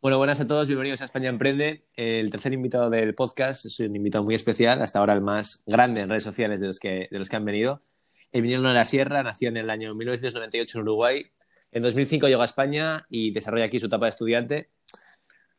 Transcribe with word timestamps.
Bueno, 0.00 0.16
buenas 0.18 0.38
a 0.38 0.46
todos, 0.46 0.68
bienvenidos 0.68 1.00
a 1.00 1.06
España 1.06 1.28
Emprende, 1.28 1.84
el 1.96 2.30
tercer 2.30 2.52
invitado 2.52 2.88
del 2.88 3.16
podcast. 3.16 3.66
Soy 3.66 3.86
un 3.86 3.96
invitado 3.96 4.22
muy 4.22 4.36
especial, 4.36 4.80
hasta 4.80 5.00
ahora 5.00 5.12
el 5.12 5.22
más 5.22 5.64
grande 5.66 6.02
en 6.02 6.08
redes 6.08 6.22
sociales 6.22 6.60
de 6.60 6.68
los 6.68 6.78
que, 6.78 7.08
de 7.10 7.18
los 7.18 7.28
que 7.28 7.34
han 7.34 7.44
venido. 7.44 7.82
Emiliano 8.30 8.68
de 8.68 8.74
la 8.74 8.84
Sierra 8.84 9.24
nació 9.24 9.48
en 9.48 9.56
el 9.56 9.70
año 9.70 9.96
1998 9.96 10.78
en 10.78 10.82
Uruguay. 10.82 11.26
En 11.72 11.82
2005 11.82 12.28
llegó 12.28 12.42
a 12.42 12.44
España 12.44 13.06
y 13.10 13.32
desarrolla 13.32 13.64
aquí 13.64 13.80
su 13.80 13.86
etapa 13.86 14.06
de 14.06 14.10
estudiante. 14.10 14.70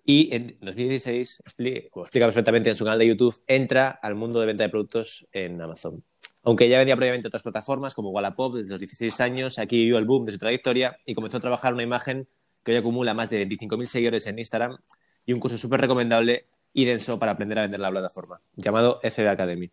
Y 0.06 0.34
en 0.34 0.58
2016, 0.62 1.42
explica, 1.42 2.00
explica 2.00 2.26
perfectamente 2.26 2.70
en 2.70 2.78
su 2.78 2.86
canal 2.86 3.00
de 3.00 3.08
YouTube, 3.08 3.44
entra 3.46 3.90
al 3.90 4.16
mundo 4.16 4.40
de 4.40 4.46
venta 4.46 4.64
de 4.64 4.70
productos 4.70 5.28
en 5.34 5.62
Amazon. 5.62 6.02
Aunque 6.44 6.70
ya 6.70 6.78
vendía 6.78 6.96
previamente 6.96 7.28
otras 7.28 7.44
plataformas 7.44 7.94
como 7.94 8.12
Wallapop 8.12 8.56
desde 8.56 8.70
los 8.70 8.80
16 8.80 9.20
años, 9.20 9.60
aquí 9.60 9.80
vivió 9.80 9.98
el 9.98 10.06
boom 10.06 10.24
de 10.24 10.32
su 10.32 10.38
trayectoria 10.38 10.98
y 11.06 11.14
comenzó 11.14 11.36
a 11.36 11.42
trabajar 11.42 11.74
una 11.74 11.84
imagen 11.84 12.30
que 12.64 12.72
hoy 12.72 12.78
acumula 12.78 13.14
más 13.14 13.30
de 13.30 13.48
25.000 13.48 13.86
seguidores 13.86 14.28
en 14.28 14.40
Instagram 14.40 14.78
y 15.26 15.34
un 15.34 15.40
curso 15.40 15.58
súper 15.58 15.82
recomendable 15.82 16.48
y 16.74 16.86
denso 16.86 17.20
para 17.20 17.34
aprender 17.34 17.60
a 17.60 17.64
vender 17.64 17.80
la 17.80 17.90
plataforma, 17.90 18.42
llamado 18.56 19.00
FB 19.04 19.28
Academy. 19.28 19.72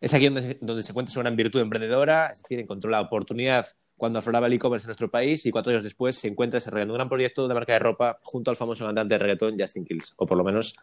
Es 0.00 0.12
aquí 0.14 0.26
donde 0.26 0.42
se, 0.42 0.58
donde 0.60 0.82
se 0.82 0.92
encuentra 0.92 1.12
su 1.12 1.20
gran 1.20 1.36
virtud 1.36 1.60
emprendedora, 1.60 2.26
es 2.26 2.42
decir, 2.42 2.58
encontró 2.58 2.90
la 2.90 3.00
oportunidad 3.00 3.66
cuando 3.96 4.18
afloraba 4.18 4.46
el 4.46 4.52
e-commerce 4.52 4.84
en 4.84 4.88
nuestro 4.88 5.10
país 5.10 5.46
y 5.46 5.50
cuatro 5.50 5.70
años 5.70 5.82
después 5.82 6.16
se 6.16 6.28
encuentra 6.28 6.58
desarrollando 6.58 6.94
un 6.94 6.98
gran 6.98 7.08
proyecto 7.08 7.48
de 7.48 7.54
marca 7.54 7.72
de 7.72 7.78
ropa 7.78 8.20
junto 8.22 8.50
al 8.50 8.56
famoso 8.56 8.84
cantante 8.84 9.14
de 9.14 9.18
reggaetón 9.18 9.58
Justin 9.58 9.84
Kills, 9.84 10.14
o 10.16 10.26
por 10.26 10.36
lo 10.36 10.44
menos 10.44 10.76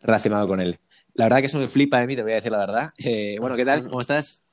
relacionado 0.00 0.46
con 0.46 0.60
él. 0.60 0.78
La 1.14 1.26
verdad 1.26 1.40
que 1.40 1.46
eso 1.46 1.58
me 1.58 1.66
flipa 1.66 2.00
de 2.00 2.06
mí, 2.06 2.16
te 2.16 2.22
voy 2.22 2.32
a 2.32 2.36
decir 2.36 2.52
la 2.52 2.58
verdad. 2.58 2.90
Eh, 3.04 3.36
bueno, 3.38 3.56
¿qué 3.56 3.64
tal? 3.64 3.84
¿Cómo 3.84 4.00
estás? 4.00 4.50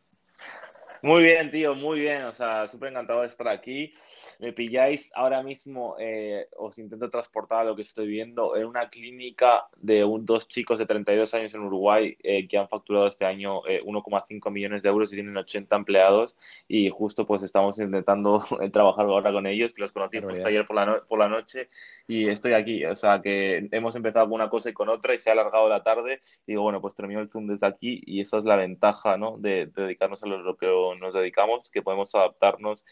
Muy 1.02 1.24
bien, 1.24 1.50
tío, 1.50 1.74
muy 1.74 2.00
bien. 2.00 2.24
O 2.24 2.34
sea, 2.34 2.68
súper 2.68 2.90
encantado 2.90 3.22
de 3.22 3.28
estar 3.28 3.48
aquí 3.48 3.94
me 4.42 4.54
pilláis 4.54 5.12
ahora 5.14 5.44
mismo, 5.44 5.96
eh, 6.00 6.48
os 6.58 6.80
intento 6.80 7.08
transportar 7.12 7.60
a 7.60 7.64
lo 7.64 7.76
que 7.76 7.84
estoy 7.84 8.08
viendo, 8.08 8.56
en 8.56 8.66
una 8.66 8.90
clínica 8.90 9.68
de 9.78 10.04
un, 10.04 10.26
dos 10.26 10.48
chicos 10.48 10.80
de 10.80 10.88
32 10.88 11.32
años 11.36 11.54
en 11.54 11.62
Uruguay 11.62 12.18
eh, 12.24 12.48
que 12.48 12.58
han 12.58 12.68
facturado 12.68 13.06
este 13.06 13.24
año 13.24 13.62
1,5 13.62 14.48
eh, 14.48 14.52
millones 14.52 14.82
de 14.82 14.90
euros 14.90 15.14
y 15.14 15.16
tienen 15.16 15.38
80 15.38 15.76
empleados. 15.76 16.36
Y 16.68 16.90
justo 16.90 17.28
pues 17.28 17.44
estamos 17.44 17.78
intentando 17.78 18.44
trabajar 18.74 19.06
ahora 19.06 19.32
con 19.32 19.46
ellos, 19.46 19.74
que 19.74 19.84
los 19.84 19.92
conocí 19.92 20.20
justo 20.20 20.48
ayer 20.48 20.66
por 20.66 20.76
la, 20.76 21.04
por 21.08 21.20
la 21.20 21.30
noche. 21.30 21.70
Y 22.08 22.28
estoy 22.28 22.54
aquí, 22.54 22.84
o 22.86 22.96
sea 22.96 23.22
que 23.22 23.70
hemos 23.72 23.96
empezado 23.96 24.26
con 24.26 24.34
una 24.34 24.50
cosa 24.50 24.72
y 24.72 24.74
con 24.74 24.90
otra 24.90 25.14
y 25.14 25.20
se 25.20 25.30
ha 25.30 25.34
alargado 25.34 25.70
la 25.70 25.84
tarde. 25.84 26.20
Y 26.48 26.54
digo, 26.54 26.64
bueno, 26.64 26.82
pues 26.82 26.96
termino 26.96 27.22
el 27.22 27.30
Zoom 27.30 27.46
desde 27.46 27.68
aquí 27.68 28.02
y 28.08 28.22
esa 28.22 28.40
es 28.40 28.46
la 28.46 28.56
ventaja, 28.56 29.18
¿no? 29.18 29.38
De, 29.38 29.68
dedicarnos 29.68 30.24
a 30.24 30.26
lo, 30.26 30.58
que 30.58 30.66
nos 31.00 31.14
dedicamos, 31.14 31.70
que 31.70 31.84
podemos 31.84 32.16
adaptarnos 32.16 32.84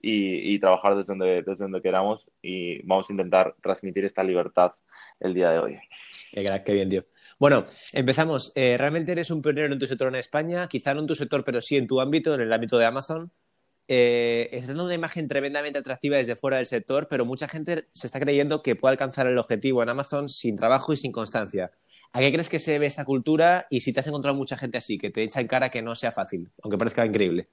y, 0.00 0.52
y 0.52 0.58
trabajar 0.58 0.95
desde 0.96 1.12
donde, 1.12 1.42
desde 1.42 1.64
donde 1.64 1.82
queramos 1.82 2.30
y 2.42 2.82
vamos 2.86 3.08
a 3.08 3.12
intentar 3.12 3.54
transmitir 3.60 4.04
esta 4.04 4.22
libertad 4.22 4.72
el 5.20 5.34
día 5.34 5.50
de 5.50 5.58
hoy. 5.58 5.78
Qué, 6.32 6.62
qué 6.64 6.72
bien, 6.72 6.88
tío. 6.88 7.04
Bueno, 7.38 7.64
empezamos. 7.92 8.52
Eh, 8.54 8.76
realmente 8.78 9.12
eres 9.12 9.30
un 9.30 9.42
pionero 9.42 9.72
en 9.72 9.78
tu 9.78 9.86
sector 9.86 10.08
en 10.08 10.14
España, 10.14 10.68
quizá 10.68 10.94
no 10.94 11.00
en 11.00 11.06
tu 11.06 11.14
sector, 11.14 11.44
pero 11.44 11.60
sí 11.60 11.76
en 11.76 11.86
tu 11.86 12.00
ámbito, 12.00 12.34
en 12.34 12.40
el 12.40 12.52
ámbito 12.52 12.78
de 12.78 12.86
Amazon. 12.86 13.30
Eh, 13.88 14.48
estás 14.52 14.68
dando 14.68 14.86
una 14.86 14.94
imagen 14.94 15.28
tremendamente 15.28 15.78
atractiva 15.78 16.16
desde 16.16 16.34
fuera 16.34 16.56
del 16.56 16.66
sector, 16.66 17.06
pero 17.08 17.24
mucha 17.24 17.46
gente 17.46 17.88
se 17.92 18.06
está 18.06 18.18
creyendo 18.18 18.62
que 18.62 18.74
puede 18.74 18.92
alcanzar 18.92 19.26
el 19.26 19.38
objetivo 19.38 19.82
en 19.82 19.90
Amazon 19.90 20.28
sin 20.28 20.56
trabajo 20.56 20.92
y 20.92 20.96
sin 20.96 21.12
constancia. 21.12 21.70
¿A 22.12 22.20
qué 22.20 22.32
crees 22.32 22.48
que 22.48 22.58
se 22.58 22.72
debe 22.72 22.86
esta 22.86 23.04
cultura 23.04 23.66
y 23.68 23.82
si 23.82 23.92
te 23.92 24.00
has 24.00 24.06
encontrado 24.06 24.34
mucha 24.34 24.56
gente 24.56 24.78
así, 24.78 24.96
que 24.96 25.10
te 25.10 25.22
echa 25.22 25.40
en 25.40 25.46
cara 25.46 25.68
que 25.68 25.82
no 25.82 25.94
sea 25.94 26.12
fácil, 26.12 26.50
aunque 26.62 26.78
parezca 26.78 27.04
increíble? 27.04 27.48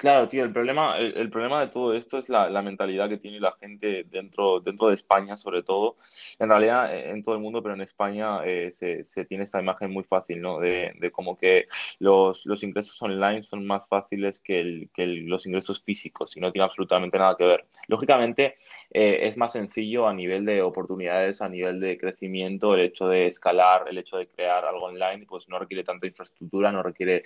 Claro, 0.00 0.28
tío, 0.28 0.44
el 0.44 0.52
problema, 0.52 0.96
el, 0.96 1.28
problema 1.28 1.60
de 1.60 1.66
todo 1.66 1.92
esto 1.92 2.16
es 2.16 2.30
la, 2.30 2.48
mentalidad 2.62 3.06
que 3.06 3.18
tiene 3.18 3.38
la 3.38 3.52
gente 3.60 4.04
dentro, 4.04 4.58
dentro 4.60 4.88
de 4.88 4.94
España, 4.94 5.36
sobre 5.36 5.62
todo. 5.62 5.98
En 6.38 6.48
realidad, 6.48 6.96
eh, 6.96 7.10
en 7.10 7.22
todo 7.22 7.34
el 7.34 7.42
mundo, 7.42 7.62
pero 7.62 7.74
en 7.74 7.82
España 7.82 8.42
eh, 8.46 8.70
se, 8.72 9.04
se, 9.04 9.26
tiene 9.26 9.44
esta 9.44 9.60
imagen 9.60 9.90
muy 9.90 10.02
fácil, 10.04 10.40
¿no? 10.40 10.58
De, 10.58 10.94
de 10.98 11.10
como 11.10 11.36
que 11.36 11.66
los, 11.98 12.46
los, 12.46 12.62
ingresos 12.62 13.02
online 13.02 13.42
son 13.42 13.66
más 13.66 13.86
fáciles 13.88 14.40
que, 14.40 14.60
el, 14.60 14.90
que 14.94 15.04
los 15.06 15.44
ingresos 15.44 15.82
físicos 15.82 16.34
y 16.34 16.40
no 16.40 16.50
tiene 16.50 16.64
absolutamente 16.64 17.18
nada 17.18 17.36
que 17.36 17.44
ver. 17.44 17.66
Lógicamente, 17.86 18.56
eh, 18.90 19.18
es 19.28 19.36
más 19.36 19.52
sencillo 19.52 20.08
a 20.08 20.14
nivel 20.14 20.46
de 20.46 20.62
oportunidades, 20.62 21.42
a 21.42 21.48
nivel 21.50 21.78
de 21.78 21.98
crecimiento, 21.98 22.74
el 22.74 22.80
hecho 22.80 23.06
de 23.06 23.26
escalar, 23.26 23.84
el 23.86 23.98
hecho 23.98 24.16
de 24.16 24.28
crear 24.28 24.64
algo 24.64 24.86
online, 24.86 25.26
pues 25.28 25.46
no 25.50 25.58
requiere 25.58 25.84
tanta 25.84 26.06
infraestructura, 26.06 26.72
no 26.72 26.82
requiere 26.82 27.22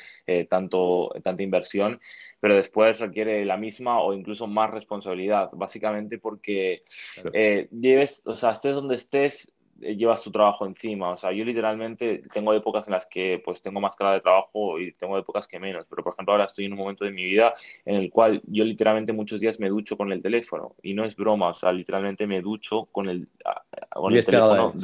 tanto, 0.48 1.14
tanta 1.22 1.42
inversión 1.44 2.00
pero 2.44 2.56
después 2.56 2.98
requiere 2.98 3.42
la 3.46 3.56
misma 3.56 4.02
o 4.02 4.12
incluso 4.12 4.46
más 4.46 4.70
responsabilidad, 4.70 5.48
básicamente 5.54 6.18
porque 6.18 6.84
eh, 7.32 7.68
lleves, 7.70 8.20
o 8.26 8.34
sea, 8.34 8.50
estés 8.50 8.74
donde 8.74 8.96
estés, 8.96 9.54
eh, 9.80 9.96
llevas 9.96 10.20
tu 10.20 10.30
trabajo 10.30 10.66
encima. 10.66 11.12
O 11.12 11.16
sea, 11.16 11.32
yo 11.32 11.42
literalmente 11.42 12.22
tengo 12.34 12.52
épocas 12.52 12.86
en 12.86 12.92
las 12.92 13.06
que 13.06 13.40
pues 13.42 13.62
tengo 13.62 13.80
más 13.80 13.96
cara 13.96 14.12
de 14.12 14.20
trabajo 14.20 14.78
y 14.78 14.92
tengo 14.92 15.16
épocas 15.16 15.48
que 15.48 15.58
menos. 15.58 15.86
Pero 15.88 16.02
por 16.04 16.12
ejemplo 16.12 16.32
ahora 16.32 16.44
estoy 16.44 16.66
en 16.66 16.74
un 16.74 16.80
momento 16.80 17.06
de 17.06 17.12
mi 17.12 17.24
vida 17.24 17.54
en 17.86 17.94
el 17.94 18.10
cual 18.10 18.42
yo 18.44 18.62
literalmente 18.62 19.14
muchos 19.14 19.40
días 19.40 19.58
me 19.58 19.70
ducho 19.70 19.96
con 19.96 20.12
el 20.12 20.20
teléfono. 20.20 20.74
Y 20.82 20.92
no 20.92 21.06
es 21.06 21.16
broma, 21.16 21.48
o 21.48 21.54
sea, 21.54 21.72
literalmente 21.72 22.26
me 22.26 22.42
ducho 22.42 22.84
con 22.92 23.08
el, 23.08 23.26
con 23.90 24.14
el 24.14 24.22
teléfono. 24.22 24.74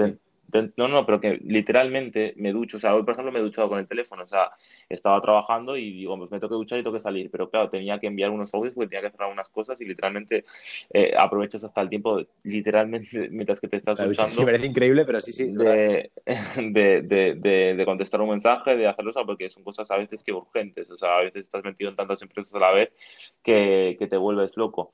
No, 0.77 0.88
no, 0.88 1.06
pero 1.06 1.21
que 1.21 1.41
literalmente 1.44 2.34
me 2.37 2.53
ducho. 2.53 2.77
O 2.77 2.81
sea, 2.81 2.94
hoy, 2.94 3.03
por 3.03 3.12
ejemplo, 3.12 3.33
me 3.33 3.38
he 3.38 3.43
duchado 3.43 3.69
con 3.69 3.78
el 3.78 3.87
teléfono. 3.87 4.25
O 4.25 4.28
sea, 4.28 4.50
estaba 4.88 5.21
trabajando 5.21 5.77
y 5.77 5.93
digo, 5.93 6.16
pues 6.19 6.31
me 6.31 6.38
tengo 6.38 6.50
que 6.50 6.56
duchar 6.56 6.78
y 6.78 6.83
tengo 6.83 6.97
que 6.97 7.00
salir. 7.00 7.31
Pero 7.31 7.50
claro, 7.50 7.71
tenía 7.71 7.99
que 7.99 8.06
enviar 8.06 8.31
unos 8.31 8.53
audios 8.55 8.75
porque 8.75 8.88
tenía 8.88 9.09
que 9.09 9.16
cerrar 9.16 9.33
unas 9.33 9.49
cosas 9.49 9.81
y 9.81 9.84
literalmente 9.84 10.44
eh, 10.93 11.15
aprovechas 11.16 11.62
hasta 11.65 11.81
el 11.81 11.88
tiempo, 11.88 12.21
literalmente, 12.43 13.28
mientras 13.31 13.61
que 13.61 13.69
te 13.69 13.77
estás 13.77 13.99
duchando. 13.99 14.31
Sí, 14.31 14.44
parece 14.44 14.66
increíble, 14.66 15.05
pero 15.05 15.21
sí, 15.21 15.33
sí. 15.33 15.50
De, 16.61 17.03
de, 17.03 17.34
de, 17.34 17.75
de, 17.75 17.84
contestar 17.84 18.21
un 18.21 18.31
mensaje, 18.31 18.77
de 18.77 18.87
hacerlo, 18.87 19.12
o 19.15 19.27
porque 19.27 19.49
son 19.49 19.65
cosas 19.65 19.91
a 19.91 19.97
veces 19.97 20.22
que 20.22 20.32
urgentes. 20.32 20.91
O 20.91 20.99
sea, 20.99 21.17
a 21.17 21.21
veces 21.22 21.43
estás 21.43 21.65
metido 21.65 21.91
en 21.91 21.97
tantas 21.97 22.22
empresas 22.22 22.55
a 22.55 22.59
la 22.59 22.71
vez 22.72 22.91
que, 23.43 23.97
que 23.99 24.06
te 24.06 24.17
vuelves 24.17 24.56
loco. 24.56 24.93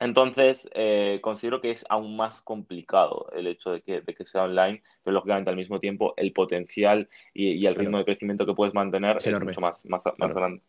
Entonces, 0.00 0.68
eh, 0.72 1.20
considero 1.22 1.60
que 1.60 1.70
es 1.70 1.84
aún 1.90 2.16
más 2.16 2.40
complicado 2.40 3.28
el 3.36 3.46
hecho 3.46 3.70
de 3.70 3.82
que, 3.82 4.00
de 4.00 4.14
que, 4.14 4.24
sea 4.24 4.44
online, 4.44 4.82
pero 5.04 5.12
lógicamente 5.12 5.50
al 5.50 5.56
mismo 5.56 5.78
tiempo 5.78 6.14
el 6.16 6.32
potencial 6.32 7.08
y, 7.34 7.66
el 7.66 7.74
ritmo 7.74 7.98
de 7.98 8.06
crecimiento 8.06 8.46
que 8.46 8.54
puedes 8.54 8.72
mantener 8.72 9.18
es, 9.18 9.40
mucho 9.40 9.60
más, 9.60 9.84
más, 9.84 10.04
más 10.16 10.34
grande. 10.34 10.62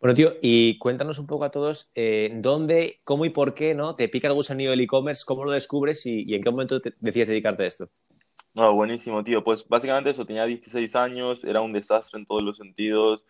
Bueno, 0.00 0.14
tío, 0.14 0.34
y 0.40 0.78
cuéntanos 0.78 1.18
un 1.18 1.26
poco 1.26 1.44
a 1.44 1.50
todos 1.50 1.90
eh, 1.96 2.30
dónde, 2.36 3.00
cómo 3.02 3.24
y 3.24 3.30
por 3.30 3.52
qué 3.54 3.74
¿no? 3.74 3.96
te 3.96 4.08
pica 4.08 4.28
el 4.28 4.34
gusanillo 4.34 4.70
del 4.70 4.80
e-commerce, 4.80 5.24
cómo 5.26 5.44
lo 5.44 5.50
descubres 5.50 6.06
y, 6.06 6.22
y 6.24 6.36
en 6.36 6.44
qué 6.44 6.50
momento 6.50 6.80
te 6.80 6.92
decides 7.00 7.28
dedicarte 7.28 7.64
a 7.64 7.66
esto. 7.66 7.90
No, 8.56 8.72
buenísimo, 8.72 9.22
tío. 9.22 9.44
Pues 9.44 9.68
básicamente 9.68 10.08
eso, 10.10 10.24
tenía 10.24 10.46
16 10.46 10.96
años, 10.96 11.44
era 11.44 11.60
un 11.60 11.74
desastre 11.74 12.18
en 12.18 12.24
todos 12.24 12.42
los 12.42 12.56
sentidos, 12.56 13.22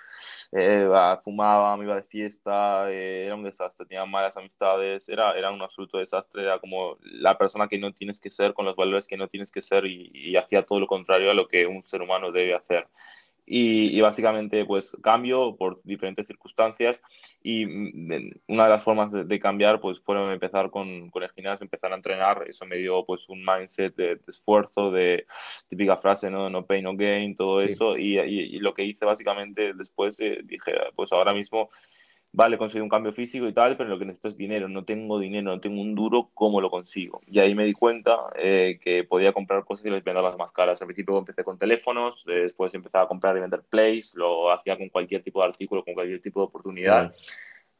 eh, 0.52 0.88
fumaba, 1.24 1.76
me 1.76 1.82
iba 1.84 1.96
de 1.96 2.04
fiesta, 2.04 2.88
eh, 2.92 3.24
era 3.26 3.34
un 3.34 3.42
desastre, 3.42 3.86
tenía 3.86 4.06
malas 4.06 4.36
amistades, 4.36 5.08
era, 5.08 5.32
era 5.36 5.50
un 5.50 5.60
absoluto 5.60 5.98
desastre, 5.98 6.42
era 6.44 6.60
como 6.60 6.96
la 7.02 7.36
persona 7.36 7.66
que 7.66 7.76
no 7.76 7.92
tienes 7.92 8.20
que 8.20 8.30
ser, 8.30 8.54
con 8.54 8.66
los 8.66 8.76
valores 8.76 9.08
que 9.08 9.16
no 9.16 9.26
tienes 9.26 9.50
que 9.50 9.62
ser 9.62 9.84
y 9.86 10.36
hacía 10.36 10.64
todo 10.64 10.78
lo 10.78 10.86
contrario 10.86 11.28
a 11.32 11.34
lo 11.34 11.48
que 11.48 11.66
un 11.66 11.84
ser 11.84 12.02
humano 12.02 12.30
debe 12.30 12.54
hacer. 12.54 12.86
Y, 13.48 14.00
básicamente 14.00 14.64
pues 14.64 14.96
cambio 15.02 15.54
por 15.56 15.80
diferentes 15.84 16.26
circunstancias 16.26 17.00
y 17.42 17.64
mm, 17.64 18.30
una 18.48 18.64
de 18.64 18.70
las 18.70 18.82
formas 18.82 19.12
de, 19.12 19.38
cambiar 19.38 19.80
pues 19.80 20.00
fueron 20.00 20.32
empezar 20.32 20.70
con, 20.70 21.10
con, 21.10 21.22
el 21.22 21.30
gimnasio, 21.30 21.64
empezar 21.64 21.92
a 21.92 21.96
entrenar, 21.96 22.44
eso 22.48 22.66
me 22.66 22.76
dio 22.76 23.04
pues 23.04 23.28
un 23.28 23.44
mindset 23.44 23.94
de, 23.94 24.20
esfuerzo, 24.26 24.90
de 24.90 25.26
típica 25.68 25.96
frase, 25.96 26.28
¿no? 26.28 26.50
No 26.50 26.66
pain, 26.66 26.82
no 26.82 26.96
gain, 26.96 27.36
todo 27.36 27.58
eso. 27.60 27.96
Y, 27.96 28.18
y, 28.18 28.58
lo 28.58 28.74
que 28.74 28.84
hice 28.84 29.04
básicamente 29.04 29.74
después 29.74 30.18
eh, 30.20 30.40
dije 30.42 30.72
pues 30.96 31.12
ahora 31.12 31.32
mismo 31.32 31.70
vale, 32.36 32.58
conseguí 32.58 32.82
un 32.82 32.90
cambio 32.90 33.14
físico 33.14 33.48
y 33.48 33.54
tal, 33.54 33.78
pero 33.78 33.88
lo 33.88 33.98
que 33.98 34.04
necesito 34.04 34.28
es 34.28 34.36
dinero, 34.36 34.68
no 34.68 34.84
tengo 34.84 35.18
dinero, 35.18 35.50
no 35.50 35.58
tengo 35.58 35.80
un 35.80 35.94
duro, 35.94 36.28
¿cómo 36.34 36.60
lo 36.60 36.68
consigo? 36.68 37.22
Y 37.26 37.38
ahí 37.38 37.54
me 37.54 37.64
di 37.64 37.72
cuenta 37.72 38.14
eh, 38.36 38.78
que 38.82 39.04
podía 39.04 39.32
comprar 39.32 39.64
cosas 39.64 39.86
y 39.86 39.90
les 39.90 40.04
las 40.04 40.36
más 40.36 40.52
caras. 40.52 40.80
Al 40.82 40.86
principio 40.86 41.16
empecé 41.18 41.42
con 41.42 41.56
teléfonos, 41.56 42.24
después 42.26 42.74
empezaba 42.74 43.04
a 43.04 43.08
comprar 43.08 43.36
y 43.38 43.40
vender 43.40 43.62
plays, 43.62 44.14
lo 44.14 44.52
hacía 44.52 44.76
con 44.76 44.90
cualquier 44.90 45.22
tipo 45.22 45.40
de 45.40 45.48
artículo, 45.48 45.82
con 45.82 45.94
cualquier 45.94 46.20
tipo 46.20 46.40
de 46.40 46.46
oportunidad 46.46 47.14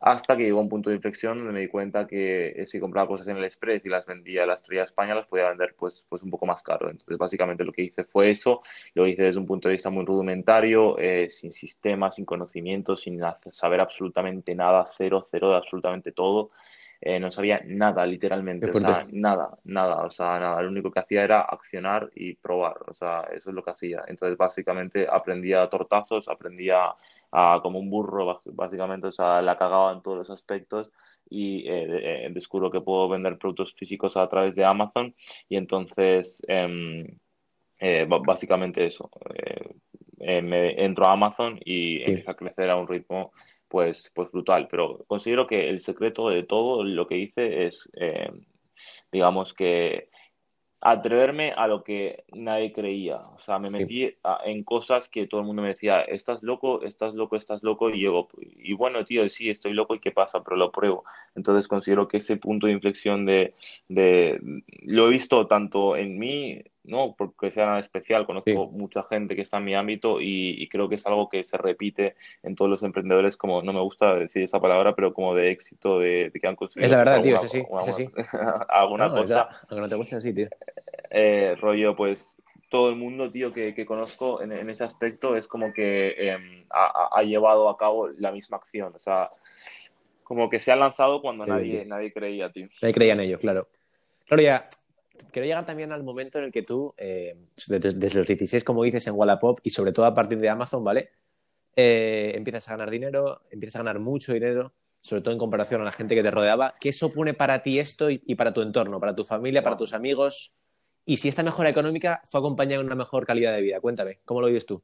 hasta 0.01 0.37
que 0.37 0.45
llegó 0.45 0.61
un 0.61 0.69
punto 0.69 0.91
de 0.91 0.97
inflexión 0.97 1.39
donde 1.39 1.53
me 1.53 1.61
di 1.61 1.69
cuenta 1.69 2.07
que 2.07 2.49
eh, 2.49 2.67
si 2.67 2.79
compraba 2.79 3.09
cosas 3.09 3.29
en 3.29 3.39
el 3.39 3.45
Express 3.45 3.85
y 3.85 3.89
las 3.89 4.05
vendía 4.05 4.43
a 4.43 4.47
la 4.47 4.55
estrella 4.55 4.85
España, 4.85 5.15
las 5.15 5.27
podía 5.27 5.49
vender 5.49 5.75
pues, 5.79 6.05
pues 6.09 6.23
un 6.23 6.31
poco 6.31 6.45
más 6.45 6.63
caro. 6.63 6.91
Entonces, 6.91 7.17
básicamente 7.17 7.65
lo 7.65 7.73
que 7.73 7.83
hice 7.83 8.05
fue 8.05 8.31
eso, 8.31 8.63
lo 8.95 9.07
hice 9.07 9.23
desde 9.23 9.41
un 9.41 9.47
punto 9.47 9.69
de 9.69 9.75
vista 9.75 9.89
muy 9.89 10.05
rudimentario, 10.05 10.99
eh, 10.99 11.31
sin 11.31 11.53
sistema, 11.53 12.11
sin 12.11 12.27
conocimiento, 12.27 12.95
sin 12.95 13.21
saber 13.51 13.81
absolutamente 13.81 14.55
nada, 14.55 14.91
cero, 14.97 15.29
cero 15.31 15.51
de 15.51 15.57
absolutamente 15.57 16.13
todo. 16.13 16.51
Eh, 17.01 17.21
no 17.21 17.31
sabía 17.31 17.61
nada, 17.65 18.07
literalmente, 18.07 18.71
o 18.71 18.81
sea, 18.81 19.07
nada, 19.11 19.59
nada, 19.65 19.97
o 20.05 20.11
sea, 20.11 20.39
nada, 20.39 20.63
lo 20.63 20.71
único 20.71 20.91
que 20.91 21.01
hacía 21.01 21.25
era 21.25 21.43
accionar 21.43 22.11
y 22.15 22.35
probar, 22.35 22.79
o 22.87 22.95
sea, 22.95 23.29
eso 23.35 23.51
es 23.51 23.55
lo 23.55 23.63
que 23.63 23.71
hacía. 23.71 24.05
Entonces, 24.09 24.37
básicamente, 24.39 25.07
aprendía 25.11 25.69
tortazos, 25.69 26.27
aprendía 26.27 26.95
como 27.31 27.79
un 27.79 27.91
burro, 27.91 28.41
básicamente, 28.53 29.09
o 29.09 29.13
sea, 29.13 29.43
la 29.43 29.59
cagaba 29.59 29.93
en 29.93 30.03
todos 30.03 30.19
los 30.19 30.31
aspectos 30.31 30.93
y 31.29 31.65
eh, 31.69 32.29
descubro 32.31 32.71
que 32.71 32.81
puedo 32.81 33.09
vender 33.09 33.39
productos 33.39 33.75
físicos 33.75 34.17
a 34.17 34.29
través 34.29 34.55
de 34.55 34.65
Amazon 34.65 35.15
y 35.49 35.57
entonces 35.57 36.43
em, 36.47 37.07
básicamente 38.25 38.87
eso. 38.87 39.11
me 40.19 40.85
entro 40.85 41.07
a 41.07 41.13
Amazon 41.13 41.59
y 41.65 42.03
empieza 42.03 42.31
a 42.31 42.37
crecer 42.37 42.71
a 42.71 42.77
un 42.77 42.89
ritmo 42.89 43.33
pues, 43.69 44.11
pues 44.15 44.31
brutal. 44.31 44.69
Pero 44.71 45.05
considero 45.07 45.47
que 45.47 45.69
el 45.69 45.81
secreto 45.81 46.29
de 46.29 46.45
todo 46.45 46.85
lo 46.85 47.07
que 47.07 47.19
hice 47.19 47.67
es, 47.67 47.89
digamos 49.11 49.53
que 49.53 50.09
atreverme 50.91 51.53
a 51.53 51.67
lo 51.67 51.83
que 51.83 52.25
nadie 52.33 52.73
creía. 52.73 53.17
O 53.35 53.41
sea, 53.41 53.59
me 53.59 53.71
metí 53.71 54.15
en 54.45 54.63
cosas 54.63 55.09
que 55.09 55.27
todo 55.27 55.41
el 55.41 55.47
mundo 55.47 55.63
me 55.63 55.69
decía, 55.69 56.03
estás 56.03 56.45
loco, 56.45 56.83
estás 56.83 57.13
loco, 57.15 57.35
estás 57.35 57.65
loco, 57.65 57.91
y 57.91 58.03
yo, 58.03 58.29
y 58.41 58.73
bueno, 58.75 59.05
tío, 59.05 59.29
sí, 59.29 59.51
estoy 59.51 59.73
loco, 59.73 59.97
¿y 59.97 60.01
qué 60.01 60.13
pasa? 60.13 60.45
Pero 60.45 60.57
lo 60.57 60.71
pruebo. 60.71 61.05
Entonces 61.35 61.67
considero 61.67 62.07
que 62.07 62.19
ese 62.19 62.37
punto 62.37 62.69
de 62.69 62.75
inflexión 62.75 63.27
de, 63.27 63.55
de 63.89 64.41
lo 64.83 65.09
he 65.09 65.11
visto 65.11 65.49
tanto 65.49 65.97
en 65.97 66.19
mí, 66.19 66.63
no 66.87 67.15
porque 67.17 67.51
sea 67.51 67.67
nada 67.67 67.81
especial, 67.81 68.27
conozco 68.27 68.67
mucha 68.67 69.03
gente 69.03 69.37
que 69.37 69.43
está 69.43 69.59
en 69.59 69.65
mi 69.65 69.75
ámbito 69.75 70.21
y, 70.21 70.69
creo 70.69 70.89
que 70.89 70.97
es 70.97 71.07
algo 71.07 71.29
que 71.29 71.45
se 71.45 71.57
repite 71.57 72.17
en 72.43 72.57
todos 72.57 72.71
los 72.71 72.83
emprendedores, 72.83 73.37
como 73.37 73.63
no 73.63 73.73
me 73.73 73.81
gusta 73.81 74.15
decir 74.15 74.43
esa 74.43 74.61
palabra, 74.61 74.95
pero 74.95 75.13
como 75.13 75.35
de 75.35 75.51
éxito, 75.51 76.01
de, 76.01 76.33
que 76.41 76.47
han 76.47 76.57
conseguido. 76.57 76.87
Es 76.87 76.91
la 76.91 76.99
verdad, 76.99 77.23
tío, 77.23 77.39
sí, 77.39 77.65
alguna 78.69 79.11
cosa. 79.13 79.49
Aunque 79.69 79.81
no 79.81 79.89
te 79.89 79.95
guste 79.95 80.17
así, 80.17 80.35
tío. 80.35 80.49
Eh, 81.11 81.57
rollo, 81.61 81.95
pues 81.95 82.41
todo 82.69 82.91
el 82.91 82.97
mundo, 82.97 83.31
tío, 83.31 83.53
que, 83.53 83.75
que 83.75 83.87
conozco 83.87 84.43
en, 84.43 84.53
ese 84.69 84.85
aspecto 84.85 85.37
es 85.37 85.47
como 85.47 85.73
que 85.73 86.15
em, 86.19 86.65
ha, 86.71 87.23
llevado 87.23 87.69
a 87.69 87.77
cabo 87.77 88.09
la 88.09 88.33
misma 88.33 88.57
acción. 88.57 88.93
O 88.95 88.99
sea, 88.99 89.31
como 90.25 90.51
que 90.51 90.61
se 90.61 90.73
ha 90.73 90.77
lanzado 90.77 91.23
cuando 91.23 91.47
nadie, 91.47 91.85
nadie 91.85 92.13
creía, 92.13 92.51
tío. 92.51 92.69
Nadie 92.83 92.95
creía 92.95 93.13
en 93.13 93.21
ello, 93.21 93.39
claro. 93.39 93.69
Claro, 94.27 94.43
ya, 94.43 94.69
quiero 95.33 95.47
llegar 95.47 95.67
también 95.67 95.93
al 95.93 96.05
momento 96.05 96.39
en 96.39 96.45
el 96.45 96.53
que 96.53 96.63
tú, 96.63 96.95
eh, 96.97 97.37
desde, 97.67 98.19
los 98.19 98.27
16, 98.27 98.65
como 98.65 98.85
dices, 98.85 99.07
en 99.07 99.15
Wallapop 99.15 99.61
y 99.63 99.71
sobre 99.71 99.93
todo 99.93 100.07
a 100.07 100.15
partir 100.15 100.39
de 100.39 100.49
Amazon, 100.49 100.85
¿vale? 100.85 101.11
Eh, 101.75 102.33
empiezas 102.35 102.69
a 102.69 102.73
ganar 102.73 102.91
dinero, 102.91 103.43
empiezas 103.51 103.77
a 103.77 103.85
ganar 103.85 103.99
mucho 103.99 104.33
dinero, 104.33 104.73
sobre 105.01 105.23
todo 105.23 105.33
en 105.33 105.39
comparación 105.39 105.81
a 105.83 105.85
la 105.85 105.93
gente 105.93 106.15
que 106.15 106.23
te 106.23 106.31
rodeaba. 106.31 106.75
¿Qué 106.81 106.93
supone 106.93 107.35
para 107.35 107.63
ti 107.63 107.79
esto 107.79 108.11
y, 108.11 108.19
para 108.35 108.53
tu 108.53 108.63
entorno, 108.63 108.99
para 108.99 109.15
tu 109.15 109.25
familia, 109.25 109.63
para 109.63 109.77
tus 109.77 109.93
amigos? 109.93 110.57
Y 111.05 111.19
si 111.19 111.29
esta 111.29 111.43
mejora 111.43 111.69
económica 111.69 112.23
fue 112.25 112.41
acompañada 112.41 112.81
de 112.81 112.87
una 112.87 112.97
mejor 112.97 113.27
calidad 113.27 113.55
de 113.55 113.63
vida. 113.63 113.81
Cuéntame, 113.81 114.21
¿cómo 114.25 114.41
lo 114.41 114.49
vives 114.49 114.67
tú? 114.67 114.83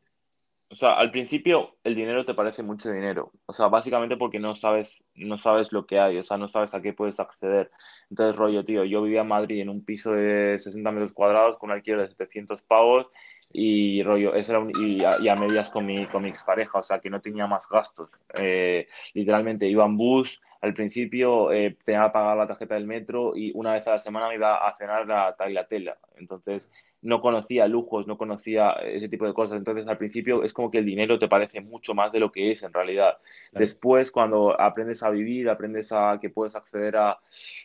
O 0.72 0.74
sea, 0.74 0.94
al 0.94 1.10
principio 1.10 1.76
el 1.84 1.94
dinero 1.94 2.24
te 2.24 2.32
parece 2.32 2.62
mucho 2.62 2.90
dinero. 2.90 3.30
O 3.44 3.52
sea, 3.52 3.68
básicamente 3.68 4.16
porque 4.16 4.38
no 4.38 4.54
sabes, 4.54 5.04
no 5.14 5.36
sabes 5.36 5.70
lo 5.70 5.86
que 5.86 6.00
hay, 6.00 6.16
o 6.16 6.22
sea, 6.22 6.38
no 6.38 6.48
sabes 6.48 6.74
a 6.74 6.80
qué 6.80 6.94
puedes 6.94 7.20
acceder. 7.20 7.70
Entonces, 8.08 8.34
rollo, 8.36 8.64
tío, 8.64 8.82
yo 8.84 9.02
vivía 9.02 9.20
en 9.20 9.28
Madrid 9.28 9.60
en 9.60 9.68
un 9.68 9.84
piso 9.84 10.12
de 10.12 10.58
60 10.58 10.90
metros 10.90 11.12
cuadrados 11.12 11.58
con 11.58 11.68
un 11.68 11.76
alquiler 11.76 12.00
de 12.00 12.08
700 12.08 12.62
pavos 12.62 13.08
y 13.52 14.02
rollo, 14.02 14.34
eso 14.34 14.52
era 14.52 14.66
y, 14.80 15.04
a, 15.04 15.34
medias 15.36 15.68
con 15.68 15.84
mi, 15.84 16.06
con 16.06 16.22
mi 16.22 16.30
expareja, 16.30 16.78
o 16.78 16.82
sea, 16.82 17.00
que 17.00 17.10
no 17.10 17.20
tenía 17.20 17.46
más 17.46 17.68
gastos. 17.68 18.08
Eh, 18.40 18.88
literalmente 19.12 19.66
iba 19.68 19.84
en 19.84 19.98
bus, 19.98 20.40
al 20.62 20.72
principio 20.72 21.52
eh, 21.52 21.76
tenía 21.84 22.04
que 22.04 22.10
pagar 22.12 22.36
la 22.38 22.46
tarjeta 22.46 22.76
del 22.76 22.86
metro 22.86 23.36
y 23.36 23.52
una 23.54 23.74
vez 23.74 23.86
a 23.88 23.92
la 23.92 23.98
semana 23.98 24.28
me 24.28 24.36
iba 24.36 24.66
a 24.66 24.74
cenar 24.74 25.10
a 25.12 25.36
Tailatela. 25.36 25.98
Entonces, 26.16 26.70
no 27.02 27.20
conocía 27.20 27.66
lujos, 27.66 28.06
no 28.06 28.16
conocía 28.16 28.70
ese 28.84 29.08
tipo 29.08 29.26
de 29.26 29.34
cosas. 29.34 29.58
Entonces, 29.58 29.86
al 29.88 29.98
principio 29.98 30.44
es 30.44 30.52
como 30.52 30.70
que 30.70 30.78
el 30.78 30.86
dinero 30.86 31.18
te 31.18 31.28
parece 31.28 31.60
mucho 31.60 31.94
más 31.94 32.12
de 32.12 32.20
lo 32.20 32.30
que 32.30 32.52
es 32.52 32.62
en 32.62 32.72
realidad. 32.72 33.18
Después, 33.50 34.10
cuando 34.10 34.58
aprendes 34.58 35.02
a 35.02 35.10
vivir, 35.10 35.50
aprendes 35.50 35.92
a 35.92 36.18
que 36.20 36.30
puedes 36.30 36.54
acceder 36.54 36.96
a, 36.96 37.18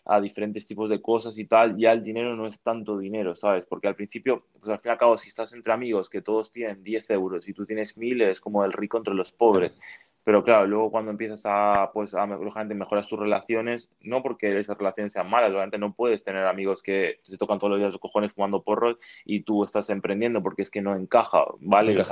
a, 0.05 0.19
diferentes 0.19 0.65
tipos 0.67 0.89
de 0.89 1.01
cosas 1.01 1.37
y 1.37 1.45
tal, 1.45 1.77
ya 1.77 1.91
el 1.91 2.03
dinero 2.03 2.35
no 2.35 2.47
es 2.47 2.59
tanto 2.61 2.97
dinero, 2.97 3.35
¿sabes? 3.35 3.65
Porque 3.67 3.87
al 3.87 3.95
principio, 3.95 4.45
pues 4.59 4.69
al 4.71 4.79
fin 4.79 4.89
y 4.89 4.93
al 4.93 4.97
cabo, 4.97 5.17
si 5.17 5.29
estás 5.29 5.53
entre 5.53 5.71
amigos 5.71 6.09
que 6.09 6.21
todos 6.21 6.51
tienen 6.51 6.83
10 6.83 7.09
euros 7.11 7.47
y 7.47 7.53
tú 7.53 7.65
tienes 7.65 7.95
miles, 7.95 8.29
es 8.29 8.41
como 8.41 8.65
el 8.65 8.73
rico 8.73 8.97
entre 8.97 9.13
los 9.13 9.31
pobres. 9.31 9.79
Pero 10.27 10.43
claro, 10.43 10.67
luego 10.67 10.91
cuando 10.91 11.09
empiezas 11.09 11.43
a, 11.45 11.89
pues, 11.93 12.13
a 12.13 12.25
lógicamente 12.25 12.75
mejoras 12.75 13.07
tus 13.07 13.17
relaciones, 13.17 13.89
no 14.01 14.21
porque 14.21 14.59
esas 14.59 14.77
relaciones 14.77 15.13
sean 15.13 15.29
malas, 15.29 15.51
obviamente 15.51 15.77
no 15.77 15.93
puedes 15.93 16.21
tener 16.25 16.45
amigos 16.45 16.83
que 16.83 17.19
se 17.21 17.37
tocan 17.37 17.59
todos 17.59 17.71
los 17.71 17.79
días 17.79 17.93
los 17.93 18.01
cojones 18.01 18.33
fumando 18.33 18.61
porros 18.61 18.97
y 19.23 19.43
tú 19.43 19.63
estás 19.63 19.89
emprendiendo 19.89 20.43
porque 20.43 20.63
es 20.63 20.69
que 20.69 20.81
no 20.81 20.97
encaja, 20.97 21.45
¿vale? 21.61 21.95
yo 21.95 22.03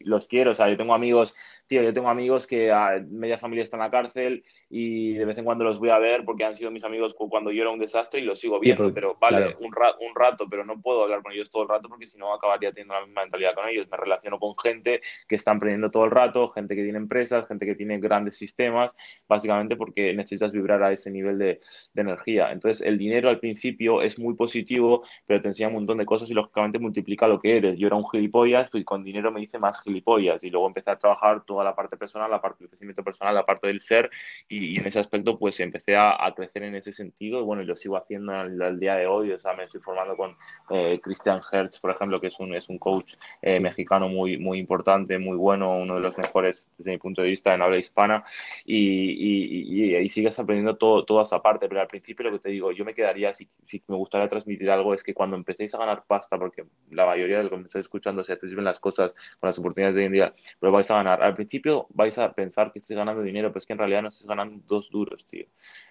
los, 0.00 0.28
quiero, 0.28 0.52
o 0.52 0.54
sea, 0.54 0.70
yo 0.70 0.78
tengo 0.78 0.94
amigos, 0.94 1.34
tío, 1.66 1.82
yo 1.82 1.92
tengo 1.92 2.08
amigos 2.08 2.46
que 2.46 2.72
a, 2.72 3.04
media 3.06 3.36
familia 3.36 3.64
está 3.64 3.76
en 3.76 3.82
la 3.82 3.90
cárcel 3.90 4.44
y 4.70 5.12
de 5.12 5.26
vez 5.26 5.36
en 5.36 5.44
cuando 5.44 5.64
los 5.64 5.78
voy 5.78 5.90
a 5.90 5.98
ver 5.98 6.24
porque 6.24 6.44
han 6.44 6.54
sido 6.54 6.70
mis 6.70 6.84
amigos 6.84 7.14
cuando 7.14 7.50
yo 7.50 7.60
era 7.60 7.70
un 7.70 7.78
desastre 7.78 8.20
y 8.20 8.24
los 8.24 8.40
sigo 8.40 8.58
viendo, 8.60 8.94
pero 8.94 9.18
vale, 9.20 9.56
un, 9.60 9.66
un 9.66 10.14
rato, 10.14 10.46
pero 10.48 10.64
no 10.64 10.80
puedo 10.80 11.02
hablar 11.02 11.22
con 11.22 11.32
ellos 11.32 11.50
todo 11.50 11.64
el 11.64 11.68
rato 11.68 11.86
porque 11.90 12.06
si 12.06 12.16
no 12.16 12.32
acabaría 12.32 12.72
teniendo 12.72 12.94
la 12.94 13.04
misma 13.04 13.22
mentalidad 13.24 13.54
con 13.54 13.68
ellos. 13.68 13.86
Me 13.90 13.98
relaciono 13.98 14.38
con 14.38 14.56
gente 14.58 15.02
que 15.26 15.36
está 15.36 15.52
emprendiendo 15.52 15.90
todo 15.90 16.06
el 16.06 16.10
rato, 16.10 16.48
gente 16.48 16.74
que 16.74 16.82
tiene 16.82 16.96
empresas, 16.96 17.46
gente 17.46 17.57
que 17.66 17.74
tiene 17.74 17.98
grandes 17.98 18.36
sistemas, 18.36 18.94
básicamente 19.28 19.76
porque 19.76 20.14
necesitas 20.14 20.52
vibrar 20.52 20.82
a 20.82 20.92
ese 20.92 21.10
nivel 21.10 21.38
de, 21.38 21.60
energía. 21.94 22.52
Entonces, 22.52 22.86
el 22.86 22.96
dinero 22.96 23.28
al 23.28 23.40
principio 23.40 24.02
es 24.02 24.18
muy 24.18 24.34
positivo, 24.34 25.02
pero 25.26 25.40
te 25.40 25.48
enseña 25.48 25.68
un 25.68 25.74
montón 25.74 25.98
de 25.98 26.06
cosas 26.06 26.30
y 26.30 26.34
lógicamente 26.34 26.78
multiplica 26.78 27.26
lo 27.26 27.40
que 27.40 27.56
eres. 27.56 27.76
Yo 27.76 27.88
era 27.88 27.96
un 27.96 28.08
gilipollas, 28.08 28.70
pues 28.70 28.84
con 28.84 29.02
dinero 29.02 29.32
me 29.32 29.42
hice 29.42 29.58
más 29.58 29.82
gilipollas 29.82 30.44
y 30.44 30.50
luego 30.50 30.68
empecé 30.68 30.90
a 30.90 30.98
trabajar 30.98 31.44
toda 31.44 31.64
la 31.64 31.74
parte 31.74 31.96
personal, 31.96 32.30
la 32.30 32.40
parte 32.40 32.58
del 32.60 32.68
crecimiento 32.68 33.02
personal, 33.02 33.34
la 33.34 33.44
parte 33.44 33.66
del 33.66 33.80
ser 33.80 34.10
y, 34.48 34.78
en 34.78 34.86
ese 34.86 35.00
aspecto 35.00 35.38
pues 35.38 35.58
empecé 35.60 35.96
a, 35.96 36.16
crecer 36.36 36.62
en 36.62 36.74
ese 36.74 36.92
sentido 36.92 37.40
y 37.40 37.42
bueno, 37.42 37.62
lo 37.62 37.74
sigo 37.74 37.96
haciendo 37.96 38.32
al, 38.32 38.78
día 38.78 38.94
de 38.94 39.06
hoy, 39.06 39.32
o 39.32 39.38
sea, 39.38 39.54
me 39.54 39.64
estoy 39.64 39.80
formando 39.80 40.16
con 40.16 40.36
eh, 40.70 41.00
Christian 41.02 41.40
Hertz, 41.50 41.80
por 41.80 41.90
ejemplo, 41.90 42.20
que 42.20 42.28
es 42.28 42.38
un, 42.38 42.54
es 42.54 42.68
un 42.68 42.78
coach 42.78 43.14
eh, 43.42 43.58
mexicano 43.60 44.08
muy, 44.08 44.38
muy 44.38 44.58
importante, 44.58 45.18
muy 45.18 45.36
bueno, 45.36 45.76
uno 45.76 45.94
de 45.94 46.00
los 46.00 46.16
mejores 46.16 46.68
desde 46.76 46.92
mi 46.92 46.98
punto 46.98 47.22
de 47.22 47.28
vista 47.28 47.37
en 47.46 47.62
habla 47.62 47.78
hispana 47.78 48.24
y, 48.64 49.96
y, 49.98 50.08
sigues 50.08 50.38
aprendiendo 50.38 50.76
todo, 50.76 51.04
toda 51.04 51.22
esa 51.22 51.40
parte. 51.42 51.68
Pero 51.68 51.80
al 51.80 51.88
principio 51.88 52.24
lo 52.24 52.32
que 52.32 52.38
te 52.40 52.50
digo, 52.50 52.72
yo 52.72 52.84
me 52.84 52.94
quedaría, 52.94 53.32
si, 53.34 53.48
si 53.66 53.82
me 53.88 53.96
gustaría 53.96 54.28
transmitir 54.28 54.70
algo, 54.70 54.94
es 54.94 55.02
que 55.02 55.14
cuando 55.14 55.36
empecéis 55.36 55.74
a 55.74 55.78
ganar 55.78 56.04
pasta, 56.06 56.38
porque 56.38 56.64
la 56.90 57.06
mayoría 57.06 57.38
de 57.38 57.44
lo 57.44 57.50
que 57.50 57.56
me 57.56 57.62
estáis 57.64 57.84
escuchando 57.84 58.24
se 58.24 58.36
ven 58.36 58.64
las 58.64 58.80
cosas 58.80 59.12
con 59.40 59.48
las 59.48 59.58
oportunidades 59.58 59.96
de 59.96 60.02
hoy 60.02 60.06
en 60.06 60.12
día, 60.12 60.34
pero 60.60 60.72
vais 60.72 60.90
a 60.90 60.96
ganar. 60.96 61.22
Al 61.22 61.34
principio 61.34 61.86
vais 61.90 62.18
a 62.18 62.32
pensar 62.32 62.72
que 62.72 62.78
estáis 62.78 62.96
ganando 62.96 63.22
dinero, 63.22 63.48
pero 63.48 63.58
es 63.58 63.66
que 63.66 63.72
en 63.72 63.78
realidad 63.78 64.02
no 64.02 64.08
estáis 64.08 64.26
ganando 64.26 64.54
dos 64.68 64.90
duros, 64.90 65.26
tío. 65.26 65.46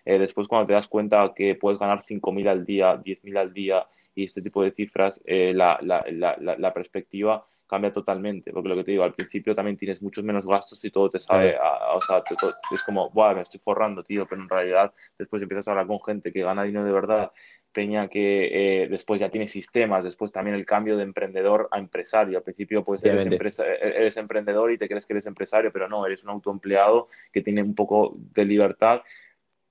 Eh, 0.05 0.19
después 0.19 0.47
cuando 0.47 0.67
te 0.67 0.73
das 0.73 0.87
cuenta 0.87 1.33
que 1.35 1.55
puedes 1.55 1.79
ganar 1.79 2.03
5.000 2.03 2.47
al 2.47 2.65
día, 2.65 2.95
10.000 2.95 3.37
al 3.37 3.53
día 3.53 3.87
y 4.15 4.23
este 4.23 4.41
tipo 4.41 4.63
de 4.63 4.71
cifras, 4.71 5.21
eh, 5.25 5.53
la, 5.53 5.77
la, 5.81 6.03
la, 6.09 6.37
la 6.39 6.73
perspectiva 6.73 7.45
cambia 7.67 7.91
totalmente, 7.91 8.51
porque 8.51 8.69
lo 8.69 8.75
que 8.75 8.83
te 8.83 8.91
digo, 8.91 9.03
al 9.03 9.13
principio 9.13 9.53
también 9.53 9.77
tienes 9.77 10.01
muchos 10.01 10.23
menos 10.23 10.45
gastos 10.45 10.83
y 10.83 10.89
todo 10.89 11.09
te 11.09 11.19
sabe, 11.19 11.55
o 11.93 12.01
sea, 12.01 12.23
es 12.71 12.83
como, 12.83 13.09
Buah, 13.09 13.35
me 13.35 13.41
estoy 13.41 13.59
forrando, 13.59 14.03
tío, 14.03 14.25
pero 14.25 14.41
en 14.41 14.49
realidad 14.49 14.93
después 15.17 15.41
empiezas 15.41 15.67
a 15.67 15.71
hablar 15.71 15.87
con 15.87 16.01
gente 16.01 16.31
que 16.31 16.43
gana 16.43 16.63
dinero 16.63 16.85
de 16.85 16.91
verdad, 16.91 17.31
peña 17.71 18.07
que 18.07 18.83
eh, 18.83 18.87
después 18.87 19.19
ya 19.19 19.29
tiene 19.29 19.47
sistemas, 19.47 20.03
después 20.03 20.31
también 20.31 20.55
el 20.55 20.65
cambio 20.65 20.97
de 20.97 21.03
emprendedor 21.03 21.67
a 21.71 21.77
empresario, 21.77 22.37
al 22.37 22.43
principio 22.43 22.83
pues 22.83 23.03
eres, 23.03 23.27
e-, 23.27 23.63
eres 23.79 24.17
emprendedor 24.17 24.71
y 24.71 24.77
te 24.77 24.87
crees 24.87 25.05
que 25.05 25.13
eres 25.13 25.27
empresario, 25.27 25.71
pero 25.71 25.87
no, 25.87 26.05
eres 26.05 26.23
un 26.23 26.29
autoempleado 26.29 27.09
que 27.31 27.41
tiene 27.41 27.61
un 27.61 27.75
poco 27.75 28.15
de 28.15 28.45
libertad, 28.45 29.01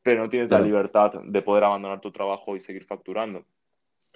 pero 0.02 0.22
no 0.22 0.28
tienes 0.28 0.50
la 0.50 0.60
libertad 0.60 1.14
de 1.24 1.42
poder 1.42 1.64
abandonar 1.64 2.00
tu 2.00 2.12
trabajo 2.12 2.54
y 2.54 2.60
seguir 2.60 2.84
facturando. 2.84 3.44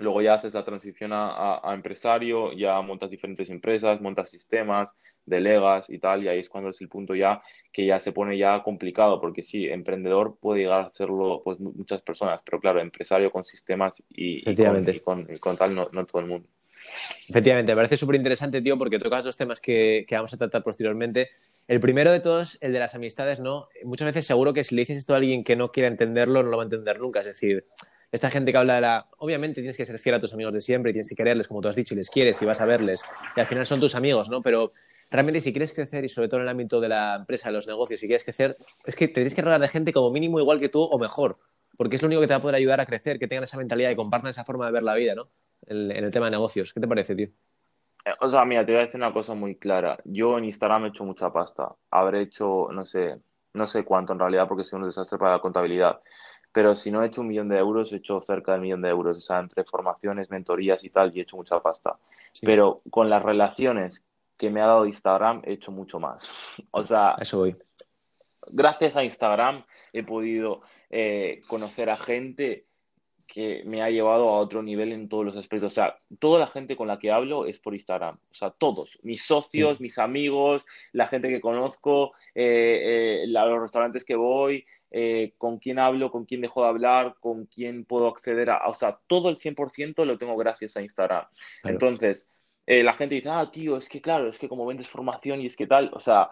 Luego 0.00 0.22
ya 0.22 0.34
haces 0.34 0.54
la 0.54 0.64
transición 0.64 1.10
a, 1.12 1.60
empresario, 1.74 2.52
ya 2.52 2.80
montas 2.80 3.10
diferentes 3.10 3.50
empresas, 3.50 4.00
montas 4.00 4.30
sistemas, 4.30 4.90
delegas 5.26 5.90
y 5.90 5.98
tal, 5.98 6.24
y 6.24 6.28
ahí 6.28 6.40
es 6.40 6.48
cuando 6.48 6.70
es 6.70 6.80
el 6.80 6.88
punto 6.88 7.14
ya 7.14 7.42
que 7.72 7.84
ya 7.84 8.00
se 8.00 8.12
pone 8.12 8.36
ya 8.38 8.62
complicado, 8.62 9.20
porque 9.20 9.42
sí, 9.42 9.68
emprendedor 9.68 10.38
puede 10.40 10.60
llegar 10.60 10.80
a 10.80 10.86
hacerlo 10.86 11.42
pues 11.44 11.60
muchas 11.60 12.00
personas, 12.00 12.40
pero 12.44 12.58
claro, 12.58 12.80
empresario 12.80 13.30
con 13.30 13.44
sistemas 13.44 14.02
y, 14.08 14.42
con, 15.38 15.56
tal 15.56 15.74
no, 15.74 16.06
todo 16.06 16.22
el 16.22 16.28
mundo. 16.28 16.48
Efectivamente, 17.28 17.72
me 17.72 17.76
parece 17.76 17.98
súper 17.98 18.16
interesante, 18.16 18.62
tío, 18.62 18.78
porque 18.78 18.98
tocas 18.98 19.22
dos 19.22 19.36
temas 19.36 19.60
que, 19.60 20.06
que, 20.08 20.14
vamos 20.16 20.32
a 20.32 20.38
tratar 20.38 20.62
posteriormente. 20.62 21.28
El 21.68 21.78
primero 21.78 22.10
de 22.10 22.20
todos, 22.20 22.58
el 22.62 22.72
de 22.72 22.78
las 22.78 22.94
amistades, 22.94 23.38
¿no? 23.38 23.68
Muchas 23.84 24.06
veces 24.06 24.26
seguro 24.26 24.54
que 24.54 24.64
si 24.64 24.74
le 24.74 24.82
dices 24.82 24.96
esto 24.96 25.12
a 25.12 25.18
alguien 25.18 25.44
que 25.44 25.56
no 25.56 25.70
quiera 25.70 25.88
entenderlo, 25.88 26.42
no 26.42 26.48
lo 26.48 26.56
va 26.56 26.62
a 26.62 26.66
entender 26.66 26.98
nunca. 26.98 27.20
Es 27.20 27.26
decir, 27.26 27.64
esta 28.12 28.30
gente 28.30 28.52
que 28.52 28.58
habla 28.58 28.74
de 28.74 28.80
la... 28.80 29.06
Obviamente 29.18 29.60
tienes 29.60 29.76
que 29.76 29.84
ser 29.84 29.98
fiel 29.98 30.16
a 30.16 30.20
tus 30.20 30.32
amigos 30.34 30.54
de 30.54 30.60
siempre 30.60 30.90
y 30.90 30.92
tienes 30.92 31.08
que 31.08 31.14
quererles, 31.14 31.48
como 31.48 31.60
tú 31.60 31.68
has 31.68 31.76
dicho, 31.76 31.94
y 31.94 31.98
les 31.98 32.10
quieres 32.10 32.40
y 32.42 32.44
vas 32.44 32.60
a 32.60 32.66
verles. 32.66 33.04
Y 33.36 33.40
al 33.40 33.46
final 33.46 33.66
son 33.66 33.78
tus 33.78 33.94
amigos, 33.94 34.28
¿no? 34.28 34.42
Pero 34.42 34.72
realmente 35.10 35.40
si 35.40 35.52
quieres 35.52 35.72
crecer 35.72 36.04
y 36.04 36.08
sobre 36.08 36.28
todo 36.28 36.40
en 36.40 36.44
el 36.44 36.50
ámbito 36.50 36.80
de 36.80 36.88
la 36.88 37.16
empresa, 37.16 37.48
de 37.48 37.54
los 37.54 37.66
negocios, 37.66 38.00
si 38.00 38.06
quieres 38.06 38.24
crecer, 38.24 38.56
es 38.84 38.96
que 38.96 39.06
te 39.08 39.14
tienes 39.14 39.34
que 39.34 39.42
rodear 39.42 39.60
de 39.60 39.68
gente 39.68 39.92
como 39.92 40.10
mínimo 40.10 40.40
igual 40.40 40.58
que 40.58 40.68
tú 40.68 40.82
o 40.82 40.98
mejor. 40.98 41.38
Porque 41.76 41.96
es 41.96 42.02
lo 42.02 42.06
único 42.06 42.20
que 42.20 42.26
te 42.26 42.34
va 42.34 42.38
a 42.38 42.42
poder 42.42 42.56
ayudar 42.56 42.80
a 42.80 42.86
crecer, 42.86 43.18
que 43.18 43.28
tengan 43.28 43.44
esa 43.44 43.56
mentalidad 43.56 43.90
y 43.90 43.96
compartan 43.96 44.30
esa 44.30 44.44
forma 44.44 44.66
de 44.66 44.72
ver 44.72 44.82
la 44.82 44.94
vida, 44.94 45.14
¿no? 45.14 45.28
En, 45.66 45.90
el 45.90 46.10
tema 46.10 46.26
de 46.26 46.32
negocios. 46.32 46.72
¿Qué 46.74 46.80
te 46.80 46.88
parece, 46.88 47.14
tío? 47.14 47.28
Eh, 48.04 48.10
o 48.20 48.28
sea, 48.28 48.44
mira, 48.44 48.66
te 48.66 48.72
voy 48.72 48.80
a 48.80 48.84
decir 48.84 48.96
una 48.96 49.12
cosa 49.12 49.34
muy 49.34 49.56
clara. 49.56 49.98
Yo 50.04 50.36
en 50.36 50.44
Instagram 50.44 50.86
he 50.86 50.88
hecho 50.88 51.04
mucha 51.04 51.32
pasta. 51.32 51.74
Habré 51.90 52.22
hecho, 52.22 52.68
no 52.72 52.84
sé, 52.84 53.20
no 53.54 53.66
sé 53.66 53.84
cuánto 53.84 54.12
en 54.12 54.18
realidad 54.18 54.48
porque 54.48 54.64
soy 54.64 54.80
un 54.80 54.86
desastre 54.86 55.18
para 55.18 55.32
la 55.32 55.38
contabilidad 55.40 56.00
pero 56.52 56.76
si 56.76 56.90
no 56.90 57.02
he 57.02 57.06
hecho 57.06 57.20
un 57.20 57.28
millón 57.28 57.48
de 57.48 57.58
euros, 57.58 57.92
he 57.92 57.96
hecho 57.96 58.20
cerca 58.20 58.52
del 58.52 58.60
millón 58.60 58.82
de 58.82 58.88
euros, 58.88 59.16
o 59.16 59.20
sea, 59.20 59.38
entre 59.38 59.64
formaciones, 59.64 60.30
mentorías 60.30 60.82
y 60.84 60.90
tal, 60.90 61.12
y 61.14 61.20
he 61.20 61.22
hecho 61.22 61.36
mucha 61.36 61.60
pasta. 61.60 61.96
Pero 62.42 62.82
con 62.90 63.10
las 63.10 63.22
relaciones 63.22 64.06
que 64.36 64.50
me 64.50 64.60
ha 64.60 64.66
dado 64.66 64.86
Instagram, 64.86 65.42
he 65.44 65.52
hecho 65.52 65.70
mucho 65.70 66.00
más. 66.00 66.30
O 66.72 66.82
sea, 66.82 67.14
eso 67.20 67.38
voy. 67.38 67.56
Gracias 68.48 68.96
a 68.96 69.04
Instagram 69.04 69.64
he 69.92 70.02
podido 70.02 70.62
eh, 70.88 71.42
conocer 71.46 71.90
a 71.90 71.96
gente 71.96 72.66
que 73.30 73.62
me 73.64 73.80
ha 73.80 73.90
llevado 73.90 74.28
a 74.28 74.40
otro 74.40 74.60
nivel 74.60 74.92
en 74.92 75.08
todos 75.08 75.24
los 75.24 75.36
aspectos. 75.36 75.70
O 75.70 75.74
sea, 75.74 75.96
toda 76.18 76.40
la 76.40 76.48
gente 76.48 76.76
con 76.76 76.88
la 76.88 76.98
que 76.98 77.12
hablo 77.12 77.46
es 77.46 77.60
por 77.60 77.74
Instagram. 77.74 78.16
O 78.16 78.34
sea, 78.34 78.50
todos. 78.50 78.98
Mis 79.04 79.22
socios, 79.24 79.80
mis 79.80 79.98
amigos, 79.98 80.66
la 80.92 81.06
gente 81.06 81.28
que 81.28 81.40
conozco, 81.40 82.12
eh, 82.34 83.22
eh, 83.22 83.26
los 83.28 83.60
restaurantes 83.60 84.04
que 84.04 84.16
voy, 84.16 84.66
eh, 84.90 85.32
con 85.38 85.58
quién 85.58 85.78
hablo, 85.78 86.10
con 86.10 86.24
quién 86.24 86.40
dejo 86.40 86.62
de 86.62 86.68
hablar, 86.70 87.14
con 87.20 87.46
quién 87.46 87.84
puedo 87.84 88.08
acceder 88.08 88.50
a... 88.50 88.66
O 88.68 88.74
sea, 88.74 88.98
todo 89.06 89.28
el 89.28 89.38
100% 89.38 90.04
lo 90.04 90.18
tengo 90.18 90.36
gracias 90.36 90.76
a 90.76 90.82
Instagram. 90.82 91.24
Entonces, 91.62 92.28
la 92.66 92.92
gente 92.94 93.16
dice, 93.16 93.28
ah, 93.30 93.50
tío, 93.50 93.76
es 93.76 93.88
que 93.88 94.00
claro, 94.00 94.28
es 94.28 94.38
que 94.38 94.48
como 94.48 94.66
vendes 94.66 94.88
formación 94.88 95.40
y 95.40 95.46
es 95.46 95.56
que 95.56 95.66
tal, 95.66 95.90
o 95.92 95.98
sea, 95.98 96.30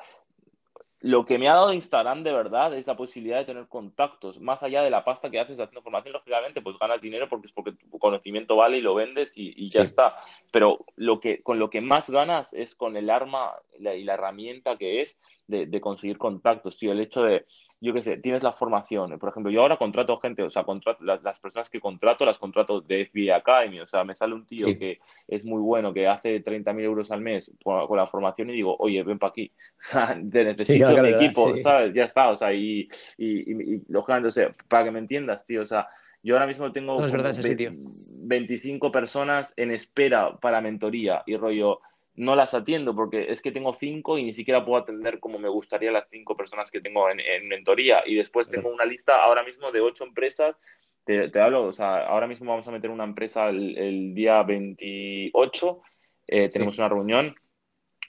lo 1.00 1.24
que 1.24 1.38
me 1.38 1.48
ha 1.48 1.54
dado 1.54 1.72
Instagram 1.72 2.24
de 2.24 2.32
verdad 2.32 2.76
es 2.76 2.86
la 2.88 2.96
posibilidad 2.96 3.38
de 3.38 3.44
tener 3.44 3.68
contactos, 3.68 4.40
más 4.40 4.62
allá 4.64 4.82
de 4.82 4.90
la 4.90 5.04
pasta 5.04 5.30
que 5.30 5.38
haces 5.38 5.60
haciendo 5.60 5.82
formación, 5.82 6.12
lógicamente, 6.12 6.60
pues 6.60 6.76
ganas 6.78 7.00
dinero 7.00 7.28
porque 7.28 7.46
es 7.46 7.52
porque 7.52 7.72
tu 7.72 7.98
conocimiento 7.98 8.56
vale 8.56 8.78
y 8.78 8.80
lo 8.80 8.94
vendes 8.94 9.34
y, 9.36 9.68
ya 9.68 9.82
está. 9.82 10.16
Pero 10.50 10.84
lo 10.96 11.20
que, 11.20 11.42
con 11.42 11.60
lo 11.60 11.70
que 11.70 11.80
más 11.80 12.10
ganas 12.10 12.52
es 12.52 12.74
con 12.74 12.96
el 12.96 13.10
arma 13.10 13.54
y 13.78 14.02
la 14.02 14.14
herramienta 14.14 14.76
que 14.76 15.02
es 15.02 15.20
de, 15.48 15.80
conseguir 15.80 16.18
contactos, 16.18 16.78
tío. 16.78 16.92
El 16.92 17.00
hecho 17.00 17.22
de, 17.22 17.46
yo 17.80 17.92
qué 17.92 18.02
sé, 18.02 18.16
tienes 18.18 18.42
la 18.42 18.52
formación. 18.52 19.18
Por 19.18 19.30
ejemplo, 19.30 19.50
yo 19.50 19.62
ahora 19.62 19.78
contrato 19.78 20.16
gente, 20.18 20.42
o 20.42 20.50
sea, 20.50 20.64
contrato, 20.64 21.02
las, 21.02 21.40
personas 21.40 21.70
que 21.70 21.80
contrato 21.80 22.24
las 22.24 22.38
contrato 22.38 22.80
de 22.80 23.06
FBI 23.06 23.30
Academy. 23.30 23.80
O 23.80 23.86
sea, 23.86 24.04
me 24.04 24.14
sale 24.14 24.34
un 24.34 24.46
tío 24.46 24.66
que 24.78 25.00
es 25.26 25.44
muy 25.44 25.60
bueno, 25.60 25.92
que 25.92 26.06
hace 26.06 26.44
30.000 26.44 26.80
euros 26.82 27.10
al 27.10 27.22
mes 27.22 27.50
con, 27.64 27.96
la 27.96 28.06
formación 28.06 28.50
y 28.50 28.54
digo, 28.54 28.76
oye, 28.78 29.02
ven 29.02 29.18
para 29.18 29.30
aquí. 29.30 29.50
O 29.78 29.90
sea, 29.90 30.20
te 30.30 30.44
necesito 30.44 31.02
mi 31.02 31.08
equipo, 31.08 31.56
¿sabes? 31.56 31.94
Ya 31.94 32.04
está. 32.04 32.30
O 32.30 32.36
sea, 32.36 32.52
y, 32.52 32.88
y, 33.16 33.74
y, 33.74 33.82
lógicamente, 33.88 34.54
para 34.68 34.84
que 34.84 34.90
me 34.90 34.98
entiendas, 34.98 35.46
tío, 35.46 35.62
o 35.62 35.66
sea, 35.66 35.88
yo 36.22 36.34
ahora 36.34 36.46
mismo 36.46 36.70
tengo 36.72 36.98
25 36.98 38.92
personas 38.92 39.54
en 39.56 39.70
espera 39.70 40.36
para 40.36 40.60
mentoría 40.60 41.22
y 41.26 41.36
rollo 41.36 41.80
no 42.18 42.34
las 42.34 42.52
atiendo 42.52 42.94
porque 42.94 43.30
es 43.30 43.40
que 43.40 43.52
tengo 43.52 43.72
cinco 43.72 44.18
y 44.18 44.24
ni 44.24 44.32
siquiera 44.32 44.64
puedo 44.64 44.82
atender 44.82 45.20
como 45.20 45.38
me 45.38 45.48
gustaría 45.48 45.92
las 45.92 46.08
cinco 46.10 46.36
personas 46.36 46.70
que 46.70 46.80
tengo 46.80 47.08
en, 47.08 47.48
mentoría. 47.48 48.02
Y 48.04 48.16
después 48.16 48.50
tengo 48.50 48.70
una 48.70 48.84
lista 48.84 49.22
ahora 49.22 49.44
mismo 49.44 49.70
de 49.70 49.80
ocho 49.80 50.04
empresas. 50.04 50.56
Te, 51.04 51.30
hablo, 51.40 51.64
o 51.64 51.72
sea, 51.72 52.06
ahora 52.06 52.26
mismo 52.26 52.50
vamos 52.50 52.68
a 52.68 52.72
meter 52.72 52.90
una 52.90 53.04
empresa 53.04 53.48
el, 53.48 54.14
día 54.14 54.42
28. 54.42 55.82
Eh, 56.26 56.48
tenemos 56.50 56.76
una 56.76 56.88
reunión 56.88 57.34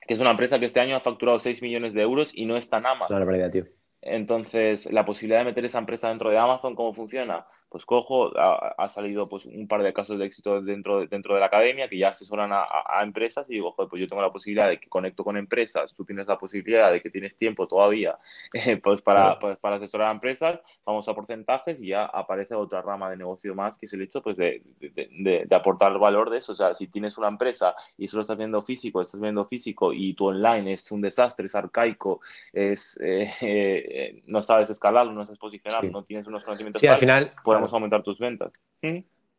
que 0.05 0.15
es 0.15 0.19
una 0.19 0.31
empresa 0.31 0.59
que 0.59 0.65
este 0.65 0.79
año 0.79 0.95
ha 0.95 1.01
facturado 1.01 1.37
6 1.37 1.61
millones 1.61 1.93
de 1.93 2.01
euros 2.01 2.31
y 2.33 2.45
no 2.45 2.57
está 2.57 2.79
en 2.79 2.87
Amazon. 2.87 3.51
tío. 3.51 3.65
Entonces, 4.01 4.91
la 4.91 5.05
posibilidad 5.05 5.39
de 5.39 5.45
meter 5.45 5.65
esa 5.65 5.77
empresa 5.77 6.09
dentro 6.09 6.31
de 6.31 6.37
Amazon, 6.37 6.75
¿cómo 6.75 6.93
funciona? 6.93 7.45
Pues 7.69 7.85
cojo, 7.85 8.31
ha, 8.35 8.89
salido 8.89 9.29
pues 9.29 9.45
un 9.45 9.67
par 9.67 9.83
de 9.83 9.93
casos 9.93 10.17
de 10.17 10.25
éxito 10.25 10.59
dentro, 10.61 11.05
dentro 11.05 11.35
de 11.35 11.39
la 11.39 11.45
academia 11.45 11.87
que 11.87 11.99
ya 11.99 12.09
asesoran 12.09 12.49
a, 12.51 12.65
empresas 13.03 13.47
y 13.49 13.53
digo, 13.53 13.71
joder, 13.71 13.89
pues 13.89 14.01
yo 14.01 14.07
tengo 14.07 14.23
la 14.23 14.31
posibilidad 14.31 14.67
de 14.67 14.79
que 14.79 14.89
conecto 14.89 15.23
con 15.23 15.37
empresas, 15.37 15.93
tú 15.93 16.03
tienes 16.03 16.27
la 16.27 16.39
posibilidad 16.39 16.91
de 16.91 17.01
que 17.01 17.11
tienes 17.11 17.37
tiempo 17.37 17.67
todavía 17.67 18.17
eh, 18.53 18.77
pues 18.77 19.01
para, 19.01 19.37
pues 19.37 19.57
para 19.57 19.75
asesorar 19.75 20.09
a 20.09 20.11
empresas, 20.11 20.59
vamos 20.83 21.07
a 21.07 21.13
porcentajes 21.13 21.81
y 21.83 21.89
ya 21.89 22.05
aparece 22.05 22.55
otra 22.55 22.81
rama 22.81 23.09
de 23.09 23.17
negocio 23.17 23.53
más 23.53 23.77
que 23.77 23.85
es 23.85 23.93
el 23.93 24.01
hecho 24.01 24.23
pues 24.23 24.35
de, 24.35 24.63
de, 24.79 25.45
de, 25.47 25.55
aportar 25.55 25.97
valor 25.99 26.31
de 26.31 26.39
eso, 26.39 26.53
o 26.53 26.55
sea, 26.55 26.73
si 26.73 26.87
tienes 26.87 27.17
una 27.19 27.27
empresa 27.27 27.75
y 27.97 28.07
solo 28.07 28.21
estás 28.21 28.37
viendo 28.37 28.63
físico, 28.63 29.01
estás 29.01 29.21
viendo 29.21 29.45
físico 29.45 29.93
y 29.93 30.13
tu 30.15 30.25
online 30.25 30.73
es 30.73 30.91
un 30.91 31.01
desastre, 31.01 31.45
es 31.45 31.55
arcaico, 31.55 32.21
es 32.51 32.99
eh, 33.01 33.31
eh, 33.41 34.23
no 34.25 34.41
sabes 34.41 34.71
escalarlo, 34.71 35.13
no 35.13 35.23
sabes 35.25 35.39
posicionarlo, 35.39 35.91
no 35.91 36.03
tienes 36.03 36.27
unos 36.27 36.43
conocimientos 36.43 36.79
sí, 36.79 36.87
al 36.87 36.97
final 36.97 37.31
a 37.67 37.75
aumentar 37.75 38.03
tus 38.03 38.19
ventas. 38.19 38.51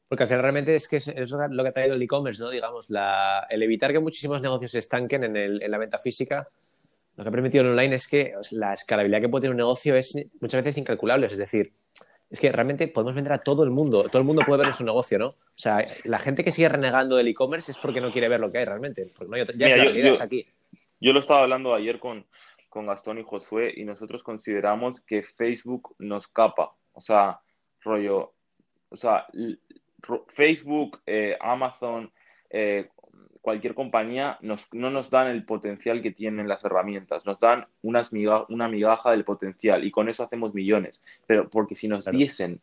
Porque 0.08 0.24
al 0.24 0.28
final 0.28 0.42
realmente 0.42 0.74
es 0.74 0.88
que 0.88 0.96
es, 0.96 1.30
lo 1.30 1.62
que 1.62 1.68
ha 1.68 1.72
traído 1.72 1.94
el 1.94 2.02
e-commerce, 2.02 2.42
¿no? 2.42 2.50
Digamos, 2.50 2.88
el 2.90 3.62
evitar 3.62 3.92
que 3.92 4.00
muchísimos 4.00 4.42
negocios 4.42 4.72
se 4.72 4.80
estanquen 4.80 5.24
en, 5.36 5.70
la 5.70 5.78
venta 5.78 5.98
física, 5.98 6.48
lo 7.16 7.22
que 7.22 7.28
ha 7.28 7.32
permitido 7.32 7.64
el 7.64 7.70
online 7.70 7.94
es 7.94 8.08
que 8.08 8.34
la 8.50 8.72
escalabilidad 8.72 9.20
que 9.20 9.28
puede 9.28 9.42
tener 9.42 9.52
un 9.52 9.58
negocio 9.58 9.94
es 9.94 10.16
muchas 10.40 10.64
veces 10.64 10.78
incalculable. 10.78 11.26
Es 11.26 11.38
decir, 11.38 11.72
es 12.30 12.40
que 12.40 12.50
realmente 12.50 12.88
podemos 12.88 13.14
vender 13.14 13.32
a 13.32 13.38
todo 13.38 13.64
el 13.64 13.70
mundo, 13.70 14.04
todo 14.04 14.18
el 14.18 14.26
mundo 14.26 14.42
puede 14.46 14.60
ver 14.60 14.68
en 14.68 14.74
su 14.74 14.84
negocio, 14.84 15.18
¿no? 15.18 15.26
O 15.26 15.36
sea, 15.54 15.86
la 16.04 16.18
gente 16.18 16.44
que 16.44 16.52
sigue 16.52 16.68
renegando 16.68 17.16
del 17.16 17.28
e-commerce 17.28 17.70
es 17.70 17.78
porque 17.78 18.00
no 18.00 18.10
quiere 18.10 18.28
ver 18.28 18.40
lo 18.40 18.50
que 18.50 18.58
hay 18.58 18.64
realmente, 18.64 19.12
porque 19.16 19.30
no 19.30 19.36
ya 19.36 19.76
la 19.76 19.90
yo, 19.92 20.12
está 20.12 20.24
aquí. 20.24 20.46
Yo 21.00 21.12
lo 21.12 21.18
estaba 21.18 21.42
hablando 21.42 21.74
ayer 21.74 21.98
con, 21.98 22.26
con 22.68 22.86
Gastón 22.86 23.18
y 23.18 23.24
Josué 23.24 23.74
y 23.76 23.84
nosotros 23.84 24.22
consideramos 24.22 25.00
que 25.00 25.22
Facebook 25.22 25.94
nos 25.98 26.28
capa. 26.28 26.74
O 26.92 27.00
sea, 27.00 27.40
rollo, 27.82 28.32
o 28.88 28.96
sea, 28.96 29.26
Facebook, 30.28 31.00
eh, 31.06 31.36
Amazon, 31.40 32.10
eh, 32.50 32.88
cualquier 33.40 33.74
compañía 33.74 34.38
nos, 34.42 34.72
no 34.74 34.90
nos 34.90 35.10
dan 35.10 35.28
el 35.28 35.44
potencial 35.44 36.02
que 36.02 36.10
tienen 36.10 36.48
las 36.48 36.64
herramientas, 36.64 37.24
nos 37.24 37.38
dan 37.38 37.66
unas 37.82 38.10
una 38.48 38.68
migaja 38.68 39.10
del 39.12 39.24
potencial 39.24 39.84
y 39.84 39.90
con 39.90 40.08
eso 40.08 40.22
hacemos 40.22 40.54
millones. 40.54 41.02
Pero 41.26 41.48
porque 41.48 41.74
si 41.74 41.88
nos 41.88 42.04
diesen 42.06 42.60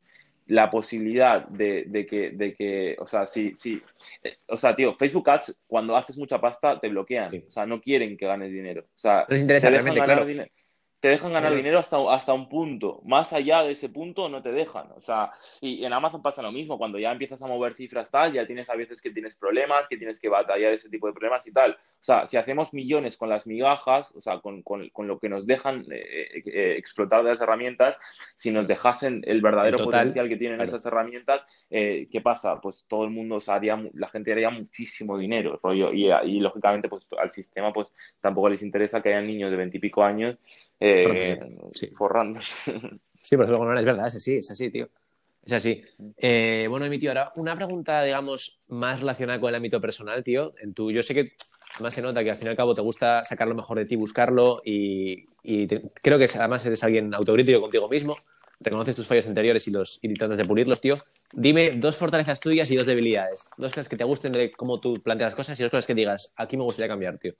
la 0.48 0.70
posibilidad 0.70 1.46
de, 1.48 2.08
que, 2.10 2.32
de 2.32 2.54
que, 2.54 2.96
o 3.00 3.08
sea, 3.08 3.28
sí, 3.28 3.52
sí, 3.56 3.82
eh, 4.24 4.38
o 4.48 4.56
sea, 4.56 4.74
tío, 4.74 4.96
Facebook 4.96 5.30
Ads, 5.30 5.60
cuando 5.68 5.96
haces 5.96 6.18
mucha 6.18 6.40
pasta, 6.40 6.80
te 6.80 6.88
bloquean, 6.88 7.44
o 7.48 7.52
sea, 7.52 7.66
no 7.66 7.82
quieren 7.82 8.16
que 8.18 8.28
ganes 8.28 8.52
dinero. 8.52 8.86
O 8.96 9.00
sea, 9.00 9.26
les 9.28 9.42
interesa 9.42 9.70
realmente, 9.70 10.02
claro 10.02 10.26
te 11.00 11.10
dejan 11.10 11.32
ganar 11.32 11.54
dinero 11.56 11.78
hasta, 11.78 11.98
hasta 12.12 12.34
un 12.34 12.50
punto. 12.50 13.02
Más 13.06 13.32
allá 13.32 13.62
de 13.62 13.72
ese 13.72 13.90
punto 13.90 14.30
no 14.30 14.42
te 14.42 14.52
dejan. 14.52 14.92
O 14.96 15.02
sea, 15.02 15.32
y 15.62 15.86
en 15.86 15.94
Amazon 15.94 16.24
pasa 16.24 16.42
lo 16.42 16.52
mismo. 16.52 16.78
Cuando 16.78 16.98
ya 16.98 17.12
empiezas 17.12 17.42
a 17.42 17.48
mover 17.48 17.76
cifras 17.76 18.10
tal, 18.10 18.34
ya 18.34 18.48
tienes 18.48 18.70
a 18.70 18.76
veces 18.76 19.02
que 19.02 19.12
tienes 19.12 19.36
problemas, 19.36 19.88
que 19.88 19.98
tienes 19.98 20.20
que 20.20 20.30
batallar 20.30 20.74
ese 20.74 20.90
tipo 20.90 21.06
de 21.08 21.14
problemas 21.14 21.46
y 21.46 21.54
tal. 21.54 21.72
O 21.72 22.04
sea, 22.08 22.26
si 22.26 22.38
hacemos 22.38 22.74
millones 22.74 23.16
con 23.16 23.30
las 23.30 23.46
migajas, 23.46 24.12
o 24.16 24.22
sea, 24.22 24.40
con, 24.40 24.64
con, 24.64 24.90
con 24.90 25.08
lo 25.08 25.20
que 25.20 25.30
nos 25.30 25.46
dejan 25.46 25.82
eh, 25.92 26.30
eh, 26.36 26.44
eh, 26.46 26.76
explotar 26.78 27.24
de 27.24 27.32
las 27.32 27.42
herramientas, 27.42 27.98
si 28.36 28.52
nos 28.52 28.68
dejasen 28.68 29.24
el 29.28 29.42
verdadero 29.42 29.78
potencial 29.78 30.28
que 30.28 30.38
tienen 30.38 30.62
esas 30.62 30.86
herramientas, 30.86 31.46
¿qué 31.70 32.22
pasa? 32.24 32.60
Pues 32.60 32.86
todo 32.88 33.04
el 33.04 33.12
mundo, 33.12 33.38
o 33.38 33.52
haría, 33.52 33.80
la 33.94 34.10
gente 34.10 34.32
haría 34.32 34.50
muchísimo 34.50 35.18
dinero, 35.18 35.60
rollo. 35.62 35.94
Y, 35.94 36.12
y, 36.12 36.40
lógicamente, 36.40 36.90
pues 36.90 37.06
al 37.20 37.30
sistema, 37.30 37.72
pues 37.72 37.92
tampoco 38.20 38.50
les 38.50 38.64
interesa 38.64 39.02
que 39.02 39.10
haya 39.10 39.22
niños 39.22 39.52
de 39.52 39.58
veintipico 39.58 40.04
años 40.04 40.38
eh, 40.80 41.40
sí. 41.72 41.88
forrando. 41.88 42.40
Sí, 42.42 43.36
por 43.36 43.46
ejemplo, 43.46 43.66
no 43.74 43.80
es 43.80 43.86
verdad, 43.86 44.08
es 44.08 44.16
así, 44.16 44.38
es 44.38 44.52
así, 44.52 44.70
tío. 44.70 44.90
Es 45.44 45.54
así. 45.54 45.82
Eh, 46.18 46.68
bueno, 46.70 46.88
mi 46.88 47.00
tío, 47.00 47.10
ahora 47.10 47.32
una 47.36 47.56
pregunta, 47.56 48.04
digamos, 48.04 48.60
más 48.68 49.00
relacionada 49.00 49.40
con 49.40 49.50
el 49.50 49.56
ámbito 49.56 49.80
personal, 49.80 50.24
tío. 50.24 50.54
En 50.60 50.74
tu, 50.74 50.92
yo 50.92 51.02
sé 51.02 51.14
que 51.14 51.34
más 51.80 51.94
se 51.94 52.02
nota 52.02 52.24
que 52.24 52.32
al 52.32 52.36
fin 52.36 52.48
y 52.48 52.50
al 52.50 52.58
cabo 52.58 52.76
te 52.76 52.82
gusta 52.82 53.24
sacar 53.24 53.48
lo 53.48 53.56
mejor 53.56 53.78
de 53.78 53.86
ti, 53.86 53.96
buscarlo 53.96 54.62
y, 54.66 55.26
creo 56.02 56.18
que 56.18 56.28
además 56.36 56.66
eres 56.66 56.84
alguien 56.84 57.14
autocrítico 57.14 57.62
contigo 57.62 57.88
mismo, 57.88 58.18
reconoces 58.60 58.96
tus 58.96 59.08
fallos 59.08 59.28
anteriores 59.28 59.66
y, 59.68 59.72
los, 59.72 60.00
y 60.02 60.14
tratas 60.14 60.38
de 60.38 60.46
pulirlos, 60.46 60.82
tío. 60.82 60.96
Dime 61.32 61.72
dos 61.72 61.96
fortalezas 61.96 62.40
tuyas 62.40 62.70
y 62.72 62.76
dos 62.76 62.88
debilidades. 62.88 63.50
Dos 63.58 63.72
cosas 63.72 63.88
que 63.88 63.96
te 63.96 64.04
gusten 64.04 64.34
de 64.34 64.52
cómo 64.52 64.82
tú 64.82 65.02
planteas 65.02 65.32
las 65.32 65.36
cosas 65.36 65.60
y 65.60 65.64
dos 65.64 65.72
cosas 65.72 65.88
que 65.88 65.96
digas, 65.96 66.34
aquí 66.36 66.58
me 66.58 66.64
gustaría 66.64 66.90
cambiar, 66.90 67.18
tío 67.20 67.36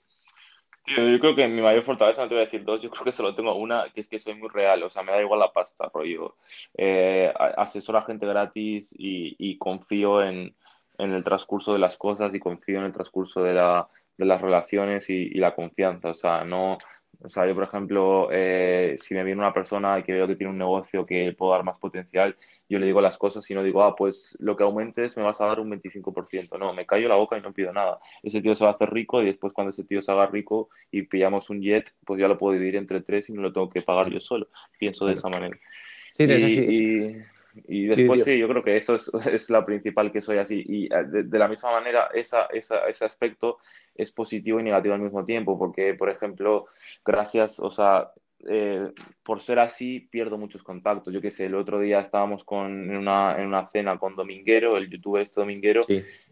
yo 0.96 1.20
creo 1.20 1.34
que 1.34 1.48
mi 1.48 1.60
mayor 1.60 1.82
fortaleza, 1.82 2.22
no 2.22 2.28
te 2.28 2.34
voy 2.34 2.42
a 2.42 2.44
decir 2.46 2.64
dos, 2.64 2.80
yo 2.80 2.90
creo 2.90 3.04
que 3.04 3.12
solo 3.12 3.34
tengo 3.34 3.54
una, 3.54 3.90
que 3.92 4.00
es 4.00 4.08
que 4.08 4.18
soy 4.18 4.34
muy 4.34 4.48
real, 4.48 4.82
o 4.82 4.90
sea, 4.90 5.02
me 5.02 5.12
da 5.12 5.20
igual 5.20 5.40
la 5.40 5.52
pasta, 5.52 5.90
rollo. 5.92 6.36
Eh, 6.76 7.32
asesoro 7.56 7.98
a 7.98 8.02
gente 8.02 8.26
gratis 8.26 8.94
y, 8.96 9.58
confío 9.58 10.22
en, 10.22 10.54
el 10.98 11.24
transcurso 11.24 11.72
de 11.72 11.78
las 11.78 11.96
cosas 11.96 12.34
y 12.34 12.40
confío 12.40 12.78
en 12.78 12.86
el 12.86 12.92
transcurso 12.92 13.42
de, 13.42 13.54
la, 13.54 13.88
de 14.16 14.24
las 14.24 14.40
relaciones 14.40 15.08
y, 15.10 15.14
y 15.14 15.38
la 15.38 15.54
confianza, 15.54 16.10
o 16.10 16.14
sea, 16.14 16.44
no, 16.44 16.78
o 17.20 17.28
sea, 17.28 17.46
yo, 17.46 17.54
por 17.54 17.64
ejemplo, 17.64 18.28
eh, 18.30 18.94
si 18.98 19.14
me 19.14 19.24
viene 19.24 19.40
una 19.40 19.52
persona 19.52 19.98
y 19.98 20.04
que 20.04 20.12
veo 20.12 20.28
que 20.28 20.36
tiene 20.36 20.52
un 20.52 20.58
negocio 20.58 21.04
que 21.04 21.32
puedo 21.32 21.52
dar 21.52 21.64
más 21.64 21.78
potencial, 21.78 22.36
yo 22.68 22.78
le 22.78 22.86
digo 22.86 23.00
las 23.00 23.18
cosas 23.18 23.50
y 23.50 23.54
no 23.54 23.64
digo, 23.64 23.82
ah, 23.82 23.96
pues 23.96 24.36
lo 24.38 24.56
que 24.56 24.62
aumentes 24.62 25.16
me 25.16 25.24
vas 25.24 25.40
a 25.40 25.46
dar 25.46 25.58
un 25.58 25.68
25%. 25.70 26.58
No, 26.58 26.72
me 26.72 26.86
callo 26.86 27.08
la 27.08 27.16
boca 27.16 27.36
y 27.36 27.40
no 27.40 27.52
pido 27.52 27.72
nada. 27.72 27.98
Ese 28.22 28.40
tío 28.40 28.54
se 28.54 28.64
va 28.64 28.70
a 28.70 28.74
hacer 28.74 28.90
rico 28.90 29.20
y 29.20 29.26
después 29.26 29.52
cuando 29.52 29.70
ese 29.70 29.82
tío 29.82 30.00
se 30.00 30.12
haga 30.12 30.26
rico 30.26 30.68
y 30.92 31.02
pillamos 31.02 31.50
un 31.50 31.60
jet, 31.60 31.90
pues 32.04 32.20
ya 32.20 32.28
lo 32.28 32.38
puedo 32.38 32.54
dividir 32.54 32.76
entre 32.76 33.00
tres 33.00 33.28
y 33.28 33.32
no 33.32 33.42
lo 33.42 33.52
tengo 33.52 33.68
que 33.68 33.82
pagar 33.82 34.10
yo 34.10 34.20
solo. 34.20 34.48
Pienso 34.78 35.04
de 35.04 35.14
esa 35.14 35.28
manera. 35.28 35.58
Sí, 36.14 36.24
y, 36.24 36.76
y 36.76 37.22
después 37.66 38.24
sí, 38.24 38.38
yo 38.38 38.48
creo 38.48 38.62
que 38.62 38.76
eso 38.76 38.96
es, 38.96 39.10
es, 39.32 39.50
la 39.50 39.64
principal 39.64 40.12
que 40.12 40.22
soy 40.22 40.38
así. 40.38 40.62
Y 40.66 40.86
eh, 40.86 41.04
de, 41.04 41.38
la 41.38 41.48
misma 41.48 41.72
manera, 41.72 42.08
esa, 42.14 42.46
esa, 42.52 42.88
ese 42.88 43.04
aspecto 43.04 43.58
es 43.94 44.12
positivo 44.12 44.60
y 44.60 44.62
negativo 44.62 44.94
al 44.94 45.00
mismo 45.00 45.24
tiempo, 45.24 45.58
porque, 45.58 45.94
por 45.94 46.10
ejemplo, 46.10 46.66
gracias, 47.04 47.60
o 47.60 47.70
sea, 47.70 48.10
eh, 48.46 48.92
por 49.24 49.42
ser 49.42 49.58
así, 49.58 50.00
pierdo 50.00 50.38
muchos 50.38 50.62
contactos. 50.62 51.12
Yo 51.12 51.20
qué 51.20 51.30
sé, 51.30 51.46
el 51.46 51.54
otro 51.54 51.80
día 51.80 52.00
estábamos 52.00 52.44
con, 52.44 52.90
en, 52.90 52.96
una, 52.96 53.36
en 53.36 53.46
una 53.46 53.68
cena 53.68 53.98
con 53.98 54.14
Dominguero, 54.14 54.76
el 54.76 54.88
youtuber 54.88 55.22
este 55.22 55.40
Dominguero, 55.40 55.80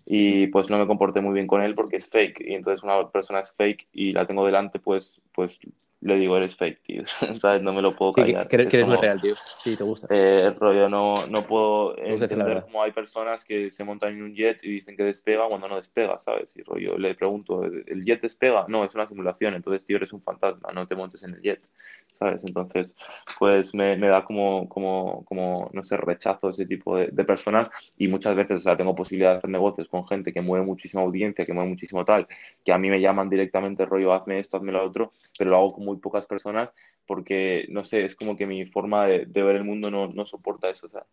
y 0.04 0.47
pues 0.49 0.71
no 0.71 0.76
me 0.78 0.87
comporté 0.87 1.21
muy 1.21 1.35
bien 1.35 1.47
con 1.47 1.62
él 1.62 1.75
porque 1.75 1.97
es 1.97 2.09
fake. 2.09 2.40
Y 2.42 2.54
entonces 2.54 2.85
una 2.85 3.11
persona 3.11 3.40
es 3.40 3.52
fake 3.52 3.88
y 3.92 4.12
la 4.12 4.25
tengo 4.25 4.45
delante, 4.45 4.78
pues, 4.78 5.21
pues 5.33 5.59
le 6.00 6.17
digo, 6.17 6.37
eres 6.37 6.57
fake, 6.57 6.83
tío. 6.83 7.03
¿Sabes? 7.38 7.62
No 7.62 7.73
me 7.73 7.83
lo 7.83 7.97
puedo 7.97 8.12
callar. 8.12 8.43
Sí, 8.43 8.49
que, 8.49 8.57
eres 8.57 8.87
muy 8.87 8.97
real, 8.97 9.21
tío. 9.21 9.35
Sí, 9.62 9.76
te 9.76 9.85
gusta. 9.85 10.07
Eh, 10.11 10.55
rollo, 10.59 10.88
no, 10.88 11.15
no 11.31 11.43
puedo 11.43 11.97
entender 11.99 12.62
cómo 12.62 12.83
hay 12.83 12.93
personas 12.93 13.45
que 13.45 13.71
se 13.71 13.85
montan 13.85 14.12
en 14.12 14.23
un 14.23 14.35
jet 14.35 14.62
y 14.65 14.71
dicen 14.71 14.97
que 14.97 15.05
despega 15.05 15.49
cuando 15.49 15.69
no 15.69 15.76
despega, 15.76 16.19
¿sabes? 16.19 16.57
Y 16.57 16.62
rollo, 16.62 16.99
le 16.99 17.15
pregunto, 17.15 17.65
¿el 17.65 18.05
jet 18.05 18.21
despega? 18.21 18.67
No, 18.69 18.85
es 18.85 18.95
una 18.95 19.07
simulación, 19.07 19.55
entonces, 19.55 19.85
tío, 19.85 19.97
eres 19.97 20.12
un 20.12 20.23
fantasma, 20.23 20.71
no 20.73 20.87
te 20.87 20.95
montes 20.95 21.23
en 21.23 21.35
el 21.35 21.41
jet, 21.41 21.67
¿sabes? 22.12 22.45
Entonces, 22.45 22.95
pues 23.38 23.75
me, 23.75 23.97
me 23.97 24.09
da 24.09 24.25
como, 24.25 24.69
como, 24.69 25.25
como, 25.25 25.71
no 25.73 25.83
sé, 25.83 25.97
rechazo 25.97 26.50
ese 26.50 26.67
tipo 26.67 26.97
de, 26.97 27.09
de, 27.09 27.25
personas 27.25 27.71
y 27.97 28.09
muchas 28.09 28.35
veces, 28.37 28.59
o 28.59 28.61
sea, 28.61 28.76
tengo 28.76 28.95
posibilidad 28.95 29.33
de 29.33 29.38
hacer 29.38 29.50
negocios 29.50 29.88
con 29.88 30.07
gente 30.07 30.33
que 30.33 30.41
mueve 30.41 30.65
muchísima 30.65 31.03
audiencia, 31.03 31.45
que 31.45 31.53
mueve 31.53 31.71
muchísimo 31.71 32.05
tal, 32.05 32.26
que 32.65 32.73
a 32.73 32.79
mí 32.79 32.91
me 32.91 33.00
llaman 33.00 33.29
directamente, 33.29 33.87
rollo, 33.87 34.12
hazme 34.12 34.38
esto, 34.38 34.57
hazme 34.57 34.73
lo 34.73 34.85
otro, 34.85 35.12
pero 35.38 35.50
lo 35.50 35.57
hago 35.57 35.71
como 35.71 35.86
muy 35.87 35.97
pocas 35.97 36.26
personas 36.26 36.73
porque, 37.07 37.66
no 37.71 37.85
sé, 37.85 38.05
es 38.05 38.14
como 38.14 38.37
que 38.37 38.47
mi 38.47 38.66
forma 38.66 39.07
de, 39.07 39.25
de 39.26 39.43
ver 39.43 39.57
el 39.57 39.64
mundo 39.64 39.90
no, 39.90 40.09
no 40.09 40.26
soporta 40.26 40.69
eso. 40.69 40.87
O 40.87 40.90
sea. 40.90 41.07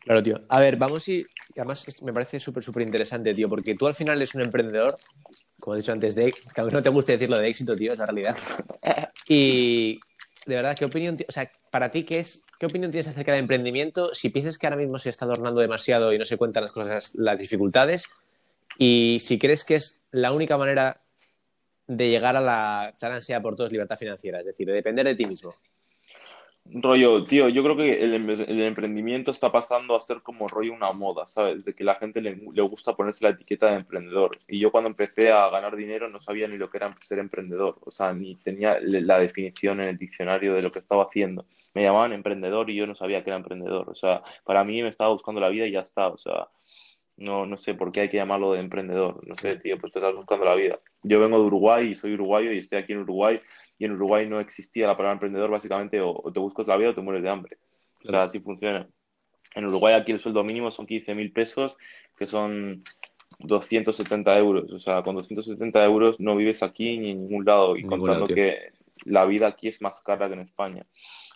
Claro, 0.00 0.22
tío. 0.22 0.40
A 0.48 0.58
ver, 0.60 0.76
vamos 0.76 1.08
y 1.08 1.24
además 1.56 1.86
me 2.02 2.12
parece 2.12 2.40
súper, 2.40 2.62
súper 2.62 2.82
interesante, 2.82 3.34
tío, 3.34 3.48
porque 3.48 3.74
tú 3.76 3.86
al 3.86 3.94
final 3.94 4.16
eres 4.16 4.34
un 4.34 4.42
emprendedor, 4.42 4.92
como 5.60 5.76
he 5.76 5.78
dicho 5.78 5.92
antes, 5.92 6.14
de 6.14 6.32
que 6.32 6.60
a 6.60 6.64
mí 6.64 6.72
no 6.72 6.82
te 6.82 6.88
gusta 6.88 7.12
decirlo 7.12 7.38
de 7.38 7.48
éxito, 7.48 7.76
tío, 7.76 7.92
es 7.92 7.98
la 7.98 8.06
realidad. 8.06 8.36
Y 9.28 10.00
de 10.46 10.56
verdad, 10.56 10.76
¿qué 10.76 10.84
opinión, 10.84 11.16
o 11.28 11.32
sea, 11.32 11.50
para 11.70 11.90
ti, 11.92 12.02
¿qué, 12.02 12.18
es, 12.18 12.44
¿qué 12.58 12.66
opinión 12.66 12.90
tienes 12.90 13.06
acerca 13.06 13.30
del 13.32 13.42
emprendimiento? 13.42 14.12
Si 14.14 14.30
piensas 14.30 14.58
que 14.58 14.66
ahora 14.66 14.76
mismo 14.76 14.98
se 14.98 15.10
está 15.10 15.24
adornando 15.24 15.60
demasiado 15.60 16.12
y 16.12 16.18
no 16.18 16.24
se 16.24 16.36
cuentan 16.36 16.64
las 16.64 16.72
cosas, 16.72 17.14
las 17.14 17.38
dificultades, 17.38 18.08
y 18.78 19.18
si 19.20 19.38
crees 19.38 19.64
que 19.64 19.76
es 19.76 20.00
la 20.10 20.32
única 20.32 20.58
manera 20.58 21.01
de 21.86 22.08
llegar 22.08 22.36
a 22.36 22.40
la 22.40 22.94
gran 23.00 23.12
ansiedad 23.12 23.42
por 23.42 23.56
todos 23.56 23.72
libertad 23.72 23.98
financiera, 23.98 24.40
es 24.40 24.46
decir, 24.46 24.66
de 24.66 24.74
depender 24.74 25.06
de 25.06 25.14
ti 25.14 25.24
mismo. 25.24 25.54
Rollo, 26.64 27.24
tío, 27.24 27.48
yo 27.48 27.62
creo 27.64 27.76
que 27.76 28.04
el, 28.04 28.14
el, 28.30 28.62
emprendimiento 28.62 29.32
está 29.32 29.50
pasando 29.50 29.96
a 29.96 30.00
ser 30.00 30.22
como 30.22 30.46
rollo 30.46 30.72
una 30.72 30.92
moda, 30.92 31.26
¿sabes? 31.26 31.64
De 31.64 31.74
que 31.74 31.82
la 31.82 31.96
gente 31.96 32.20
le, 32.20 32.36
le, 32.36 32.62
gusta 32.62 32.94
ponerse 32.94 33.24
la 33.24 33.32
etiqueta 33.32 33.66
de 33.66 33.78
emprendedor. 33.78 34.30
Y 34.46 34.60
yo 34.60 34.70
cuando 34.70 34.88
empecé 34.88 35.32
a 35.32 35.50
ganar 35.50 35.74
dinero 35.74 36.08
no 36.08 36.20
sabía 36.20 36.46
ni 36.46 36.56
lo 36.56 36.70
que 36.70 36.78
era 36.78 36.94
ser 37.00 37.18
emprendedor, 37.18 37.78
o 37.80 37.90
sea, 37.90 38.12
ni 38.12 38.36
tenía 38.36 38.78
la 38.80 39.18
definición 39.18 39.80
en 39.80 39.88
el 39.88 39.98
diccionario 39.98 40.54
de 40.54 40.62
lo 40.62 40.70
que 40.70 40.78
estaba 40.78 41.04
haciendo. 41.04 41.46
Me 41.74 41.82
llamaban 41.82 42.12
emprendedor 42.12 42.70
y 42.70 42.76
yo 42.76 42.86
no 42.86 42.94
sabía 42.94 43.24
que 43.24 43.30
era 43.30 43.38
emprendedor, 43.38 43.90
o 43.90 43.94
sea, 43.94 44.22
para 44.44 44.62
mí 44.62 44.82
me 44.82 44.88
estaba 44.88 45.10
buscando 45.10 45.40
la 45.40 45.48
vida 45.48 45.66
y 45.66 45.72
ya 45.72 45.80
está, 45.80 46.08
o 46.08 46.18
sea, 46.18 46.48
no, 47.22 47.46
no 47.46 47.56
sé 47.56 47.74
por 47.74 47.92
qué 47.92 48.02
hay 48.02 48.08
que 48.08 48.16
llamarlo 48.16 48.52
de 48.52 48.60
emprendedor. 48.60 49.26
No 49.26 49.34
sé, 49.34 49.56
tío, 49.56 49.78
pues 49.78 49.92
te 49.92 50.00
estás 50.00 50.14
buscando 50.14 50.44
la 50.44 50.54
vida. 50.54 50.78
Yo 51.02 51.20
vengo 51.20 51.38
de 51.38 51.44
Uruguay 51.44 51.88
y 51.88 51.94
soy 51.94 52.14
uruguayo 52.14 52.52
y 52.52 52.58
estoy 52.58 52.78
aquí 52.78 52.92
en 52.92 53.00
Uruguay 53.00 53.40
y 53.78 53.84
en 53.84 53.92
Uruguay 53.92 54.28
no 54.28 54.40
existía 54.40 54.86
la 54.86 54.96
palabra 54.96 55.14
emprendedor, 55.14 55.50
básicamente 55.50 56.00
o, 56.00 56.30
te 56.32 56.40
buscas 56.40 56.66
la 56.66 56.76
vida 56.76 56.90
o 56.90 56.94
te 56.94 57.00
mueres 57.00 57.22
de 57.22 57.30
hambre. 57.30 57.56
O 58.04 58.08
sea, 58.08 58.24
así 58.24 58.40
funciona. 58.40 58.88
En 59.54 59.66
Uruguay 59.66 59.94
aquí 59.94 60.12
el 60.12 60.20
sueldo 60.20 60.42
mínimo 60.42 60.70
son 60.70 60.86
15 60.86 61.14
mil 61.14 61.32
pesos, 61.32 61.76
que 62.18 62.26
son 62.26 62.82
270 63.38 64.38
euros. 64.38 64.72
O 64.72 64.78
sea, 64.78 65.02
con 65.02 65.14
270 65.14 65.84
euros 65.84 66.18
no 66.18 66.34
vives 66.36 66.62
aquí 66.62 66.98
ni 66.98 67.12
en 67.12 67.26
ningún 67.26 67.44
lado. 67.44 67.76
Y 67.76 67.84
contando 67.84 68.26
que 68.26 68.72
la 69.04 69.24
vida 69.26 69.46
aquí 69.46 69.68
es 69.68 69.80
más 69.80 70.02
cara 70.02 70.28
que 70.28 70.34
en 70.34 70.40
España. 70.40 70.86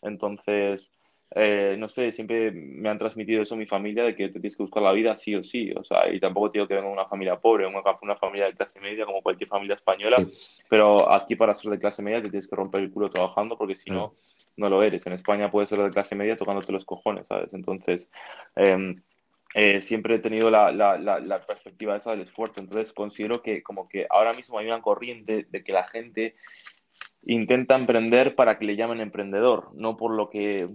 Entonces, 0.02 0.92
eh, 1.34 1.76
no 1.78 1.88
sé, 1.88 2.12
siempre 2.12 2.52
me 2.52 2.88
han 2.88 2.98
transmitido 2.98 3.42
eso 3.42 3.56
mi 3.56 3.66
familia, 3.66 4.04
de 4.04 4.14
que 4.14 4.28
te 4.28 4.34
tienes 4.34 4.56
que 4.56 4.62
buscar 4.62 4.82
la 4.82 4.92
vida 4.92 5.16
sí 5.16 5.34
o 5.34 5.42
sí, 5.42 5.72
o 5.72 5.82
sea, 5.82 6.12
y 6.12 6.20
tampoco 6.20 6.50
digo 6.50 6.68
que 6.68 6.74
venga 6.74 6.86
de 6.86 6.92
una 6.92 7.06
familia 7.06 7.36
pobre, 7.36 7.66
una, 7.66 7.80
una 8.00 8.16
familia 8.16 8.46
de 8.46 8.54
clase 8.54 8.80
media 8.80 9.04
como 9.04 9.22
cualquier 9.22 9.48
familia 9.48 9.74
española, 9.74 10.24
pero 10.68 11.10
aquí 11.10 11.34
para 11.34 11.54
ser 11.54 11.72
de 11.72 11.78
clase 11.78 12.02
media 12.02 12.22
te 12.22 12.30
tienes 12.30 12.48
que 12.48 12.56
romper 12.56 12.82
el 12.82 12.90
culo 12.90 13.10
trabajando 13.10 13.58
porque 13.58 13.74
si 13.74 13.90
no, 13.90 14.14
no 14.56 14.68
lo 14.68 14.82
eres. 14.82 15.06
En 15.06 15.12
España 15.14 15.50
puedes 15.50 15.68
ser 15.68 15.78
de 15.80 15.90
clase 15.90 16.14
media 16.14 16.36
tocándote 16.36 16.72
los 16.72 16.84
cojones, 16.84 17.26
¿sabes? 17.26 17.52
Entonces, 17.54 18.10
eh, 18.54 18.94
eh, 19.54 19.80
siempre 19.80 20.16
he 20.16 20.18
tenido 20.18 20.50
la, 20.50 20.70
la, 20.70 20.98
la, 20.98 21.18
la, 21.18 21.38
perspectiva 21.44 21.96
esa 21.96 22.10
del 22.10 22.20
esfuerzo, 22.20 22.60
entonces 22.60 22.92
considero 22.92 23.42
que 23.42 23.62
como 23.62 23.88
que 23.88 24.06
ahora 24.10 24.32
mismo 24.34 24.58
hay 24.58 24.66
una 24.66 24.82
corriente 24.82 25.46
de 25.48 25.64
que 25.64 25.72
la 25.72 25.84
gente 25.84 26.34
intenta 27.24 27.74
emprender 27.74 28.34
para 28.34 28.58
que 28.58 28.66
le 28.66 28.76
llamen 28.76 29.00
emprendedor, 29.00 29.74
no 29.74 29.96
por 29.96 30.12
lo 30.12 30.30
que 30.30 30.66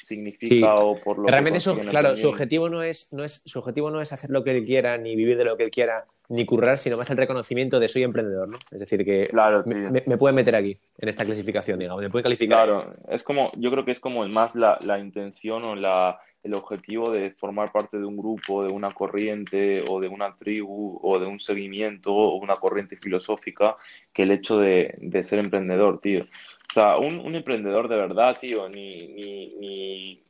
significa 0.00 0.74
o 0.74 1.00
por 1.00 1.18
lo 1.18 1.28
Realmente 1.28 1.58
que 1.58 1.60
su, 1.60 1.78
claro, 1.78 2.16
su 2.16 2.28
objetivo 2.28 2.68
no 2.68 2.82
es, 2.82 3.12
no 3.12 3.24
es, 3.24 3.42
su 3.44 3.58
objetivo 3.58 3.90
no 3.90 4.00
es 4.00 4.12
hacer 4.12 4.30
lo 4.30 4.42
que 4.42 4.56
él 4.56 4.64
quiera, 4.64 4.96
ni 4.98 5.14
vivir 5.14 5.36
de 5.36 5.44
lo 5.44 5.56
que 5.56 5.64
él 5.64 5.70
quiera, 5.70 6.06
ni 6.30 6.46
currar, 6.46 6.78
sino 6.78 6.96
más 6.96 7.10
el 7.10 7.16
reconocimiento 7.16 7.80
de 7.80 7.88
soy 7.88 8.04
emprendedor, 8.04 8.48
¿no? 8.48 8.56
Es 8.70 8.78
decir, 8.78 9.04
que 9.04 9.26
claro, 9.28 9.62
me, 9.66 9.90
me, 9.90 10.02
me, 10.06 10.16
pueden 10.16 10.36
meter 10.36 10.54
aquí, 10.54 10.78
en 10.98 11.08
esta 11.08 11.24
clasificación, 11.24 11.80
digamos, 11.80 12.00
me 12.00 12.08
pueden 12.08 12.22
calificar. 12.22 12.66
Claro, 12.66 12.92
es 13.08 13.24
como, 13.24 13.50
yo 13.56 13.70
creo 13.72 13.84
que 13.84 13.90
es 13.90 13.98
como 13.98 14.26
más 14.28 14.54
la, 14.54 14.78
la 14.86 15.00
intención 15.00 15.64
o 15.64 15.74
la, 15.74 16.20
el 16.44 16.54
objetivo 16.54 17.10
de 17.10 17.32
formar 17.32 17.72
parte 17.72 17.98
de 17.98 18.04
un 18.04 18.16
grupo, 18.16 18.62
de 18.62 18.72
una 18.72 18.92
corriente 18.92 19.82
o 19.88 20.00
de 20.00 20.06
una 20.06 20.36
tribu 20.36 21.00
o 21.02 21.18
de 21.18 21.26
un 21.26 21.40
seguimiento 21.40 22.14
o 22.14 22.36
una 22.36 22.56
corriente 22.56 22.96
filosófica 22.96 23.76
que 24.12 24.22
el 24.22 24.30
hecho 24.30 24.58
de, 24.58 24.94
de 24.98 25.24
ser 25.24 25.40
emprendedor, 25.40 26.00
tío. 26.00 26.20
O 26.20 26.72
sea, 26.72 26.96
un, 26.96 27.18
un 27.18 27.34
emprendedor 27.34 27.88
de 27.88 27.96
verdad, 27.96 28.36
tío, 28.40 28.68
ni, 28.68 28.98
ni, 28.98 29.54
ni, 29.56 30.22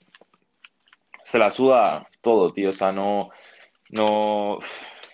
se 1.22 1.38
la 1.38 1.50
suda 1.50 2.08
todo, 2.22 2.50
tío. 2.54 2.70
O 2.70 2.72
sea, 2.72 2.90
no, 2.90 3.28
no. 3.90 4.58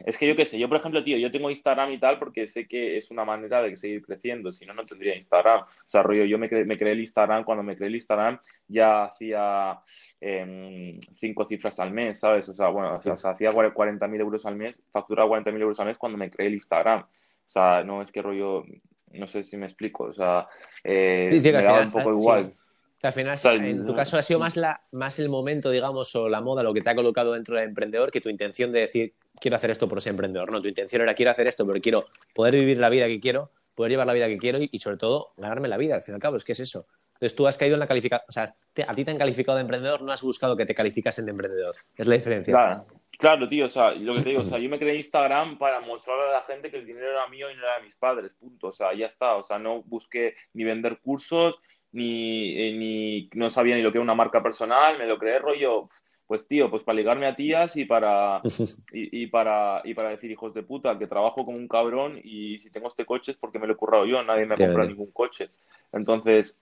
Es 0.04 0.18
que 0.18 0.26
yo 0.26 0.36
qué 0.36 0.44
sé, 0.44 0.58
yo 0.58 0.68
por 0.68 0.78
ejemplo, 0.78 1.02
tío, 1.02 1.16
yo 1.16 1.30
tengo 1.30 1.50
Instagram 1.50 1.92
y 1.92 1.98
tal 1.98 2.18
porque 2.18 2.46
sé 2.46 2.66
que 2.66 2.96
es 2.96 3.10
una 3.10 3.24
manera 3.24 3.62
de 3.62 3.74
seguir 3.76 4.02
creciendo, 4.02 4.52
si 4.52 4.66
no, 4.66 4.74
no 4.74 4.84
tendría 4.84 5.14
Instagram. 5.14 5.62
O 5.62 5.88
sea, 5.88 6.02
rollo, 6.02 6.24
yo 6.24 6.38
me, 6.38 6.48
cre 6.48 6.64
me 6.64 6.76
creé 6.76 6.92
el 6.92 7.00
Instagram, 7.00 7.44
cuando 7.44 7.62
me 7.62 7.76
creé 7.76 7.88
el 7.88 7.94
Instagram 7.94 8.38
ya 8.68 9.04
hacía 9.04 9.80
eh, 10.20 10.98
cinco 11.12 11.44
cifras 11.44 11.78
al 11.80 11.92
mes, 11.92 12.20
¿sabes? 12.20 12.48
O 12.48 12.54
sea, 12.54 12.68
bueno, 12.68 12.96
o 12.96 13.02
sea, 13.02 13.14
o 13.14 13.16
sea 13.16 13.30
hacía 13.30 13.50
40.000 13.50 14.20
euros 14.20 14.46
al 14.46 14.56
mes, 14.56 14.82
facturaba 14.92 15.30
40.000 15.30 15.60
euros 15.60 15.80
al 15.80 15.86
mes 15.86 15.98
cuando 15.98 16.18
me 16.18 16.30
creé 16.30 16.48
el 16.48 16.54
Instagram. 16.54 17.00
O 17.00 17.48
sea, 17.48 17.84
no 17.84 18.02
es 18.02 18.10
que 18.10 18.22
rollo, 18.22 18.64
no 19.12 19.26
sé 19.26 19.42
si 19.42 19.56
me 19.56 19.66
explico, 19.66 20.04
o 20.04 20.12
sea, 20.12 20.48
eh, 20.82 21.28
sí, 21.30 21.40
sí, 21.40 21.52
me 21.52 21.62
daba 21.62 21.80
un 21.80 21.92
poco 21.92 22.10
sí. 22.10 22.16
igual. 22.20 22.54
Que 22.98 23.06
al 23.08 23.12
final, 23.12 23.34
o 23.34 23.36
sea, 23.36 23.54
en 23.54 23.84
tu 23.84 23.94
caso 23.94 24.16
ha 24.16 24.22
sido 24.22 24.40
más, 24.40 24.56
la, 24.56 24.80
más 24.92 25.18
el 25.18 25.28
momento, 25.28 25.70
digamos, 25.70 26.14
o 26.16 26.28
la 26.28 26.40
moda, 26.40 26.62
lo 26.62 26.72
que 26.72 26.80
te 26.80 26.90
ha 26.90 26.94
colocado 26.94 27.32
dentro 27.32 27.54
del 27.56 27.68
emprendedor, 27.68 28.10
que 28.10 28.20
tu 28.20 28.30
intención 28.30 28.72
de 28.72 28.80
decir, 28.80 29.14
quiero 29.38 29.56
hacer 29.56 29.70
esto 29.70 29.88
por 29.88 30.00
ser 30.00 30.12
emprendedor. 30.12 30.50
No, 30.50 30.62
tu 30.62 30.68
intención 30.68 31.02
era, 31.02 31.14
quiero 31.14 31.30
hacer 31.30 31.46
esto, 31.46 31.66
pero 31.66 31.80
quiero 31.80 32.06
poder 32.34 32.54
vivir 32.54 32.78
la 32.78 32.88
vida 32.88 33.06
que 33.06 33.20
quiero, 33.20 33.50
poder 33.74 33.90
llevar 33.90 34.06
la 34.06 34.14
vida 34.14 34.28
que 34.28 34.38
quiero 34.38 34.58
y, 34.62 34.70
y 34.72 34.78
sobre 34.78 34.96
todo, 34.96 35.32
ganarme 35.36 35.68
la 35.68 35.76
vida, 35.76 35.94
al 35.94 36.00
fin 36.00 36.14
y 36.14 36.16
al 36.16 36.22
cabo, 36.22 36.36
es 36.36 36.44
que 36.44 36.52
es 36.52 36.60
eso. 36.60 36.86
Entonces 37.16 37.34
tú 37.34 37.46
has 37.46 37.56
caído 37.56 37.74
en 37.74 37.80
la 37.80 37.86
calificación, 37.86 38.26
o 38.28 38.32
sea, 38.32 38.54
te, 38.74 38.82
a 38.82 38.94
ti 38.94 39.04
te 39.04 39.10
han 39.10 39.18
calificado 39.18 39.56
de 39.56 39.62
emprendedor, 39.62 40.02
no 40.02 40.12
has 40.12 40.22
buscado 40.22 40.56
que 40.56 40.66
te 40.66 40.74
calificasen 40.74 41.24
de 41.24 41.30
emprendedor. 41.30 41.74
Es 41.96 42.06
la 42.06 42.14
diferencia. 42.14 42.52
Claro. 42.52 42.86
Claro, 43.18 43.48
tío, 43.48 43.64
o 43.64 43.68
sea, 43.68 43.92
lo 43.92 44.14
que 44.14 44.22
te 44.22 44.28
digo, 44.28 44.42
o 44.42 44.44
sea, 44.44 44.58
yo 44.58 44.68
me 44.68 44.78
creé 44.78 44.96
Instagram 44.96 45.56
para 45.56 45.80
mostrarle 45.80 46.24
a 46.24 46.32
la 46.32 46.42
gente 46.42 46.70
que 46.70 46.76
el 46.76 46.84
dinero 46.84 47.12
era 47.12 47.26
mío 47.28 47.50
y 47.50 47.54
no 47.54 47.62
era 47.62 47.78
de 47.78 47.84
mis 47.84 47.96
padres, 47.96 48.34
punto, 48.34 48.66
o 48.68 48.72
sea, 48.72 48.92
ya 48.92 49.06
está, 49.06 49.36
o 49.36 49.42
sea, 49.42 49.58
no 49.58 49.82
busqué 49.84 50.34
ni 50.52 50.64
vender 50.64 50.98
cursos, 50.98 51.58
ni, 51.96 52.58
eh, 52.58 52.72
ni 52.72 53.30
no 53.34 53.50
sabía 53.50 53.74
ni 53.74 53.82
lo 53.82 53.90
que 53.90 53.98
era 53.98 54.04
una 54.04 54.14
marca 54.14 54.42
personal, 54.42 54.98
me 54.98 55.06
lo 55.06 55.18
creé 55.18 55.38
rollo, 55.38 55.88
pues 56.26 56.46
tío, 56.46 56.70
pues 56.70 56.82
para 56.82 56.96
ligarme 56.96 57.26
a 57.26 57.34
tías 57.34 57.76
y 57.76 57.84
para, 57.84 58.40
y, 58.92 59.22
y, 59.22 59.26
para, 59.28 59.80
y 59.84 59.94
para 59.94 60.10
decir, 60.10 60.30
hijos 60.30 60.54
de 60.54 60.62
puta, 60.62 60.98
que 60.98 61.06
trabajo 61.06 61.44
como 61.44 61.58
un 61.58 61.68
cabrón 61.68 62.20
y 62.22 62.58
si 62.58 62.70
tengo 62.70 62.88
este 62.88 63.06
coche 63.06 63.32
es 63.32 63.38
porque 63.38 63.58
me 63.58 63.66
lo 63.66 63.72
he 63.72 63.76
currado 63.76 64.06
yo, 64.06 64.22
nadie 64.22 64.46
me 64.46 64.54
ha 64.54 64.58
comprado 64.58 64.88
ningún 64.88 65.10
coche. 65.10 65.48
Entonces, 65.92 66.58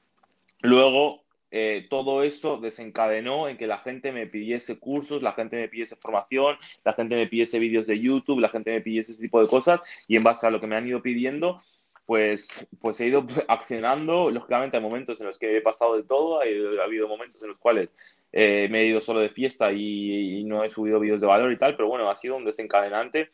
luego 0.63 1.25
eh, 1.51 1.87
todo 1.89 2.23
eso 2.23 2.57
desencadenó 2.57 3.49
en 3.49 3.57
que 3.57 3.67
la 3.67 3.79
gente 3.79 4.11
me 4.13 4.27
pidiese 4.27 4.79
cursos, 4.79 5.23
la 5.23 5.33
gente 5.33 5.57
me 5.57 5.69
pidiese 5.69 5.97
formación, 5.97 6.57
la 6.85 6.95
gente 6.95 7.17
me 7.17 7.27
pidiese 7.29 7.59
vídeos 7.59 7.87
de 7.87 8.01
YouTube, 8.01 8.41
la 8.41 8.49
gente 8.49 8.73
me 8.73 8.81
pidiese 8.81 9.13
ese 9.13 9.23
tipo 9.23 9.41
de 9.41 9.47
cosas 9.47 9.81
y 10.09 10.17
en 10.17 10.25
base 10.25 10.47
a 10.47 10.51
lo 10.51 10.61
que 10.61 10.67
me 10.67 10.75
han 10.75 10.87
ido 10.87 11.01
pidiendo, 11.01 11.59
pues, 12.07 12.67
pues 12.81 13.01
he 13.01 13.07
ido 13.07 13.27
accionando. 13.49 14.31
Lógicamente 14.31 14.77
hay 14.77 14.83
momentos 14.83 15.21
en 15.21 15.27
los 15.27 15.39
que 15.39 15.57
he 15.57 15.61
pasado 15.61 15.97
de 15.97 16.05
todo, 16.05 16.41
ha, 16.41 16.45
ha 16.45 16.85
habido 16.85 17.09
momentos 17.09 17.43
en 17.43 17.49
los 17.49 17.59
cuales 17.59 17.91
eh, 18.33 18.69
me 18.71 18.81
he 18.81 18.87
ido 18.87 19.01
solo 19.01 19.21
de 19.21 19.29
fiesta 19.29 19.73
y, 19.73 20.41
y, 20.41 20.45
no 20.45 20.65
he 20.65 20.71
subido 20.71 21.01
vídeos 21.01 21.21
de 21.21 21.27
valor 21.27 21.53
y 21.53 21.59
tal, 21.59 21.77
pero 21.77 21.89
bueno, 21.89 22.11
ha 22.11 22.17
sido 22.17 22.37
un 22.37 22.45
desencadenante. 22.45 23.31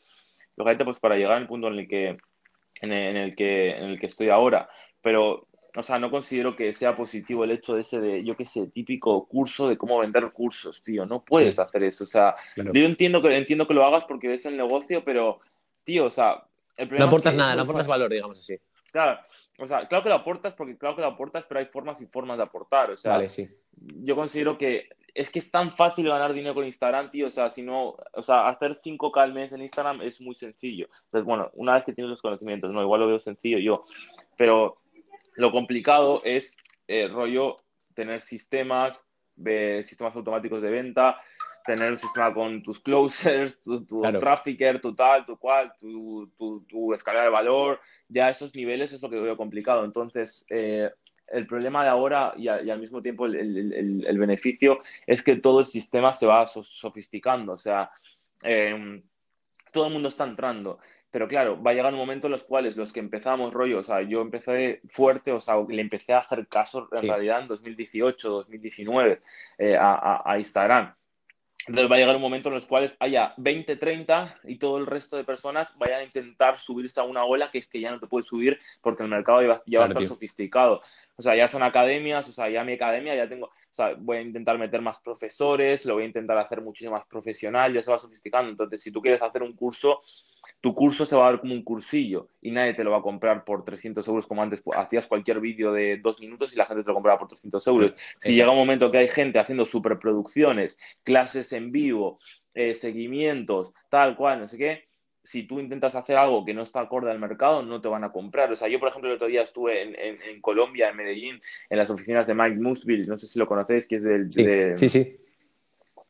Lógicamente, 0.57 0.85
pues 0.85 1.01
para 1.01 1.17
llegar 1.17 1.39
al 1.39 1.47
punto 1.47 1.69
en 1.69 1.79
el 1.79 1.89
que, 1.89 2.19
en 2.81 2.93
el, 2.93 3.09
en 3.09 3.17
el 3.17 3.37
que, 3.37 3.71
en 3.71 3.85
el 3.85 3.99
que 3.99 4.07
estoy 4.07 4.29
ahora. 4.29 4.69
Pero 5.01 5.43
o 5.77 5.83
sea, 5.83 5.99
no 5.99 6.11
considero 6.11 6.57
que 6.57 6.73
sea 6.73 6.97
positivo 6.97 7.45
el 7.45 7.53
hecho 7.53 7.75
de 7.75 7.83
ese 7.83 8.01
de, 8.01 8.25
yo 8.25 8.37
qué 8.37 8.45
sé, 8.45 8.67
típico 8.69 9.27
curso 9.27 9.69
de 9.69 9.77
cómo 9.77 9.99
vender 9.99 10.31
cursos, 10.33 10.83
tío. 10.83 11.07
No 11.07 11.25
puedes 11.25 11.57
sí. 11.57 11.63
hacer 11.63 11.85
eso. 11.85 12.05
O 12.05 12.07
sea, 12.07 12.35
claro. 12.55 12.73
yo 12.75 12.85
entiendo 12.85 13.23
que, 13.23 13.37
entiendo 13.37 13.67
que 13.67 13.75
lo 13.75 13.85
hagas 13.85 14.05
porque 14.05 14.29
ves 14.29 14.47
el 14.47 14.57
negocio, 14.57 15.05
pero, 15.05 15.41
tío, 15.85 16.07
o 16.07 16.11
sea... 16.11 16.45
no 16.91 17.05
aportas 17.05 17.33
es 17.33 17.37
que, 17.37 17.43
nada, 17.43 17.57
no 17.57 17.63
aportas 17.63 17.87
valor, 17.87 18.11
digamos 18.11 18.39
así. 18.39 18.57
Claro, 18.93 19.21
o 19.59 19.67
sea, 19.67 19.87
claro 19.87 20.03
que 20.03 20.09
lo 20.09 20.15
aportas 20.17 20.55
porque 20.55 20.79
claro 20.79 20.97
que 20.97 21.03
lo 21.03 21.09
aportas, 21.09 21.45
pero 21.47 21.61
hay 21.61 21.67
formas 21.67 22.01
y 22.01 22.07
formas 22.07 22.39
de 22.39 22.45
aportar. 22.45 22.91
O 22.91 22.97
sea, 22.97 23.13
Vale, 23.13 23.29
sí. 23.29 23.47
yo 23.77 24.17
considero 24.17 24.57
que 24.57 24.89
es 25.15 25.31
que 25.31 25.39
es 25.39 25.51
tan 25.51 25.73
fácil 25.73 26.09
ganar 26.09 26.33
dinero 26.33 26.55
con 26.55 26.65
Instagram, 26.65 27.11
tío. 27.11 27.27
O 27.27 27.31
sea, 27.31 27.51
si 27.51 27.63
no, 27.63 27.97
o 28.13 28.23
sea, 28.23 28.49
hacer 28.49 28.77
5K 28.77 29.21
al 29.21 29.35
mes 29.35 29.53
en 29.53 29.63
Instagram 29.63 30.03
es 30.03 30.21
muy 30.21 30.35
sencillo. 30.35 30.89
Entonces, 31.05 31.27
bueno, 31.27 31.51
una 31.55 31.75
vez 31.75 31.85
que 31.85 31.93
tienes 31.93 32.11
los 32.11 32.23
conocimientos, 32.23 32.73
no, 32.73 32.83
igual 32.83 33.01
lo 33.01 33.09
veo 33.09 33.21
sencillo 33.21 33.59
yo. 33.59 33.85
Pero 34.37 34.71
lo 35.37 35.53
complicado 35.53 36.23
es, 36.25 36.57
eh, 36.89 37.09
rollo, 37.09 37.57
tener 37.95 38.23
sistemas, 38.23 39.05
sistemas 39.83 40.15
automáticos 40.17 40.63
de 40.63 40.71
venta, 40.71 41.19
tener 41.65 41.91
un 41.93 41.99
sistema 41.99 42.33
con 42.33 42.63
tus 42.63 42.81
closers, 42.81 43.63
tu, 43.63 43.85
tu 43.85 44.01
Claro. 44.01 44.19
trafficker, 44.19 44.81
tu 44.81 44.95
tal, 44.95 45.25
tu 45.27 45.37
cual, 45.39 45.73
tu, 45.79 46.31
tu, 46.39 46.65
tu 46.69 46.93
escala 46.95 47.23
de 47.23 47.29
valor, 47.29 47.81
ya 48.09 48.31
esos 48.31 48.55
niveles 48.55 48.93
es 48.93 49.03
lo 49.03 49.11
que 49.11 49.21
veo 49.21 49.37
complicado. 49.37 49.85
Entonces, 49.85 50.47
eh, 50.51 50.91
el 51.29 51.47
problema 51.47 51.85
de 51.85 51.91
ahora 51.91 52.33
y, 52.37 52.49
a- 52.49 52.63
y 52.63 52.71
al 52.71 52.81
mismo 52.81 53.01
tiempo 53.01 53.27
el, 53.27 53.37
el- 53.37 53.73
el- 53.73 54.07
el 54.07 54.19
beneficio 54.19 54.81
es 55.07 55.23
que 55.23 55.37
todo 55.37 55.61
el 55.61 55.67
sistema 55.67 56.13
se 56.13 56.27
va 56.27 56.47
so- 56.47 56.65
sofisticando. 56.65 57.53
O 57.53 57.57
sea, 57.59 57.91
eh, 58.43 59.03
todo 59.73 59.87
el 59.87 59.93
mundo 59.93 60.09
está 60.09 60.25
entrando. 60.25 60.79
Pero 61.13 61.27
claro, 61.27 61.61
va 61.61 61.73
a 61.73 61.75
llegar 61.75 61.93
un 61.93 61.99
momento 61.99 62.29
en 62.29 62.33
los 62.33 62.45
cuales 62.45 62.77
los 62.77 62.93
que 62.93 63.01
empezamos, 63.01 63.53
rollo, 63.53 63.81
o 63.81 63.83
sea, 63.83 64.01
yo 64.03 64.21
empecé 64.21 64.81
fuerte, 64.91 65.33
o 65.33 65.41
sea, 65.41 65.57
le 65.69 65.81
empecé 65.83 66.13
a 66.13 66.19
hacer 66.19 66.47
caso 66.47 66.89
en 66.93 66.99
Sí. 66.99 67.09
realidad 67.09 67.41
en 67.43 67.49
2018, 67.49 68.31
2019 68.31 69.21
eh, 69.59 69.77
a, 69.77 69.93
a- 69.95 70.23
a 70.25 70.39
Instagram. 70.39 70.95
Entonces 71.71 71.89
va 71.89 71.95
a 71.95 71.99
llegar 72.01 72.17
un 72.17 72.23
momento 72.23 72.49
en 72.49 72.57
los 72.57 72.67
cuales 72.67 72.97
haya 72.99 73.33
20, 73.37 73.77
30 73.77 74.41
y 74.43 74.59
todo 74.59 74.79
el 74.79 74.87
resto 74.87 75.17
de 75.17 75.23
personas 75.23 75.79
vayan 75.79 76.01
a 76.01 76.03
intentar 76.03 76.59
subirse 76.59 76.99
a 76.99 77.05
una 77.05 77.25
ola 77.25 77.49
que 77.53 77.59
es 77.59 77.69
que 77.69 77.79
ya 77.79 77.93
no 77.93 78.01
te 78.01 78.09
puedes 78.09 78.27
subir 78.27 78.59
porque 78.81 79.05
el 79.05 79.09
mercado 79.09 79.41
ya 79.41 79.49
va, 79.49 79.61
ya 79.67 79.79
va 79.79 79.85
a 79.85 79.89
estar 79.89 80.01
tío. 80.01 80.09
sofisticado. 80.09 80.83
O 81.15 81.23
sea, 81.23 81.37
ya 81.37 81.47
son 81.47 81.63
academias, 81.63 82.29
o 82.29 82.33
sea, 82.33 82.51
ya 82.51 82.65
mi 82.65 82.73
academia 82.73 83.15
ya 83.15 83.29
tengo, 83.29 83.47
o 83.47 83.75
sea, 83.75 83.95
voy 83.97 84.17
a 84.17 84.23
intentar 84.23 84.59
meter 84.59 84.83
más 84.83 85.01
profesores, 85.01 85.85
lo 85.87 85.95
voy 85.95 86.03
a 86.03 86.07
intentar 86.07 86.37
hacer 86.39 86.61
muchísimo 86.61 86.97
más 86.97 87.07
profesional, 87.07 87.73
ya 87.73 87.83
se 87.83 87.93
va 87.93 88.01
sofisticando. 88.01 88.51
Entonces, 88.51 88.83
si 88.83 88.91
tú 88.91 89.01
quieres 89.01 89.23
hacer 89.23 89.45
un 89.45 89.53
curso, 89.53 90.03
tu 90.61 90.75
curso 90.75 91.07
se 91.07 91.17
va 91.17 91.29
a 91.29 91.31
ver 91.31 91.41
como 91.41 91.55
un 91.55 91.63
cursillo 91.63 92.29
y 92.43 92.51
nadie 92.51 92.75
te 92.75 92.85
lo 92.85 92.91
va 92.91 92.99
a 92.99 93.03
comprar 93.03 93.45
por 93.45 93.65
300 93.65 94.07
euros 94.09 94.27
como 94.27 94.43
antes 94.43 94.63
hacías 94.77 95.07
cualquier 95.07 95.41
vídeo 95.41 95.73
de 95.73 95.97
dos 95.99 96.21
minutos 96.21 96.53
y 96.53 96.57
la 96.57 96.67
gente 96.67 96.83
te 96.83 96.89
lo 96.89 96.95
compraba 96.95 97.19
por 97.19 97.29
300 97.29 97.67
euros. 97.67 97.93
Si 98.19 98.35
llega 98.35 98.51
un 98.51 98.59
momento 98.59 98.91
que 98.91 98.99
hay 98.99 99.09
gente 99.09 99.39
haciendo 99.39 99.65
superproducciones, 99.65 100.79
clases 101.03 101.53
en 101.53 101.73
vivo, 101.73 102.19
eh, 102.55 102.75
seguimientos, 102.75 103.73
tal 103.89 104.17
cual, 104.17 104.41
no 104.41 104.49
sé 104.49 104.59
qué, 104.59 104.85
si 105.23 105.43
tú 105.45 105.61
intentas 105.61 105.95
hacer 105.95 106.17
algo 106.17 106.45
que 106.45 106.55
no 106.55 106.63
está 106.63 106.81
acorde 106.81 107.11
al 107.11 107.19
mercado, 107.19 107.63
no 107.63 107.81
te 107.81 107.89
van 107.89 108.05
a 108.05 108.11
comprar. 108.13 108.51
O 108.53 108.57
sea, 108.57 108.69
yo, 108.69 108.81
por 108.81 108.89
ejemplo, 108.89 109.11
el 109.11 109.17
otro 109.17 109.29
día 109.29 109.43
estuve 109.43 109.83
en, 109.83 109.95
en- 109.95 110.23
en 110.23 110.41
Colombia, 110.41 110.89
en 110.89 110.97
Medellín, 110.97 111.41
en 111.69 111.79
las 111.79 111.91
oficinas 111.91 112.27
de 112.27 112.35
Mike 112.35 112.57
Musville, 112.57 113.07
no 113.07 113.17
sé 113.19 113.27
si 113.27 113.39
lo 113.39 113.47
conocéis, 113.47 113.87
que 113.87 113.97
es 113.97 114.03
del, 114.03 114.33
Sí, 114.33 114.43
de, 114.43 114.79
sí, 114.79 114.89
sí. 114.89 115.17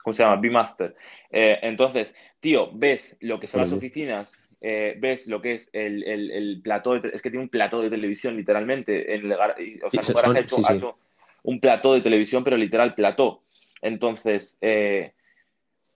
¿Cómo 0.02 0.14
se 0.14 0.22
llama? 0.22 0.36
B-Master. 0.36 0.94
Eh, 1.30 1.58
entonces, 1.62 2.14
tío, 2.40 2.70
ves 2.72 3.16
lo 3.20 3.38
que 3.40 3.46
son 3.46 3.60
las 3.60 3.72
oficinas, 3.72 4.42
eh, 4.60 4.96
ves 4.98 5.26
lo 5.26 5.40
que 5.40 5.54
es 5.54 5.70
el, 5.72 6.02
el, 6.04 6.30
el 6.30 6.60
plató, 6.62 6.98
de 6.98 7.10
es 7.14 7.22
que 7.22 7.30
tiene 7.30 7.44
un 7.44 7.48
plató 7.50 7.80
de 7.80 7.90
televisión, 7.90 8.36
literalmente. 8.36 9.14
En 9.14 9.26
el 9.26 9.32
o 9.32 9.90
sea, 9.90 10.00
en 10.02 10.08
un 10.08 10.14
garaje 10.14 10.40
hecho- 10.40 10.56
sí, 10.56 10.62
sí. 10.62 10.72
ha 10.72 10.76
hecho 10.76 10.98
un 11.42 11.60
plató 11.60 11.94
de 11.94 12.00
televisión, 12.02 12.44
pero 12.44 12.56
literal 12.56 12.94
plató. 12.94 13.42
Entonces, 13.80 14.58
eh, 14.60 15.14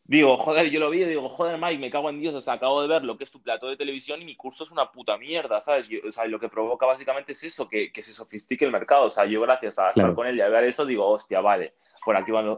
digo, 0.05 0.37
joder, 0.39 0.71
yo 0.71 0.81
lo 0.81 0.91
vi 0.91 1.03
y 1.03 1.05
digo, 1.05 1.29
joder, 1.29 1.59
Mike, 1.59 1.79
me 1.79 1.91
cago 1.91 2.09
en 2.11 2.21
Dios, 2.21 2.35
o 2.35 2.41
sea, 2.41 2.55
acabo 2.55 2.81
de 2.83 2.89
ver 2.89 3.05
lo 3.05 3.17
que 3.19 3.25
es 3.25 3.31
tu 3.31 3.43
plató 3.43 3.69
de 3.69 3.77
televisión 3.77 4.21
y 4.23 4.25
mi 4.25 4.37
curso 4.37 4.65
es 4.65 4.71
una 4.71 4.91
puta 4.91 5.19
mierda, 5.19 5.61
¿sabes? 5.61 5.89
Yo- 5.89 6.01
o 6.07 6.13
sea, 6.13 6.25
lo 6.27 6.39
que 6.41 6.49
provoca 6.49 6.87
básicamente 6.87 7.33
es 7.33 7.45
eso, 7.45 7.69
que, 7.69 7.93
que 7.93 8.03
se 8.03 8.13
sofistique 8.13 8.65
el 8.65 8.71
mercado. 8.73 9.05
O 9.05 9.11
sea, 9.11 9.27
yo 9.27 9.41
gracias 9.43 9.79
a 9.79 9.89
estar 9.89 9.95
Claro. 10.05 10.15
con 10.15 10.27
él 10.27 10.37
y 10.37 10.41
a 10.41 10.49
ver 10.49 10.65
eso, 10.65 10.87
digo, 10.87 11.07
hostia, 11.07 11.41
vale, 11.41 11.75
por 12.05 12.17
aquí 12.17 12.31
va- 12.33 12.57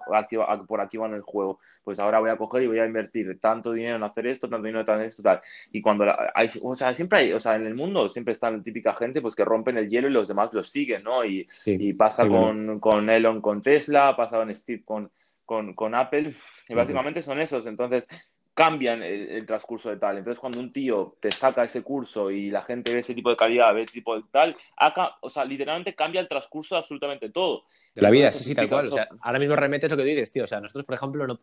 por 0.66 0.80
aquí 0.80 0.96
van 0.96 1.14
el 1.14 1.22
juego. 1.22 1.58
Pues 1.84 1.98
ahora 1.98 2.18
voy 2.18 2.30
a 2.30 2.36
coger 2.36 2.62
y 2.62 2.66
voy 2.66 2.78
a 2.78 2.86
invertir 2.86 3.38
tanto 3.40 3.72
dinero 3.72 3.96
en 3.96 4.02
hacer 4.02 4.26
esto, 4.26 4.48
tanto 4.48 4.66
dinero 4.66 4.84
en 4.94 5.02
esto, 5.02 5.22
tal. 5.22 5.40
Y 5.72 5.80
cuando 5.80 6.04
la- 6.04 6.32
hay, 6.34 6.50
o 6.62 6.74
sea, 6.74 6.92
siempre 6.94 7.18
hay, 7.20 7.32
o 7.32 7.40
sea, 7.40 7.56
en 7.56 7.66
el 7.66 7.74
mundo 7.74 8.08
siempre 8.08 8.32
está 8.32 8.50
la 8.50 8.62
típica 8.62 8.94
gente 8.94 9.20
pues 9.20 9.34
que 9.34 9.44
rompen 9.44 9.76
el 9.78 9.88
hielo 9.88 10.08
y 10.08 10.12
los 10.12 10.28
demás 10.28 10.52
los 10.52 10.68
siguen, 10.70 11.02
¿no? 11.04 11.24
Y, 11.24 11.46
Sí. 11.50 11.76
y 11.78 11.92
pasa 11.92 12.24
Sí, 12.24 12.28
con, 12.30 12.80
con 12.80 13.08
Elon 13.10 13.40
con 13.40 13.60
Tesla, 13.62 14.14
pasa 14.16 14.36
con 14.38 14.54
Steve 14.54 14.82
con, 14.84 15.10
con, 15.44 15.74
con 15.74 15.94
Apple, 15.94 16.34
y 16.68 16.74
básicamente 16.74 17.22
son 17.22 17.40
esos. 17.40 17.66
Entonces, 17.66 18.08
cambian 18.56 19.02
el, 19.02 19.28
el 19.28 19.44
transcurso 19.44 19.90
de 19.90 19.98
tal. 19.98 20.16
Entonces, 20.16 20.40
cuando 20.40 20.58
un 20.58 20.72
tío 20.72 21.18
te 21.20 21.30
saca 21.30 21.62
ese 21.62 21.82
curso 21.82 22.30
y 22.30 22.50
la 22.50 22.62
gente 22.62 22.90
ve 22.90 23.00
ese 23.00 23.14
tipo 23.14 23.28
de 23.28 23.36
calidad, 23.36 23.74
ve 23.74 23.82
ese 23.82 23.92
tipo 23.92 24.16
de 24.16 24.24
tal, 24.32 24.56
acá, 24.78 25.16
o 25.20 25.28
sea, 25.28 25.44
literalmente 25.44 25.94
cambia 25.94 26.22
el 26.22 26.26
transcurso 26.26 26.74
de 26.74 26.78
absolutamente 26.78 27.28
todo. 27.28 27.64
De 27.94 28.00
la 28.00 28.08
vida, 28.08 28.32
sí, 28.32 28.44
sí, 28.44 28.54
tal 28.54 28.70
cual. 28.70 28.88
O 28.88 28.90
sea, 28.90 29.08
ahora 29.20 29.38
mismo 29.38 29.56
remetes 29.56 29.90
lo 29.90 29.96
que 29.98 30.04
dices, 30.04 30.32
tío. 30.32 30.44
O 30.44 30.46
sea, 30.46 30.58
nosotros, 30.58 30.86
por 30.86 30.94
ejemplo, 30.94 31.26
no 31.26 31.38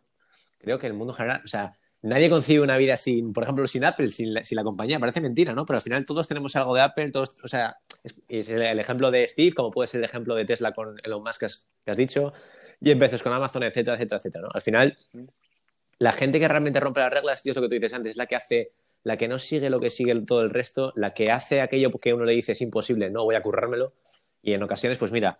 creo 0.58 0.80
que 0.80 0.88
en 0.88 0.94
el 0.94 0.98
mundo 0.98 1.14
general, 1.14 1.42
o 1.46 1.48
sea, 1.48 1.78
nadie 2.02 2.32
concibe 2.32 2.64
una 2.64 2.78
vida 2.78 2.98
sin, 2.98 3.32
por 3.32 3.44
ejemplo, 3.44 3.68
sin 3.68 3.86
Apple, 3.86 4.10
sin 4.10 4.34
la, 4.34 4.42
sin 4.42 4.56
la 4.56 4.64
compañía. 4.64 5.00
Parece 5.00 5.22
mentira, 5.22 5.54
¿no? 5.54 5.68
Pero 5.68 5.78
al 5.78 5.84
final 5.84 6.08
todos 6.08 6.28
tenemos 6.28 6.56
algo 6.56 6.74
de 6.74 6.82
Apple, 6.82 7.12
todos, 7.12 7.38
o 7.44 7.48
sea, 7.48 7.78
es, 8.04 8.20
es 8.28 8.50
el, 8.50 8.64
el 8.64 8.80
ejemplo 8.80 9.12
de 9.12 9.28
Steve, 9.28 9.54
como 9.54 9.70
puede 9.70 9.88
ser 9.88 10.00
el 10.00 10.06
ejemplo 10.06 10.34
de 10.34 10.46
Tesla 10.46 10.72
con 10.74 10.96
Elon 11.04 11.22
Musk 11.22 11.42
que 11.42 11.46
has, 11.46 11.70
que 11.86 11.92
has 11.92 11.98
dicho, 11.98 12.34
y 12.82 12.90
en 12.90 12.98
veces 12.98 13.22
con 13.22 13.34
Amazon, 13.34 13.62
etcétera, 13.64 13.96
etcétera, 13.98 14.18
etcétera, 14.18 14.42
¿no? 14.46 14.50
Al 14.52 14.62
final, 14.62 14.98
la 16.04 16.12
gente 16.12 16.38
que 16.38 16.50
realmente 16.50 16.82
rompe 16.82 17.00
las 17.00 17.14
reglas, 17.14 17.42
tío, 17.42 17.52
es 17.52 17.56
lo 17.56 17.62
que 17.62 17.70
tú 17.70 17.76
dices 17.76 17.94
antes, 17.94 18.12
es 18.12 18.18
la 18.18 18.26
que 18.26 18.36
hace, 18.36 18.74
la 19.04 19.16
que 19.16 19.30
no 19.30 19.40
sigue 19.40 19.70
lo 19.70 19.80
que 19.80 19.90
sigue 19.90 20.14
todo 20.26 20.42
el 20.42 20.50
resto, 20.50 20.92
la 20.98 21.12
que 21.12 21.32
hace 21.32 21.62
aquello 21.62 21.92
que 21.92 22.14
uno 22.14 22.26
le 22.26 22.34
dice 22.34 22.52
es 22.52 22.62
imposible, 22.62 23.10
no 23.10 23.24
voy 23.24 23.36
a 23.36 23.42
currármelo. 23.42 23.94
Y 24.42 24.52
en 24.52 24.62
ocasiones, 24.64 24.98
pues 24.98 25.14
mira, 25.14 25.38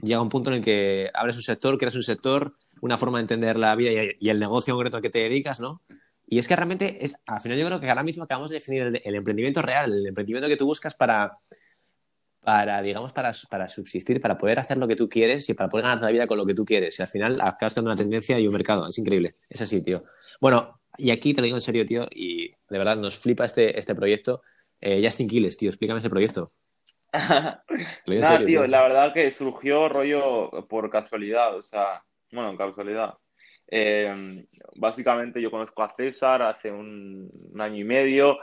llega 0.00 0.22
un 0.22 0.30
punto 0.30 0.50
en 0.50 0.56
el 0.56 0.64
que 0.64 1.10
abres 1.12 1.36
un 1.36 1.42
sector, 1.42 1.76
creas 1.76 1.96
un 1.96 2.02
sector, 2.02 2.54
una 2.80 2.96
forma 2.96 3.18
de 3.18 3.22
entender 3.24 3.58
la 3.58 3.74
vida 3.74 3.90
y, 4.18 4.30
el 4.30 4.40
negocio 4.40 4.72
concreto 4.72 4.96
al 4.96 5.02
que 5.02 5.10
te 5.10 5.18
dedicas, 5.18 5.60
¿no? 5.60 5.82
Y 6.26 6.38
es 6.38 6.48
que 6.48 6.56
realmente, 6.56 7.04
es, 7.04 7.14
al 7.26 7.42
final 7.42 7.58
yo 7.58 7.66
creo 7.66 7.78
que 7.78 7.90
ahora 7.90 8.02
mismo 8.02 8.24
acabamos 8.24 8.48
de 8.48 8.56
definir 8.56 8.98
el 9.04 9.14
emprendimiento 9.14 9.60
real, 9.60 9.92
el 9.92 10.06
emprendimiento 10.06 10.48
que 10.48 10.56
tú 10.56 10.64
buscas 10.64 10.94
para, 10.94 11.38
para 12.46 12.80
digamos, 12.80 13.12
para, 13.12 13.32
para 13.50 13.68
subsistir, 13.68 14.20
para 14.20 14.38
poder 14.38 14.60
hacer 14.60 14.76
lo 14.76 14.86
que 14.86 14.94
tú 14.94 15.08
quieres 15.08 15.48
y 15.50 15.54
para 15.54 15.68
poder 15.68 15.86
ganar 15.86 16.00
la 16.00 16.12
vida 16.12 16.28
con 16.28 16.38
lo 16.38 16.46
que 16.46 16.54
tú 16.54 16.64
quieres. 16.64 16.96
Y 16.96 17.02
al 17.02 17.08
final 17.08 17.40
acabas 17.40 17.74
creando 17.74 17.90
una 17.90 17.96
tendencia 17.96 18.38
y 18.38 18.46
un 18.46 18.52
mercado. 18.52 18.86
Es 18.86 18.96
increíble. 18.98 19.34
Es 19.50 19.62
así, 19.62 19.82
tío. 19.82 20.04
Bueno, 20.40 20.80
y 20.96 21.10
aquí 21.10 21.34
te 21.34 21.40
lo 21.40 21.46
digo 21.46 21.56
en 21.56 21.60
serio, 21.60 21.84
tío, 21.84 22.06
y 22.08 22.50
de 22.50 22.78
verdad 22.78 22.98
nos 22.98 23.18
flipa 23.18 23.46
este, 23.46 23.76
este 23.76 23.96
proyecto. 23.96 24.42
Eh, 24.80 25.00
Justin 25.02 25.26
Quiles, 25.26 25.56
tío, 25.56 25.70
explícame 25.70 25.98
ese 25.98 26.08
proyecto. 26.08 26.52
Nada, 27.12 27.64
serio, 28.06 28.46
tío, 28.46 28.60
tío. 28.60 28.66
la 28.68 28.82
verdad 28.82 29.12
que 29.12 29.28
surgió 29.32 29.88
rollo 29.88 30.68
por 30.68 30.88
casualidad, 30.88 31.56
o 31.56 31.64
sea, 31.64 32.04
bueno, 32.30 32.56
casualidad. 32.56 33.14
Eh, 33.68 34.46
básicamente 34.76 35.42
yo 35.42 35.50
conozco 35.50 35.82
a 35.82 35.92
César 35.96 36.42
hace 36.42 36.70
un, 36.70 37.28
un 37.52 37.60
año 37.60 37.80
y 37.80 37.84
medio. 37.84 38.38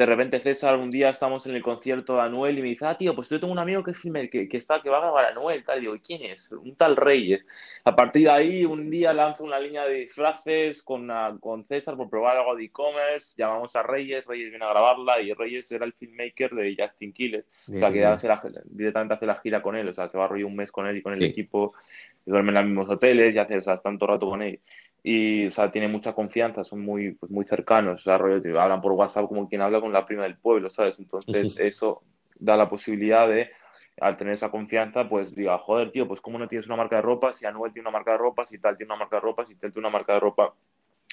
De 0.00 0.06
repente 0.06 0.40
César 0.40 0.78
un 0.78 0.90
día 0.90 1.10
estamos 1.10 1.46
en 1.46 1.54
el 1.56 1.62
concierto 1.62 2.14
de 2.14 2.22
Anuel 2.22 2.58
y 2.58 2.62
me 2.62 2.68
dice, 2.68 2.86
ah, 2.86 2.96
tío, 2.96 3.14
pues 3.14 3.28
yo 3.28 3.38
tengo 3.38 3.52
un 3.52 3.58
amigo 3.58 3.84
que 3.84 3.90
es 3.90 3.98
filmer, 4.00 4.30
que, 4.30 4.48
que 4.48 4.56
está, 4.56 4.80
que 4.80 4.88
va 4.88 4.96
a 4.96 5.00
grabar 5.02 5.26
a 5.26 5.28
Anuel, 5.28 5.62
tal. 5.62 5.76
Y 5.76 5.80
digo, 5.82 5.94
¿y 5.94 6.00
quién 6.00 6.22
es? 6.24 6.50
Un 6.52 6.74
tal 6.74 6.96
Reyes. 6.96 7.44
A 7.84 7.94
partir 7.94 8.22
de 8.22 8.30
ahí, 8.30 8.64
un 8.64 8.88
día 8.88 9.12
lanzo 9.12 9.44
una 9.44 9.60
línea 9.60 9.84
de 9.84 9.96
disfraces 9.96 10.82
con, 10.82 11.10
con 11.38 11.66
César 11.66 11.98
por 11.98 12.08
probar 12.08 12.38
algo 12.38 12.56
de 12.56 12.64
e-commerce. 12.64 13.34
Llamamos 13.36 13.76
a 13.76 13.82
Reyes, 13.82 14.24
Reyes 14.24 14.48
viene 14.48 14.64
a 14.64 14.70
grabarla 14.70 15.20
y 15.20 15.34
Reyes 15.34 15.70
era 15.70 15.84
el 15.84 15.92
filmmaker 15.92 16.52
de 16.52 16.74
Justin 16.78 17.12
Quiles. 17.12 17.44
O 17.68 17.78
sea, 17.78 17.92
que 17.92 18.02
hace 18.02 18.26
la- 18.26 18.42
directamente 18.64 19.12
hace 19.12 19.26
la 19.26 19.34
gira 19.34 19.60
con 19.60 19.76
él, 19.76 19.86
o 19.86 19.92
sea, 19.92 20.08
se 20.08 20.16
va 20.16 20.24
a 20.24 20.28
rollo 20.28 20.46
un 20.46 20.56
mes 20.56 20.72
con 20.72 20.86
él 20.86 20.96
y 20.96 21.02
con 21.02 21.12
el 21.12 21.18
Sí. 21.18 21.24
equipo, 21.26 21.74
duermen 22.24 22.56
en 22.56 22.62
los 22.62 22.64
mismos 22.70 22.88
hoteles 22.88 23.34
y 23.34 23.38
hace, 23.38 23.58
o 23.58 23.60
sea, 23.60 23.74
el 23.74 24.00
rato 24.00 24.30
con 24.30 24.40
él. 24.40 24.60
Y, 25.02 25.46
o 25.46 25.50
sea, 25.50 25.70
tiene 25.70 25.88
mucha 25.88 26.12
confianza, 26.12 26.62
son 26.62 26.80
muy, 26.80 27.12
pues, 27.12 27.32
muy 27.32 27.44
cercanos, 27.46 28.00
o 28.00 28.04
sea, 28.04 28.18
rollo, 28.18 28.40
tío, 28.40 28.60
hablan 28.60 28.82
por 28.82 28.92
WhatsApp 28.92 29.28
como 29.28 29.48
quien 29.48 29.62
habla 29.62 29.80
con 29.80 29.92
la 29.92 30.04
prima 30.04 30.24
del 30.24 30.36
pueblo, 30.36 30.68
¿sabes? 30.68 30.98
Entonces, 30.98 31.58
eso 31.58 32.02
da 32.38 32.56
la 32.56 32.68
posibilidad 32.68 33.28
de, 33.28 33.50
al 34.00 34.16
tener 34.16 34.34
esa 34.34 34.50
confianza, 34.50 35.08
pues 35.08 35.34
diga, 35.34 35.58
joder, 35.58 35.90
tío, 35.90 36.06
pues 36.06 36.20
cómo 36.20 36.38
no 36.38 36.48
tienes 36.48 36.66
una 36.66 36.76
marca 36.76 36.96
de 36.96 37.02
ropa, 37.02 37.32
si 37.32 37.46
Anuel 37.46 37.72
tiene 37.72 37.88
una 37.88 37.98
marca 37.98 38.12
de 38.12 38.18
ropa, 38.18 38.46
si 38.46 38.58
tal 38.58 38.76
tiene 38.76 38.92
una 38.92 39.00
marca 39.00 39.16
de 39.16 39.20
ropa, 39.20 39.46
si 39.46 39.54
tal 39.54 39.72
tiene 39.72 39.86
una 39.86 39.96
marca 39.96 40.14
de 40.14 40.20
ropa. 40.20 40.54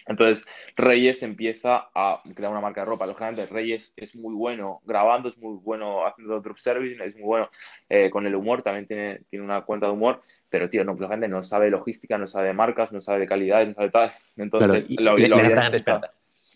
Entonces, 0.08 0.46
Reyes 0.76 1.22
empieza 1.24 1.90
a 1.94 2.22
crear 2.34 2.52
una 2.52 2.62
marca 2.62 2.82
de 2.82 2.86
ropa. 2.86 3.06
Lógicamente, 3.06 3.46
Reyes 3.46 3.94
es 3.98 4.16
muy 4.16 4.34
bueno 4.34 4.82
grabando, 4.86 5.30
es 5.30 5.38
muy 5.38 5.58
bueno 5.62 6.06
haciendo 6.08 6.40
drop 6.40 6.58
service, 6.58 7.04
es 7.04 7.16
muy 7.16 7.24
bueno 7.26 7.50
eh, 7.90 8.10
con 8.10 8.26
el 8.26 8.36
humor, 8.36 8.64
también 8.64 8.88
tiene, 8.88 9.20
tiene 9.30 9.44
una 9.46 9.62
cuenta 9.64 9.88
de 9.88 9.92
humor, 9.94 10.22
pero 10.50 10.70
tío, 10.70 10.84
no, 10.84 10.94
lógicamente 10.94 11.28
no 11.28 11.44
sabe 11.44 11.70
logística, 11.70 12.18
no 12.18 12.28
sabe 12.28 12.48
de 12.48 12.54
marcas, 12.54 12.92
no 12.92 13.02
sabe 13.02 13.20
de 13.20 13.28
calidad, 13.28 13.66
no 13.68 13.74
sabe 13.74 13.90
tal. 13.90 14.10
Claro, 14.10 14.22
Entonces, 14.38 14.90
y, 14.90 15.02
lo, 15.04 15.18
y 15.20 15.26
había 15.26 15.36
gente 15.36 15.78
intentado- 15.78 15.78
experta. 15.78 16.14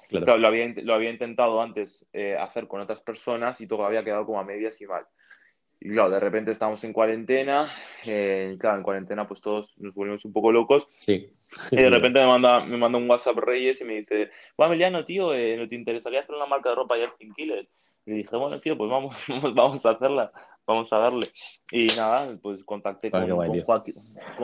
Claro. 0.09 0.25
Claro, 0.25 0.39
lo 0.39 0.47
había, 0.47 0.65
int- 0.65 0.83
lo 0.83 0.93
había 0.93 1.09
intentado 1.09 1.61
antes 1.61 2.09
eh, 2.11 2.35
hacer 2.37 2.67
con 2.67 2.81
otras 2.81 3.01
personas 3.01 3.61
y 3.61 3.67
todo 3.67 3.85
había 3.85 4.03
quedado 4.03 4.25
como 4.25 4.41
a 4.41 4.43
medias 4.43 4.81
y 4.81 4.85
mal. 4.85 5.05
Y 5.83 5.89
claro, 5.89 6.11
de 6.11 6.19
repente 6.19 6.51
estamos 6.51 6.83
en 6.83 6.93
cuarentena, 6.93 7.67
eh, 8.05 8.51
y 8.53 8.57
claro, 8.59 8.77
en 8.77 8.83
cuarentena 8.83 9.27
pues 9.27 9.41
todos 9.41 9.73
nos 9.77 9.95
volvimos 9.95 10.23
un 10.25 10.31
poco 10.31 10.51
locos 10.51 10.87
Sí. 10.99 11.33
y 11.71 11.75
de 11.75 11.89
repente 11.89 12.19
me 12.19 12.27
manda, 12.27 12.63
me 12.63 12.77
manda 12.77 12.99
un 12.99 13.09
WhatsApp 13.09 13.37
Reyes 13.37 13.81
y 13.81 13.85
me 13.85 13.95
dice, 13.95 14.29
bueno, 14.55 14.73
Emiliano, 14.73 15.03
tío, 15.03 15.33
eh, 15.33 15.57
¿no 15.57 15.67
te 15.67 15.73
interesaría 15.75 16.19
hacer 16.19 16.35
una 16.35 16.45
marca 16.45 16.69
de 16.69 16.75
ropa 16.75 16.95
Justin 17.03 17.33
Killer? 17.33 17.67
Y 18.05 18.11
dije, 18.11 18.35
bueno, 18.35 18.59
tío, 18.59 18.77
pues 18.77 18.89
vamos, 18.91 19.15
vamos 19.55 19.85
a 19.85 19.89
hacerla. 19.89 20.31
vamos 20.67 20.93
a 20.93 20.97
darle. 20.99 21.27
Y 21.71 21.87
nada, 21.97 22.37
pues 22.41 22.63
contacté 22.63 23.09
con, 23.09 23.27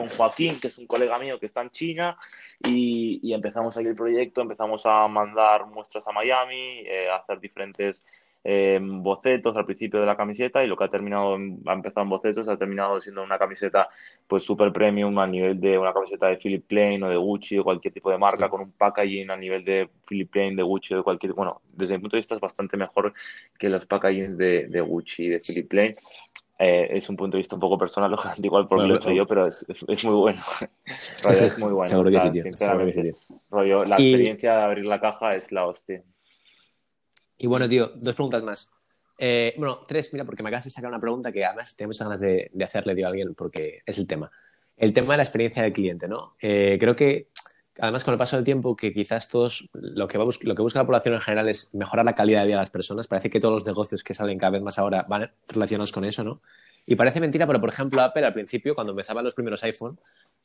Joaquín, 0.08 0.60
que 0.60 0.68
es 0.68 0.78
un 0.78 0.86
colega 0.88 1.18
mío 1.20 1.38
que 1.38 1.46
está 1.46 1.62
en 1.62 1.70
China, 1.70 2.18
y, 2.64 3.20
y 3.22 3.32
empezamos 3.32 3.76
aquí 3.76 3.86
el 3.86 3.94
proyecto, 3.94 4.40
empezamos 4.42 4.84
a 4.86 5.06
mandar 5.06 5.66
muestras 5.66 6.06
a 6.08 6.12
Miami, 6.12 6.80
eh, 6.84 7.08
a 7.10 7.16
hacer 7.16 7.38
diferentes 7.38 8.04
eh, 8.44 8.78
bocetos 8.80 9.56
al 9.56 9.66
principio 9.66 10.00
de 10.00 10.06
la 10.06 10.16
camiseta 10.16 10.62
y 10.62 10.68
lo 10.68 10.76
que 10.76 10.84
ha 10.84 10.90
terminado, 10.90 11.34
ha 11.34 11.72
empezado 11.72 12.02
en 12.02 12.08
bocetos, 12.08 12.48
ha 12.48 12.56
terminado 12.56 13.00
siendo 13.00 13.22
una 13.22 13.38
camiseta 13.38 13.88
pues 14.26 14.44
super 14.44 14.72
premium 14.72 15.18
a 15.18 15.26
nivel 15.26 15.60
de 15.60 15.76
una 15.76 15.92
camiseta 15.92 16.28
de 16.28 16.36
Philip 16.36 16.66
Plain 16.66 17.02
o 17.02 17.10
de 17.10 17.16
Gucci 17.16 17.58
o 17.58 17.64
cualquier 17.64 17.92
tipo 17.92 18.10
de 18.10 18.18
marca 18.18 18.48
con 18.48 18.60
un 18.60 18.72
packaging 18.72 19.30
a 19.30 19.36
nivel 19.36 19.64
de 19.64 19.88
Philip 20.06 20.30
Plain, 20.30 20.56
de 20.56 20.62
Gucci 20.62 20.94
o 20.94 20.98
de 20.98 21.02
cualquier, 21.02 21.32
bueno, 21.32 21.60
desde 21.72 21.94
mi 21.94 22.00
punto 22.00 22.16
de 22.16 22.20
vista 22.20 22.34
es 22.34 22.40
bastante 22.40 22.76
mejor 22.76 23.12
que 23.58 23.68
los 23.68 23.86
packagings 23.86 24.38
de, 24.38 24.68
de 24.68 24.80
Gucci 24.80 25.24
y 25.24 25.28
de 25.28 25.40
Philip 25.40 25.68
Plain. 25.68 25.96
Eh, 26.60 26.88
es 26.90 27.08
un 27.08 27.16
punto 27.16 27.36
de 27.36 27.40
vista 27.40 27.54
un 27.54 27.60
poco 27.60 27.78
personal, 27.78 28.16
igual 28.42 28.66
porque 28.66 28.86
lo 28.86 28.94
he 28.94 28.96
hecho 28.96 29.12
yo, 29.12 29.22
pero 29.24 29.46
es, 29.46 29.64
es, 29.68 30.04
muy 30.04 30.14
bueno. 30.14 30.42
es 31.30 31.58
muy 31.58 31.72
bueno. 31.72 31.88
Seguro 31.88 32.10
que 32.10 32.18
sí, 32.18 32.42
sinceramente. 32.42 33.12
la 33.52 33.96
experiencia 33.96 34.56
de 34.56 34.62
abrir 34.62 34.88
la 34.88 35.00
caja 35.00 35.36
es 35.36 35.52
la 35.52 35.66
hostia. 35.66 36.02
Y 37.38 37.46
bueno, 37.46 37.68
tío, 37.68 37.92
dos 37.94 38.14
preguntas 38.14 38.42
más. 38.42 38.72
Eh, 39.16 39.54
bueno, 39.56 39.82
tres, 39.86 40.12
mira, 40.12 40.24
porque 40.24 40.42
me 40.42 40.48
acabas 40.48 40.64
de 40.64 40.70
sacar 40.70 40.90
una 40.90 41.00
pregunta 41.00 41.32
que 41.32 41.44
además 41.44 41.76
tengo 41.76 41.88
muchas 41.88 42.06
ganas 42.06 42.20
de, 42.20 42.50
hacerle 42.64 42.94
tío, 42.94 43.06
a 43.06 43.10
alguien 43.10 43.34
porque 43.34 43.82
es 43.86 43.98
el 43.98 44.06
tema. 44.06 44.30
El 44.76 44.92
tema 44.92 45.14
de 45.14 45.18
la 45.18 45.22
experiencia 45.24 45.62
del 45.62 45.72
cliente, 45.72 46.06
¿no? 46.06 46.36
Eh, 46.40 46.76
creo 46.78 46.94
que, 46.94 47.28
además, 47.78 48.04
con 48.04 48.12
el 48.12 48.18
paso 48.18 48.36
del 48.36 48.44
tiempo, 48.44 48.76
que 48.76 48.92
quizás 48.92 49.28
todos, 49.28 49.68
lo 49.72 50.06
que, 50.06 50.18
lo 50.18 50.54
que 50.54 50.62
busca 50.62 50.78
la 50.78 50.86
población 50.86 51.14
en 51.14 51.20
general 51.20 51.48
es 51.48 51.74
mejorar 51.74 52.04
la 52.04 52.14
calidad 52.14 52.40
de 52.40 52.46
vida 52.46 52.56
de 52.56 52.62
las 52.62 52.70
personas. 52.70 53.08
Parece 53.08 53.30
que 53.30 53.40
todos 53.40 53.54
los 53.54 53.66
negocios 53.66 54.04
que 54.04 54.14
salen 54.14 54.38
cada 54.38 54.50
vez 54.50 54.62
más 54.62 54.78
ahora 54.78 55.04
van 55.08 55.30
relacionados 55.48 55.90
con 55.90 56.04
eso, 56.04 56.22
¿no? 56.22 56.40
Y 56.86 56.94
parece 56.96 57.20
mentira, 57.20 57.46
pero 57.46 57.60
por 57.60 57.68
ejemplo, 57.68 58.00
Apple 58.00 58.24
al 58.24 58.32
principio, 58.32 58.74
cuando 58.74 58.92
empezaban 58.92 59.24
los 59.24 59.34
primeros 59.34 59.62
iPhone, 59.64 59.98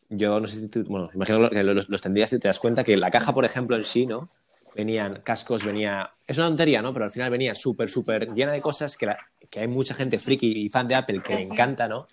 yo 0.10 0.40
no 0.40 0.48
sé 0.48 0.60
si 0.60 0.68
tú, 0.68 0.84
bueno, 0.84 1.10
imagino 1.14 1.50
que 1.50 1.64
los, 1.64 1.90
los 1.90 2.02
tendrías 2.02 2.34
y 2.34 2.40
te 2.40 2.48
das 2.48 2.60
cuenta 2.60 2.84
que 2.84 2.98
la 2.98 3.12
caja, 3.12 3.34
por 3.34 3.46
ejemplo, 3.46 3.76
en 3.76 3.84
sí, 3.84 4.06
¿no? 4.06 4.30
Venían 4.76 5.22
cascos, 5.24 5.64
venía... 5.64 6.12
Es 6.26 6.38
una 6.38 6.48
tontería, 6.48 6.82
¿no? 6.82 6.94
Pero 6.94 7.06
al 7.06 7.12
final 7.12 7.30
venía 7.30 7.56
súper, 7.56 7.90
súper 7.90 8.34
llena 8.34 8.54
de 8.54 8.62
cosas 8.62 8.98
que, 8.98 9.14
que 9.50 9.60
hay 9.60 9.68
mucha 9.68 9.94
gente 9.94 10.20
friki 10.20 10.66
y 10.66 10.70
fan 10.70 10.88
de 10.88 10.96
Apple 10.96 11.22
que 11.22 11.36
le 11.36 11.42
encanta, 11.44 11.88
¿no? 11.88 12.08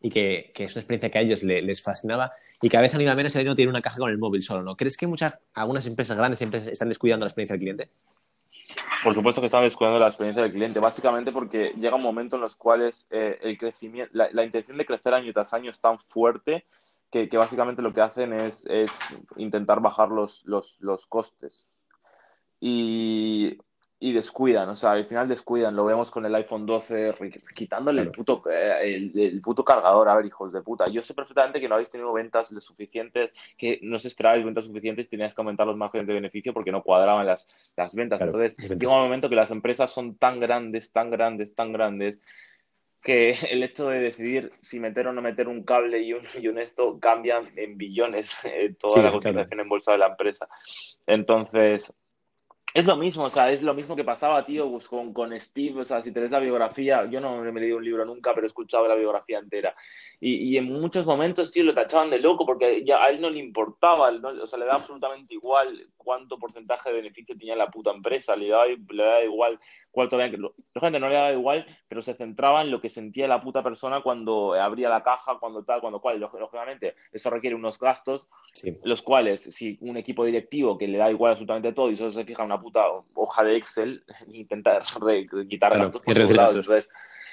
Y 0.00 0.10
que, 0.10 0.52
que 0.54 0.64
es 0.64 0.74
una 0.74 0.80
experiencia 0.80 1.10
que 1.10 1.18
a 1.18 1.22
ellos 1.22 1.42
les, 1.42 1.82
fascinaba 1.82 2.32
y 2.62 2.68
que 2.68 2.76
a 2.76 2.80
veces 2.80 2.94
a 2.94 2.98
nivel 2.98 3.16
menos 3.16 3.34
el 3.34 3.46
no 3.46 3.54
tiene 3.54 3.70
una 3.70 3.82
caja 3.82 3.98
con 3.98 4.10
el 4.10 4.18
móvil 4.18 4.42
solo, 4.42 4.62
¿no? 4.62 4.76
¿Crees 4.76 4.96
que 4.96 5.06
muchas, 5.06 5.40
algunas 5.54 5.86
empresas 5.86 6.16
grandes 6.16 6.38
siempre 6.38 6.60
están 6.60 6.88
descuidando 6.88 7.26
la 7.26 7.30
experiencia 7.30 7.54
del 7.54 7.60
cliente? 7.60 7.90
Por 9.02 9.14
supuesto 9.14 9.40
que 9.40 9.46
están 9.46 9.64
descuidando 9.64 9.98
la 9.98 10.08
experiencia 10.08 10.42
del 10.42 10.52
cliente, 10.52 10.80
básicamente 10.80 11.32
porque 11.32 11.72
llega 11.76 11.96
un 11.96 12.02
momento 12.02 12.36
en 12.36 12.42
los 12.42 12.56
cuales 12.56 13.06
eh, 13.10 13.38
el 13.42 13.58
crecimiento, 13.58 14.10
la, 14.12 14.44
intención 14.44 14.76
de 14.76 14.86
crecer 14.86 15.14
año 15.14 15.32
tras 15.32 15.52
año 15.52 15.70
es 15.70 15.80
tan 15.80 15.98
fuerte 15.98 16.64
que, 17.10 17.28
que 17.28 17.36
básicamente 17.36 17.82
lo 17.82 17.92
que 17.92 18.00
hacen 18.00 18.32
es, 18.32 18.66
es 18.66 18.92
intentar 19.36 19.80
bajar 19.80 20.10
los, 20.10 20.44
los, 20.44 20.76
los 20.80 21.06
costes 21.06 21.66
y, 22.60 23.56
y, 24.00 24.12
descuidan, 24.12 24.68
o 24.68 24.76
sea, 24.76 24.92
al 24.92 25.06
final 25.06 25.28
descuidan, 25.28 25.76
lo 25.76 25.84
vemos 25.84 26.10
con 26.10 26.26
el 26.26 26.34
iPhone 26.34 26.66
12 26.66 27.14
quitándole 27.54 28.02
el, 28.02 28.10
puto, 28.10 28.42
eh, 28.50 29.10
el, 29.14 29.40
puto 29.40 29.64
cargador, 29.64 30.08
a 30.08 30.16
ver, 30.16 30.26
hijos 30.26 30.52
de 30.52 30.62
puta, 30.62 30.88
yo 30.88 31.02
sé 31.02 31.14
perfectamente 31.14 31.60
que 31.60 31.68
no 31.68 31.74
habéis 31.74 31.90
tenido 31.90 32.12
ventas 32.12 32.48
suficientes, 32.60 33.34
que 33.56 33.78
no 33.82 33.98
se 33.98 34.08
esperabais 34.08 34.44
ventas 34.44 34.64
suficientes 34.64 35.06
y 35.06 35.10
tenías 35.10 35.34
que 35.34 35.40
aumentar 35.40 35.66
los 35.66 35.76
márgenes 35.76 36.06
de 36.06 36.14
beneficio 36.14 36.52
porque 36.52 36.72
no 36.72 36.82
cuadraban 36.82 37.26
las, 37.26 37.48
las 37.76 37.94
ventas, 37.94 38.20
entonces 38.20 38.56
llega 38.56 38.92
un 38.92 39.02
momento 39.02 39.28
que 39.28 39.36
las 39.36 39.50
empresas 39.50 39.92
son 39.92 40.16
tan 40.16 40.40
grandes, 40.40 40.92
tan 40.92 41.10
grandes, 41.10 41.54
tan 41.54 41.72
grandes, 41.72 42.20
que 43.02 43.30
el 43.50 43.62
hecho 43.62 43.88
de 43.88 44.00
decidir 44.00 44.52
si 44.62 44.80
meter 44.80 45.06
o 45.06 45.12
no 45.12 45.22
meter 45.22 45.48
un 45.48 45.64
cable 45.64 46.00
y 46.00 46.12
un, 46.12 46.22
y 46.40 46.48
un 46.48 46.58
esto 46.58 46.98
cambian 47.00 47.50
en 47.56 47.76
billones 47.76 48.38
eh, 48.44 48.74
toda 48.78 49.02
la 49.02 49.10
cotización 49.10 49.60
en 49.60 49.68
bolsa 49.68 49.92
de 49.92 49.98
la 49.98 50.08
empresa. 50.08 50.48
Entonces, 51.06 51.94
es 52.78 52.86
lo 52.86 52.96
mismo, 52.96 53.24
o 53.24 53.30
sea, 53.30 53.50
es 53.50 53.62
lo 53.62 53.74
mismo 53.74 53.96
que 53.96 54.04
pasaba, 54.04 54.44
tío, 54.44 54.70
pues, 54.70 54.88
con, 54.88 55.12
con 55.12 55.38
Steve, 55.40 55.80
o 55.80 55.84
sea, 55.84 56.00
si 56.00 56.12
te 56.12 56.20
lees 56.20 56.30
la 56.30 56.38
biografía, 56.38 57.08
yo 57.10 57.20
no 57.20 57.40
me 57.40 57.50
he 57.50 57.62
leído 57.62 57.78
un 57.78 57.84
libro 57.84 58.04
nunca, 58.04 58.32
pero 58.34 58.46
he 58.46 58.48
escuchado 58.48 58.86
la 58.86 58.94
biografía 58.94 59.38
entera. 59.38 59.74
Y, 60.20 60.36
y 60.48 60.58
en 60.58 60.66
muchos 60.66 61.04
momentos, 61.04 61.50
tío, 61.50 61.64
lo 61.64 61.74
tachaban 61.74 62.10
de 62.10 62.18
loco 62.18 62.46
porque 62.46 62.84
ya 62.84 63.02
a 63.02 63.08
él 63.08 63.20
no 63.20 63.30
le 63.30 63.40
importaba, 63.40 64.10
o 64.10 64.46
sea, 64.46 64.58
le 64.58 64.66
da 64.66 64.76
absolutamente 64.76 65.34
igual 65.34 65.88
cuánto 65.96 66.36
porcentaje 66.38 66.90
de 66.90 66.96
beneficio 66.96 67.36
tenía 67.36 67.56
la 67.56 67.68
puta 67.68 67.90
empresa, 67.90 68.36
le 68.36 68.48
da, 68.48 68.64
le 68.66 69.24
igual 69.24 69.58
cuánto... 69.90 70.18
La 70.18 70.28
gente 70.28 71.00
no 71.00 71.08
le 71.08 71.14
daba 71.14 71.32
igual, 71.32 71.66
pero 71.88 72.02
se 72.02 72.14
centraba 72.14 72.62
en 72.62 72.70
lo 72.70 72.80
que 72.80 72.88
sentía 72.88 73.28
la 73.28 73.40
puta 73.40 73.62
persona 73.62 74.00
cuando 74.00 74.54
abría 74.54 74.88
la 74.88 75.02
caja, 75.02 75.38
cuando 75.38 75.64
tal, 75.64 75.80
cuando 75.80 76.00
cual. 76.00 76.20
Lógicamente, 76.20 76.94
eso 77.12 77.30
requiere 77.30 77.56
unos 77.56 77.78
gastos, 77.78 78.28
los 78.82 79.02
cuales, 79.02 79.42
si 79.42 79.78
un 79.80 79.96
equipo 79.96 80.24
directivo 80.24 80.78
que 80.78 80.88
le 80.88 80.98
da 80.98 81.10
igual 81.10 81.32
absolutamente 81.32 81.72
todo 81.72 81.90
y 81.90 81.96
solo 81.96 82.12
se 82.12 82.24
fija 82.24 82.42
en 82.42 82.46
una 82.46 82.58
puta 82.58 82.84
hoja 83.14 83.44
de 83.44 83.56
Excel, 83.56 84.04
intenta 84.28 84.80
quitar 85.48 85.78
gastos 85.78 86.02
por 86.02 86.18
Entonces, 86.18 86.88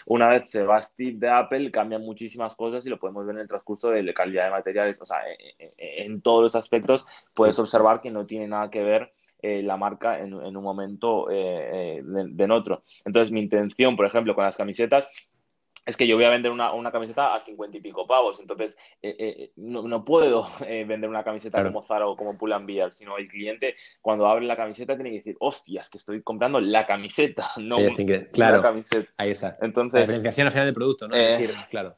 una 0.05 0.27
vez 0.27 0.49
se 0.49 0.63
va 0.63 0.81
Steve 0.81 1.17
de 1.17 1.29
Apple, 1.29 1.71
cambian 1.71 2.01
muchísimas 2.01 2.55
cosas 2.55 2.85
y 2.85 2.89
lo 2.89 2.99
podemos 2.99 3.25
ver 3.25 3.35
en 3.35 3.41
el 3.41 3.47
transcurso 3.47 3.89
de 3.89 4.03
la 4.03 4.13
calidad 4.13 4.45
de 4.45 4.51
materiales. 4.51 5.01
O 5.01 5.05
sea, 5.05 5.17
en, 5.77 6.21
todos 6.21 6.43
los 6.43 6.55
aspectos 6.55 7.07
puedes 7.33 7.57
observar 7.57 8.01
que 8.01 8.11
no 8.11 8.25
tiene 8.25 8.47
nada 8.47 8.69
que 8.69 8.83
ver 8.83 9.13
eh, 9.45 9.63
la 9.63 9.77
marca 9.77 10.19
en, 10.19 10.33
un 10.33 10.63
momento 10.63 11.29
eh, 11.29 11.97
eh, 11.97 12.01
de, 12.03 12.43
en 12.43 12.51
otro. 12.51 12.83
Entonces, 13.05 13.31
mi 13.31 13.39
intención, 13.39 13.95
por 13.95 14.05
ejemplo, 14.05 14.35
con 14.35 14.43
las 14.43 14.57
camisetas 14.57 15.07
es 15.85 15.97
que 15.97 16.07
yo 16.07 16.15
voy 16.15 16.25
a 16.25 16.29
vender 16.29 16.51
una, 16.51 16.73
una 16.73 16.91
camiseta 16.91 17.35
a 17.35 17.45
cincuenta 17.45 17.77
y 17.77 17.81
pico 17.81 18.07
pavos, 18.07 18.39
entonces 18.39 18.75
eh, 19.01 19.15
eh, 19.19 19.51
no, 19.57 19.83
no, 19.87 20.03
puedo 20.03 20.47
eh, 20.67 20.83
vender 20.85 21.09
una 21.09 21.23
camiseta 21.23 21.63
como 21.63 21.83
Zara 21.83 22.07
o 22.07 22.17
como 22.17 22.37
Pull&Bear, 22.37 22.91
sino 22.91 23.17
el 23.17 23.27
cliente 23.27 23.75
cuando 24.01 24.25
abre 24.25 24.45
la 24.45 24.55
camiseta 24.55 24.95
tiene 24.95 25.11
que 25.11 25.17
decir, 25.17 25.35
hostias, 25.39 25.89
que 25.89 25.99
estoy 25.99 26.23
comprando 26.23 26.59
la 26.59 26.85
camiseta, 26.85 27.49
no 27.57 27.75
claro, 28.31 28.57
la 28.57 28.63
camiseta. 28.63 29.11
Ahí 29.17 29.29
está. 29.29 29.57
Entonces, 29.61 29.93
la 29.93 30.01
diferenciación 30.01 30.47
al 30.47 30.53
final 30.53 30.67
del 30.67 30.73
producto, 30.73 31.07
¿no? 31.07 31.15
Es 31.15 31.39
decir, 31.39 31.55
claro. 31.69 31.95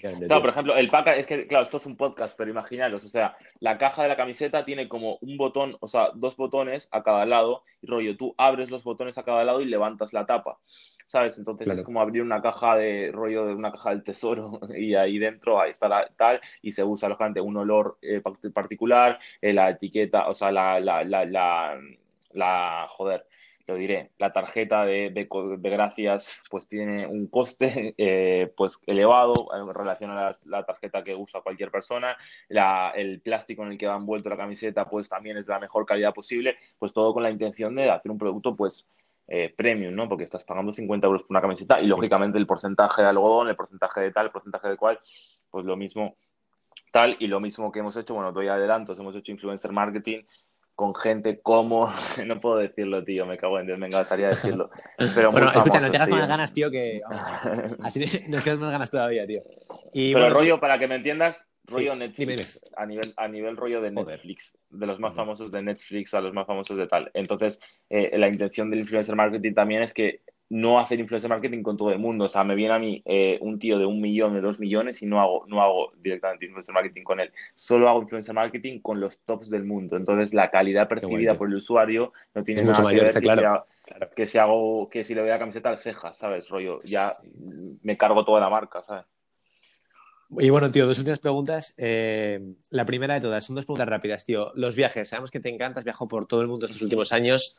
Claro, 0.00 0.40
por 0.40 0.50
ejemplo, 0.50 0.76
el 0.76 0.88
pack, 0.88 1.08
es 1.08 1.26
que, 1.26 1.46
claro, 1.46 1.64
esto 1.64 1.76
es 1.76 1.86
un 1.86 1.96
podcast, 1.96 2.36
pero 2.36 2.50
imaginaros, 2.50 3.04
o 3.04 3.08
sea, 3.08 3.36
la 3.60 3.78
caja 3.78 4.02
de 4.02 4.08
la 4.08 4.16
camiseta 4.16 4.64
tiene 4.64 4.88
como 4.88 5.18
un 5.20 5.36
botón, 5.36 5.76
o 5.80 5.88
sea, 5.88 6.10
dos 6.14 6.36
botones 6.36 6.88
a 6.92 7.02
cada 7.02 7.24
lado, 7.26 7.62
y 7.80 7.86
rollo, 7.86 8.16
tú 8.16 8.34
abres 8.36 8.70
los 8.70 8.84
botones 8.84 9.18
a 9.18 9.24
cada 9.24 9.44
lado 9.44 9.60
y 9.60 9.66
levantas 9.66 10.12
la 10.12 10.26
tapa. 10.26 10.58
¿sabes? 11.06 11.38
Entonces 11.38 11.68
es 11.68 11.82
como 11.82 12.00
abrir 12.00 12.22
una 12.22 12.40
caja 12.40 12.76
de 12.76 13.10
rollo 13.12 13.46
de 13.46 13.54
una 13.54 13.70
caja 13.70 13.90
del 13.90 14.02
tesoro 14.02 14.60
y 14.76 14.94
ahí 14.94 15.18
dentro 15.18 15.60
ahí 15.60 15.70
está 15.70 15.88
la, 15.88 16.08
tal 16.16 16.40
y 16.62 16.72
se 16.72 16.82
usa 16.82 17.08
lógicamente 17.08 17.40
un 17.40 17.56
olor 17.56 17.98
eh, 18.02 18.22
particular, 18.52 19.18
eh, 19.40 19.52
la 19.52 19.70
etiqueta, 19.70 20.28
o 20.28 20.34
sea, 20.34 20.50
la, 20.50 20.80
la, 20.80 21.04
la, 21.04 21.78
la, 22.32 22.86
joder, 22.88 23.26
lo 23.66 23.76
diré, 23.76 24.10
la 24.18 24.32
tarjeta 24.32 24.84
de, 24.84 25.10
de, 25.10 25.26
gracias 25.70 26.42
pues 26.50 26.68
tiene 26.68 27.06
un 27.06 27.28
coste 27.28 27.94
eh, 27.98 28.52
pues 28.56 28.78
elevado 28.86 29.32
en 29.54 29.72
relación 29.72 30.10
a 30.10 30.32
la, 30.44 30.64
tarjeta 30.64 31.02
que 31.02 31.14
usa 31.14 31.40
cualquier 31.40 31.70
persona, 31.70 32.16
la, 32.48 32.92
el 32.94 33.20
plástico 33.20 33.62
en 33.62 33.72
el 33.72 33.78
que 33.78 33.86
va 33.86 33.96
envuelto 33.96 34.28
la 34.28 34.36
camiseta 34.36 34.88
pues 34.88 35.08
también 35.08 35.38
es 35.38 35.46
de 35.46 35.52
la 35.54 35.60
mejor 35.60 35.86
calidad 35.86 36.12
posible, 36.12 36.56
pues 36.78 36.92
todo 36.92 37.14
con 37.14 37.22
la 37.22 37.30
intención 37.30 37.74
de 37.74 37.90
hacer 37.90 38.10
un 38.10 38.18
producto 38.18 38.54
pues 38.54 38.86
eh, 39.26 39.54
premium, 39.56 39.94
¿no? 39.94 40.06
Porque 40.06 40.24
estás 40.24 40.44
pagando 40.44 40.70
50 40.70 41.06
euros 41.06 41.22
por 41.22 41.30
una 41.30 41.40
camiseta 41.40 41.80
y 41.80 41.86
lógicamente 41.86 42.36
el 42.36 42.46
porcentaje 42.46 43.00
de 43.00 43.08
algodón, 43.08 43.48
el 43.48 43.56
porcentaje 43.56 44.02
de 44.02 44.10
tal, 44.12 44.26
el 44.26 44.32
porcentaje 44.32 44.68
de 44.68 44.76
cual, 44.76 45.00
pues 45.50 45.64
lo 45.64 45.76
mismo 45.76 46.16
tal 46.92 47.16
y 47.18 47.26
lo 47.26 47.40
mismo 47.40 47.72
que 47.72 47.80
hemos 47.80 47.96
hecho, 47.96 48.14
bueno, 48.14 48.32
doy 48.32 48.48
adelantos, 48.48 48.98
hemos 48.98 49.16
hecho 49.16 49.32
influencer 49.32 49.72
marketing 49.72 50.24
con 50.74 50.94
gente 50.94 51.40
como, 51.40 51.92
no 52.26 52.40
puedo 52.40 52.56
decirlo, 52.56 53.04
tío, 53.04 53.26
me 53.26 53.36
cago 53.36 53.58
en 53.58 53.66
Dios, 53.66 53.78
me 53.78 53.86
encantaría 53.86 54.28
decirlo. 54.28 54.70
Pero 55.14 55.30
bueno, 55.30 55.50
escucha, 55.52 55.80
no 55.80 55.90
te 55.90 55.96
hagas 55.96 56.08
más 56.08 56.28
ganas, 56.28 56.52
tío, 56.52 56.70
que 56.70 57.00
así 57.82 58.04
nos 58.28 58.44
quedas 58.44 58.58
más 58.58 58.72
ganas 58.72 58.90
todavía, 58.90 59.26
tío. 59.26 59.42
Y, 59.92 60.12
Pero 60.12 60.26
bueno, 60.26 60.34
rollo, 60.40 60.60
para 60.60 60.78
que 60.78 60.88
me 60.88 60.96
entiendas, 60.96 61.46
rollo 61.66 61.94
Netflix, 61.94 62.60
A, 62.76 62.86
nivel, 62.86 63.12
a 63.16 63.28
nivel 63.28 63.56
rollo 63.56 63.80
de 63.80 63.90
Netflix, 63.90 64.60
de 64.70 64.86
los 64.86 64.98
más 64.98 65.14
famosos 65.14 65.50
de 65.52 65.62
Netflix 65.62 66.12
a 66.14 66.20
los 66.20 66.32
más 66.34 66.46
famosos 66.46 66.76
de 66.76 66.86
tal. 66.86 67.10
Entonces, 67.14 67.60
eh, 67.88 68.16
la 68.18 68.28
intención 68.28 68.70
del 68.70 68.80
influencer 68.80 69.16
marketing 69.16 69.54
también 69.54 69.82
es 69.82 69.94
que 69.94 70.22
no 70.50 70.78
hacer 70.78 71.00
influencer 71.00 71.30
marketing 71.30 71.62
con 71.62 71.76
todo 71.76 71.90
el 71.90 71.98
mundo. 71.98 72.26
O 72.26 72.28
sea, 72.28 72.44
me 72.44 72.54
viene 72.54 72.74
a 72.74 72.78
mí 72.78 73.02
eh, 73.04 73.38
un 73.40 73.58
tío 73.58 73.78
de 73.78 73.86
un 73.86 74.00
millón, 74.00 74.34
de 74.34 74.40
dos 74.40 74.60
millones 74.60 75.02
y 75.02 75.06
no 75.06 75.20
hago, 75.20 75.44
no 75.46 75.62
hago 75.62 75.92
directamente 76.02 76.44
influencer 76.44 76.74
marketing 76.74 77.02
con 77.02 77.20
él. 77.20 77.32
Solo 77.54 77.88
hago 77.88 78.02
influencer 78.02 78.34
marketing 78.34 78.80
con 78.80 79.00
los 79.00 79.20
tops 79.20 79.50
del 79.50 79.64
mundo. 79.64 79.96
Entonces, 79.96 80.34
la 80.34 80.50
calidad 80.50 80.88
percibida 80.88 81.36
por 81.36 81.48
el 81.48 81.56
usuario 81.56 82.12
no 82.34 82.44
tiene 82.44 82.62
nada 82.64 82.90
que 82.90 83.00
ver 83.00 83.12
que, 83.12 83.20
claro. 83.20 83.66
que, 84.14 84.26
si 84.26 84.38
hago, 84.38 84.88
que 84.88 85.04
si 85.04 85.14
le 85.14 85.22
doy 85.22 85.30
la 85.30 85.38
camiseta 85.38 85.70
al 85.70 85.78
ceja, 85.78 86.14
¿sabes? 86.14 86.48
Rollo, 86.48 86.80
ya 86.82 87.12
me 87.82 87.96
cargo 87.96 88.24
toda 88.24 88.40
la 88.40 88.50
marca, 88.50 88.82
¿sabes? 88.82 89.06
Y 90.38 90.50
bueno, 90.50 90.70
tío, 90.70 90.86
dos 90.86 90.98
últimas 90.98 91.18
preguntas. 91.18 91.74
Eh, 91.76 92.40
la 92.70 92.84
primera 92.84 93.14
de 93.14 93.20
todas, 93.20 93.44
son 93.44 93.56
dos 93.56 93.66
preguntas 93.66 93.88
rápidas, 93.88 94.24
tío. 94.24 94.52
Los 94.54 94.74
viajes, 94.74 95.08
sabemos 95.08 95.30
que 95.30 95.40
te 95.40 95.48
encantas, 95.48 95.84
viajo 95.84 96.08
por 96.08 96.26
todo 96.26 96.40
el 96.40 96.48
mundo 96.48 96.66
estos 96.66 96.82
últimos 96.82 97.12
años. 97.12 97.56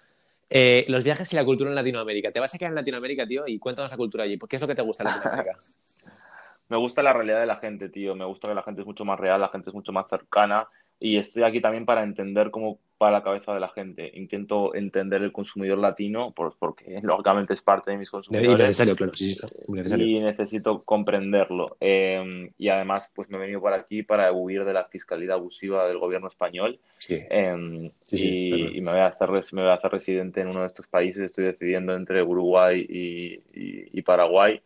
Eh, 0.49 0.85
los 0.89 1.03
viajes 1.03 1.31
y 1.33 1.35
la 1.35 1.45
cultura 1.45 1.69
en 1.69 1.75
Latinoamérica. 1.75 2.31
¿Te 2.31 2.39
vas 2.39 2.53
a 2.53 2.57
quedar 2.57 2.71
en 2.71 2.75
Latinoamérica, 2.75 3.25
tío? 3.25 3.43
Y 3.47 3.59
cuéntanos 3.59 3.91
la 3.91 3.97
cultura 3.97 4.23
allí. 4.23 4.37
¿Qué 4.37 4.55
es 4.55 4.61
lo 4.61 4.67
que 4.67 4.75
te 4.75 4.81
gusta 4.81 5.03
en 5.03 5.09
Latinoamérica? 5.09 5.57
me 6.69 6.77
gusta 6.77 7.03
la 7.03 7.13
realidad 7.13 7.39
de 7.39 7.45
la 7.45 7.57
gente, 7.57 7.89
tío. 7.89 8.15
Me 8.15 8.25
gusta 8.25 8.47
que 8.47 8.55
la 8.55 8.63
gente 8.63 8.81
es 8.81 8.87
mucho 8.87 9.05
más 9.05 9.19
real, 9.19 9.41
la 9.41 9.49
gente 9.49 9.69
es 9.69 9.73
mucho 9.73 9.91
más 9.91 10.05
cercana. 10.09 10.67
Y 10.99 11.17
estoy 11.17 11.43
aquí 11.43 11.61
también 11.61 11.85
para 11.85 12.03
entender 12.03 12.51
cómo 12.51 12.79
va 13.01 13.11
la 13.11 13.23
cabeza 13.23 13.53
de 13.53 13.59
la 13.59 13.69
gente. 13.69 14.09
Intento 14.13 14.73
entender 14.73 15.21
el 15.21 15.31
consumidor 15.31 15.77
latino, 15.77 16.33
porque 16.33 16.99
lógicamente 17.03 17.53
es 17.53 17.61
parte 17.61 17.91
de 17.91 17.97
mis 17.97 18.09
consumidores. 18.09 18.51
Y 18.51 18.55
necesario, 18.55 18.95
claro, 18.95 19.13
sí, 19.13 19.37
Y 19.67 20.19
necesito 20.19 20.83
comprenderlo. 20.83 21.75
Em, 21.79 22.51
y 22.57 22.69
además, 22.69 23.11
pues 23.13 23.29
me 23.29 23.37
he 23.37 23.41
venido 23.41 23.59
por 23.59 23.73
aquí 23.73 24.03
para 24.03 24.31
huir 24.31 24.63
de 24.63 24.73
la 24.73 24.85
fiscalidad 24.85 25.37
abusiva 25.37 25.87
del 25.87 25.97
gobierno 25.97 26.27
español. 26.27 26.79
Sí. 26.97 27.19
Em, 27.29 27.91
y, 28.11 28.81
me, 28.81 28.91
voy 28.91 29.01
a 29.01 29.07
hacer, 29.07 29.29
me 29.29 29.61
voy 29.61 29.71
a 29.71 29.75
hacer 29.75 29.91
residente 29.91 30.41
en 30.41 30.47
uno 30.47 30.61
de 30.61 30.67
estos 30.67 30.87
países. 30.87 31.23
Estoy 31.23 31.45
decidiendo 31.45 31.93
entre 31.93 32.23
Uruguay 32.23 32.85
y 32.89 34.01
Paraguay 34.01 34.61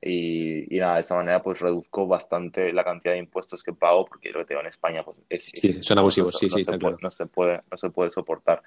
y, 0.00 0.66
nada, 0.78 0.94
de 0.94 1.00
esta 1.00 1.16
manera 1.16 1.42
pues 1.42 1.60
reduzco 1.60 2.06
bastante 2.06 2.72
la 2.72 2.84
cantidad 2.84 3.14
de 3.14 3.18
impuestos 3.18 3.62
que 3.62 3.72
pago 3.72 4.04
porque 4.04 4.30
lo 4.30 4.40
que 4.40 4.46
tengo 4.46 4.60
en 4.60 4.68
España 4.68 5.02
pues 5.04 5.16
es, 5.28 5.50
sí, 5.52 5.82
son 5.82 5.98
abusivos, 5.98 6.38
sí, 6.38 6.48
sí, 6.48 6.60
está 6.60 6.78
claro. 6.78 6.98
no 7.00 7.10
se 7.10 7.26
puede, 7.26 7.62
no 7.70 7.76
se 7.76 7.90
puede 7.90 8.10
soportar. 8.10 8.62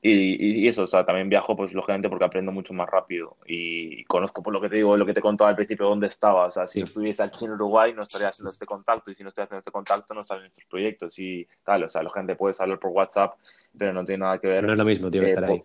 Y, 0.00 0.62
y, 0.62 0.68
eso, 0.68 0.84
o 0.84 0.86
sea, 0.86 1.04
también 1.04 1.28
viajo, 1.28 1.56
pues 1.56 1.72
lógicamente 1.72 2.08
porque 2.08 2.24
aprendo 2.24 2.52
mucho 2.52 2.72
más 2.72 2.88
rápido 2.88 3.36
y 3.46 4.04
conozco, 4.04 4.44
por 4.44 4.52
lo 4.52 4.60
que 4.60 4.68
te 4.68 4.76
digo, 4.76 4.96
lo 4.96 5.04
que 5.04 5.12
te 5.12 5.20
contaba 5.20 5.50
al 5.50 5.56
principio, 5.56 5.86
dónde 5.86 6.06
estaba. 6.06 6.46
O 6.46 6.50
sea, 6.52 6.68
si 6.68 6.80
estuviese 6.80 7.24
aquí 7.24 7.44
en 7.44 7.52
Uruguay 7.52 7.92
no 7.92 8.04
estaría 8.04 8.28
haciendo 8.28 8.52
este 8.52 8.64
contacto 8.64 9.10
y 9.10 9.16
si 9.16 9.24
no 9.24 9.30
estoy 9.30 9.42
haciendo 9.42 9.58
este 9.58 9.72
contacto 9.72 10.14
no 10.14 10.24
salen 10.24 10.46
estos 10.46 10.64
proyectos 10.66 11.18
y 11.18 11.48
tal. 11.64 11.82
O 11.82 11.88
sea, 11.88 12.04
la 12.04 12.10
gente 12.10 12.36
puede 12.36 12.54
hablar 12.60 12.78
por 12.78 12.92
WhatsApp, 12.92 13.34
pero 13.76 13.92
no 13.92 14.04
tiene 14.04 14.20
nada 14.20 14.38
que 14.38 14.46
ver. 14.46 14.62
No 14.62 14.72
es 14.72 14.78
lo 14.78 14.84
mismo, 14.84 15.10
tío, 15.10 15.24
estar 15.24 15.44
ahí. 15.44 15.60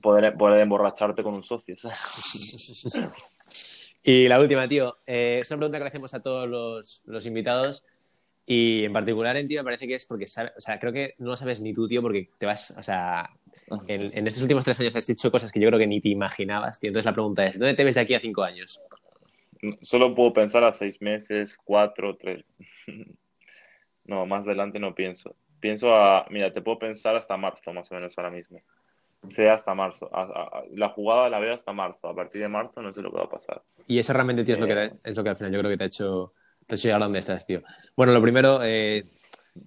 Poder, 0.00 0.36
poder, 0.36 0.60
emborracharte 0.60 1.24
con 1.24 1.34
un 1.34 1.42
socio. 1.42 1.74
Y 4.08 4.28
la 4.28 4.38
última, 4.38 4.68
tío, 4.68 4.98
eh, 5.04 5.40
es 5.42 5.50
una 5.50 5.58
pregunta 5.58 5.78
que 5.78 5.84
le 5.84 5.88
hacemos 5.88 6.14
a 6.14 6.22
todos 6.22 6.48
los, 6.48 7.02
los, 7.06 7.26
invitados 7.26 7.84
y 8.46 8.84
en 8.84 8.92
particular 8.92 9.36
en 9.36 9.48
ti 9.48 9.56
me 9.56 9.64
parece 9.64 9.88
que 9.88 9.96
es 9.96 10.04
porque, 10.04 10.26
o 10.26 10.60
sea, 10.60 10.78
creo 10.78 10.92
que 10.92 11.16
no 11.18 11.30
lo 11.30 11.36
sabes 11.36 11.60
ni 11.60 11.74
tú, 11.74 11.88
tío, 11.88 12.02
porque 12.02 12.30
te 12.38 12.46
vas, 12.46 12.70
o 12.78 12.84
sea, 12.84 13.28
en, 13.88 14.16
en, 14.16 14.26
estos 14.28 14.42
últimos 14.42 14.64
tres 14.64 14.78
años 14.78 14.94
has 14.94 15.10
hecho 15.10 15.32
cosas 15.32 15.50
que 15.50 15.58
yo 15.58 15.66
creo 15.66 15.80
que 15.80 15.88
ni 15.88 16.00
te 16.00 16.08
imaginabas, 16.08 16.78
tío. 16.78 16.86
Entonces 16.86 17.06
la 17.06 17.14
pregunta 17.14 17.46
es, 17.48 17.58
¿dónde 17.58 17.74
te 17.74 17.82
ves 17.82 17.96
de 17.96 18.02
aquí 18.02 18.14
a 18.14 18.20
cinco 18.20 18.44
años? 18.44 18.80
Solo 19.82 20.14
puedo 20.14 20.32
pensar 20.32 20.62
a 20.62 20.72
seis 20.72 21.02
meses, 21.02 21.58
cuatro, 21.64 22.16
tres. 22.16 22.44
no, 24.04 24.24
más 24.24 24.46
adelante 24.46 24.78
no 24.78 24.94
pienso. 24.94 25.34
Pienso 25.58 25.92
a, 25.92 26.26
mira, 26.30 26.52
te 26.52 26.62
puedo 26.62 26.78
pensar 26.78 27.16
hasta 27.16 27.36
marzo 27.36 27.72
más 27.72 27.90
o 27.90 27.96
menos 27.96 28.16
ahora 28.16 28.30
mismo. 28.30 28.62
Sí, 29.28 29.44
hasta 29.44 29.74
marzo. 29.74 30.10
La 30.72 30.88
jugada 30.90 31.28
la 31.28 31.38
veo 31.38 31.54
hasta 31.54 31.72
marzo. 31.72 32.08
A 32.08 32.14
partir 32.14 32.40
de 32.40 32.48
marzo 32.48 32.82
no 32.82 32.92
sé 32.92 33.02
lo 33.02 33.10
que 33.10 33.18
va 33.18 33.24
a 33.24 33.30
pasar. 33.30 33.62
Y 33.86 33.98
eso 33.98 34.12
realmente, 34.12 34.44
tío, 34.44 34.54
es, 34.54 34.60
lo, 34.60 34.66
que, 34.66 34.84
eh. 34.84 34.92
es 35.04 35.16
lo 35.16 35.22
que 35.22 35.30
al 35.30 35.36
final 35.36 35.52
yo 35.52 35.58
creo 35.60 35.70
que 35.70 35.76
te 35.76 35.84
ha 35.84 35.86
hecho, 35.86 36.32
te 36.66 36.74
ha 36.74 36.76
hecho 36.76 36.88
llegar 36.88 37.02
a 37.02 37.04
donde 37.04 37.18
estás, 37.20 37.46
tío. 37.46 37.62
Bueno, 37.96 38.12
lo 38.12 38.20
primero, 38.20 38.60
eh, 38.62 39.04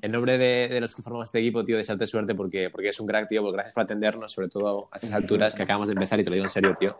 en 0.01 0.11
nombre 0.11 0.37
de, 0.37 0.79
los 0.79 0.95
que 0.95 1.01
formamos 1.01 1.29
este 1.29 1.39
equipo, 1.39 1.63
tío, 1.63 1.77
desearte 1.77 2.07
suerte 2.07 2.35
porque, 2.35 2.69
porque 2.69 2.89
es 2.89 2.99
un 2.99 3.07
crack, 3.07 3.27
tío. 3.27 3.41
Porque 3.41 3.55
gracias 3.55 3.73
por 3.73 3.83
atendernos, 3.83 4.31
sobre 4.31 4.49
todo 4.49 4.89
a 4.91 4.97
estas 4.97 5.13
alturas 5.13 5.55
que 5.55 5.63
acabamos 5.63 5.87
de 5.87 5.93
empezar 5.93 6.19
y 6.19 6.23
te 6.23 6.29
lo 6.29 6.35
digo 6.35 6.45
en 6.45 6.51
serio, 6.51 6.75
tío. 6.79 6.95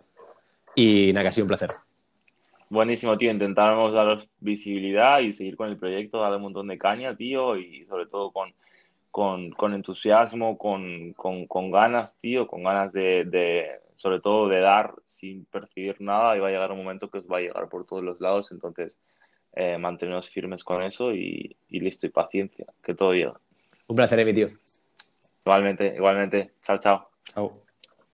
Y 0.76 1.12
nada, 1.14 1.24
que 1.24 1.28
ha 1.30 1.32
sido 1.32 1.46
un 1.46 1.50
placer. 1.50 1.70
Buenísimo, 2.70 3.18
tío. 3.18 3.32
Intentamos 3.32 3.94
daros 3.94 4.30
visibilidad 4.40 5.20
y 5.20 5.34
seguir 5.34 5.56
con 5.56 5.70
el 5.70 5.78
proyecto, 5.78 6.22
darle 6.22 6.38
un 6.38 6.44
montón 6.44 6.68
de 6.68 6.78
caña, 6.78 7.16
tío, 7.16 7.58
y 7.58 7.84
sobre 7.86 8.06
todo 8.06 8.32
con 8.32 8.54
con, 9.12 9.52
con 9.52 9.74
entusiasmo, 9.74 10.58
con, 10.58 11.14
con, 11.14 11.48
con, 11.48 11.72
ganas, 11.72 12.18
tío, 12.20 12.48
con 12.48 12.64
ganas 12.64 12.94
de, 12.94 13.26
de, 13.26 13.68
sobre 13.96 14.20
todo 14.20 14.48
de 14.48 14.60
dar 14.60 14.94
sin 15.06 15.46
percibir 15.46 16.00
nada 16.00 16.36
y 16.36 16.40
va 16.40 16.48
a 16.48 16.52
llegar 16.52 16.72
un 16.72 16.80
momento 16.80 17.10
que 17.10 17.20
os 17.20 17.28
va 17.28 17.38
a 17.38 17.42
llegar 17.42 17.70
por 17.70 17.86
todos 17.86 18.04
los 18.04 18.20
lados, 18.22 18.52
entonces 18.52 18.98
eh, 19.54 19.78
mantenernos 19.78 20.30
firmes 20.30 20.64
con 20.64 20.84
eso 20.84 21.14
y, 21.14 21.56
y, 21.68 21.80
listo, 21.80 22.06
y 22.06 22.10
paciencia, 22.10 22.66
que 22.84 22.94
todo 22.94 23.14
llega. 23.14 23.40
Un 23.88 23.96
placer, 23.96 24.24
mi 24.24 24.34
tío. 24.34 24.48
Igualmente, 25.46 25.96
igualmente. 25.96 26.54
Chao, 26.62 26.78
chao. 26.80 27.10
Chao. 27.24 27.69